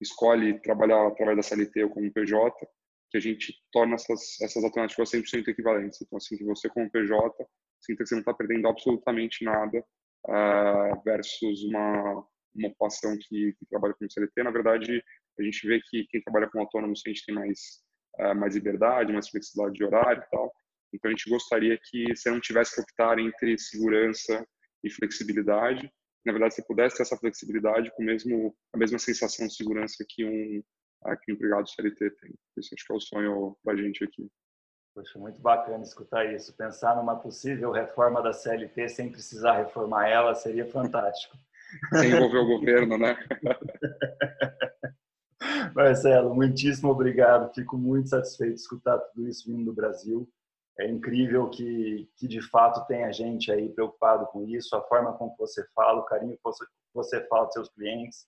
escolhe 0.00 0.60
trabalhar 0.60 1.06
através 1.06 1.36
da 1.36 1.42
CLT 1.42 1.84
ou 1.84 1.90
como 1.90 2.12
PJ, 2.12 2.66
que 3.10 3.18
a 3.18 3.20
gente 3.20 3.54
torna 3.72 3.94
essas, 3.94 4.40
essas 4.40 4.64
alternativas 4.64 5.10
100% 5.10 5.48
equivalentes. 5.48 6.00
Então, 6.02 6.16
assim, 6.16 6.36
que 6.36 6.44
você 6.44 6.68
como 6.68 6.90
PJ 6.90 7.46
sinta 7.80 8.02
que 8.02 8.08
você 8.08 8.14
não 8.14 8.20
está 8.20 8.34
perdendo 8.34 8.66
absolutamente 8.66 9.44
nada 9.44 9.84
uh, 10.26 11.02
versus 11.04 11.64
uma, 11.64 12.26
uma 12.54 12.68
ocupação 12.68 13.16
que, 13.18 13.52
que, 13.58 13.66
trabalha 13.66 13.94
com 13.94 14.08
CLT. 14.08 14.42
Na 14.42 14.50
verdade, 14.50 15.02
a 15.38 15.42
gente 15.42 15.66
vê 15.66 15.80
que 15.80 16.06
quem 16.06 16.22
trabalha 16.22 16.48
com 16.50 16.60
autônomo, 16.60 16.92
a 16.92 17.10
tem 17.24 17.34
mais, 17.34 17.82
uh, 18.20 18.34
mais 18.34 18.54
liberdade, 18.54 19.12
mais 19.12 19.28
flexibilidade 19.28 19.76
de 19.76 19.84
horário 19.84 20.22
e 20.22 20.30
tal. 20.30 20.52
Então, 20.92 21.10
a 21.10 21.14
gente 21.14 21.28
gostaria 21.28 21.78
que 21.82 22.14
você 22.14 22.30
não 22.30 22.40
tivesse 22.40 22.74
que 22.74 22.80
optar 22.80 23.18
entre 23.18 23.58
segurança 23.58 24.46
e 24.82 24.90
flexibilidade. 24.90 25.90
Na 26.24 26.32
verdade, 26.32 26.54
você 26.54 26.64
pudesse 26.64 26.96
ter 26.96 27.02
essa 27.02 27.16
flexibilidade 27.16 27.90
com 27.96 28.02
mesmo, 28.02 28.56
a 28.72 28.78
mesma 28.78 28.98
sensação 28.98 29.46
de 29.46 29.54
segurança 29.54 30.04
que 30.08 30.24
um, 30.24 30.62
que 31.22 31.32
um 31.32 31.34
empregado 31.34 31.68
CLT 31.68 32.10
tem. 32.10 32.34
Isso 32.56 32.74
acho 32.74 32.86
que 32.86 32.92
é 32.92 32.96
o 32.96 33.00
sonho 33.00 33.56
para 33.62 33.74
a 33.74 33.76
gente 33.76 34.04
aqui. 34.04 34.30
Poxa, 34.94 35.18
muito 35.18 35.40
bacana 35.40 35.82
escutar 35.82 36.32
isso. 36.32 36.56
Pensar 36.56 36.94
numa 36.94 37.16
possível 37.16 37.72
reforma 37.72 38.22
da 38.22 38.32
CLT 38.32 38.88
sem 38.88 39.10
precisar 39.10 39.56
reformar 39.56 40.08
ela 40.08 40.34
seria 40.34 40.64
fantástico. 40.64 41.36
Sem 41.92 42.10
envolver 42.10 42.38
o 42.38 42.46
governo, 42.46 42.98
né? 42.98 43.16
Marcelo, 45.74 46.34
muitíssimo 46.34 46.90
obrigado. 46.90 47.52
Fico 47.54 47.76
muito 47.76 48.08
satisfeito 48.08 48.54
de 48.54 48.60
escutar 48.60 48.98
tudo 48.98 49.28
isso 49.28 49.50
vindo 49.50 49.64
do 49.64 49.72
Brasil. 49.72 50.28
É 50.78 50.88
incrível 50.88 51.48
que, 51.50 52.08
que 52.16 52.26
de 52.26 52.40
fato 52.42 52.86
tem 52.86 53.04
a 53.04 53.12
gente 53.12 53.50
aí 53.52 53.68
preocupado 53.68 54.26
com 54.26 54.44
isso, 54.48 54.74
a 54.74 54.82
forma 54.82 55.12
com 55.12 55.30
que 55.30 55.38
você 55.38 55.64
fala, 55.74 56.00
o 56.00 56.04
carinho 56.04 56.36
que 56.36 56.42
você, 56.42 56.64
você 56.92 57.26
fala 57.28 57.44
dos 57.44 57.54
seus 57.54 57.68
clientes. 57.70 58.26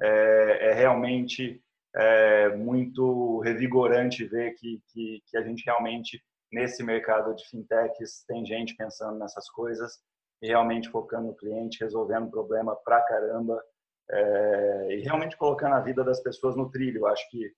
É, 0.00 0.70
é 0.70 0.74
realmente 0.74 1.62
é, 1.94 2.54
muito 2.56 3.38
revigorante 3.40 4.24
ver 4.24 4.52
que, 4.54 4.82
que, 4.88 5.22
que, 5.26 5.38
a 5.38 5.42
gente 5.42 5.64
realmente, 5.64 6.22
nesse 6.52 6.82
mercado 6.82 7.34
de 7.34 7.48
fintechs, 7.48 8.24
tem 8.26 8.44
gente 8.44 8.76
pensando 8.76 9.18
nessas 9.18 9.48
coisas 9.50 10.00
e 10.42 10.48
realmente 10.48 10.90
focando 10.90 11.28
no 11.28 11.36
cliente, 11.36 11.82
resolvendo 11.82 12.30
problema 12.30 12.76
pra 12.84 13.02
caramba 13.02 13.62
é, 14.10 14.88
e 14.90 15.00
realmente 15.00 15.36
colocando 15.36 15.74
a 15.74 15.80
vida 15.80 16.04
das 16.04 16.20
pessoas 16.20 16.56
no 16.56 16.70
trilho. 16.70 17.00
Eu 17.00 17.06
acho 17.06 17.28
que 17.30 17.52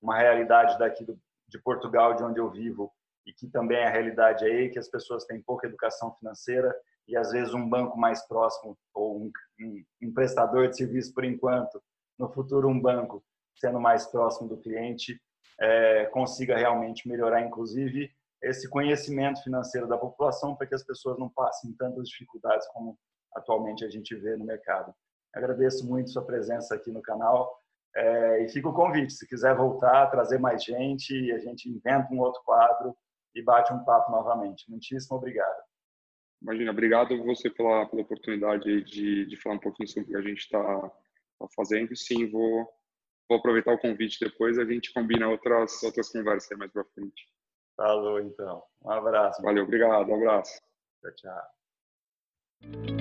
uma 0.00 0.16
realidade 0.16 0.78
daqui 0.78 1.04
do, 1.04 1.18
de 1.48 1.58
Portugal, 1.62 2.14
de 2.14 2.22
onde 2.22 2.40
eu 2.40 2.50
vivo, 2.50 2.92
e 3.26 3.32
que 3.32 3.48
também 3.48 3.78
é 3.78 3.86
a 3.86 3.90
realidade 3.90 4.44
aí, 4.44 4.70
que 4.70 4.78
as 4.78 4.88
pessoas 4.88 5.24
têm 5.24 5.42
pouca 5.42 5.66
educação 5.66 6.14
financeira 6.14 6.74
e 7.06 7.16
às 7.16 7.32
vezes 7.32 7.52
um 7.52 7.68
banco 7.68 7.98
mais 7.98 8.26
próximo 8.26 8.78
ou 8.94 9.24
um, 9.24 9.32
um, 9.60 9.84
um 10.02 10.12
prestador 10.14 10.68
de 10.68 10.76
serviço 10.76 11.12
por 11.12 11.24
enquanto, 11.24 11.82
no 12.18 12.32
futuro 12.32 12.68
um 12.68 12.80
banco 12.80 13.22
sendo 13.56 13.80
mais 13.80 14.06
próximo 14.06 14.48
do 14.48 14.56
cliente, 14.56 15.20
é, 15.60 16.06
consiga 16.06 16.56
realmente 16.56 17.06
melhorar, 17.06 17.42
inclusive, 17.42 18.10
esse 18.42 18.68
conhecimento 18.68 19.42
financeiro 19.42 19.86
da 19.86 19.98
população 19.98 20.56
para 20.56 20.66
que 20.66 20.74
as 20.74 20.84
pessoas 20.84 21.18
não 21.18 21.28
passem 21.28 21.72
tantas 21.74 22.08
dificuldades 22.08 22.66
como 22.68 22.98
atualmente 23.34 23.84
a 23.84 23.90
gente 23.90 24.14
vê 24.16 24.36
no 24.36 24.44
mercado. 24.44 24.94
Agradeço 25.34 25.86
muito 25.86 26.10
sua 26.10 26.24
presença 26.24 26.74
aqui 26.74 26.90
no 26.90 27.02
canal 27.02 27.60
é, 27.94 28.44
e 28.44 28.48
fica 28.48 28.68
o 28.68 28.74
convite, 28.74 29.12
se 29.12 29.26
quiser 29.26 29.54
voltar, 29.54 30.10
trazer 30.10 30.38
mais 30.38 30.62
gente, 30.62 31.32
a 31.32 31.38
gente 31.38 31.68
inventa 31.68 32.12
um 32.12 32.20
outro 32.20 32.42
quadro 32.44 32.96
e 33.34 33.42
bate 33.42 33.72
um 33.72 33.84
papo 33.84 34.10
novamente. 34.10 34.68
Muitíssimo 34.70 35.16
obrigado. 35.16 35.62
Imagina, 36.42 36.70
obrigado 36.70 37.22
você 37.24 37.50
pela, 37.50 37.86
pela 37.86 38.02
oportunidade 38.02 38.82
de, 38.84 39.26
de 39.26 39.36
falar 39.36 39.56
um 39.56 39.60
pouquinho 39.60 39.88
sobre 39.88 40.08
o 40.08 40.12
que 40.12 40.16
a 40.16 40.22
gente 40.22 40.38
está 40.38 40.62
tá 41.38 41.46
fazendo. 41.54 41.94
Sim, 41.94 42.30
vou, 42.30 42.66
vou 43.28 43.38
aproveitar 43.38 43.74
o 43.74 43.78
convite 43.78 44.18
depois 44.20 44.58
a 44.58 44.64
gente 44.64 44.92
combina 44.92 45.28
outras, 45.28 45.82
outras 45.82 46.10
conversas 46.10 46.56
mais 46.56 46.72
para 46.72 46.84
frente. 46.84 47.28
Falou, 47.80 48.20
então. 48.20 48.62
Um 48.84 48.90
abraço. 48.90 49.40
Valeu, 49.40 49.64
obrigado. 49.64 50.06
Um 50.10 50.16
abraço. 50.16 50.60
Tchau, 51.00 51.14
tchau. 52.62 52.99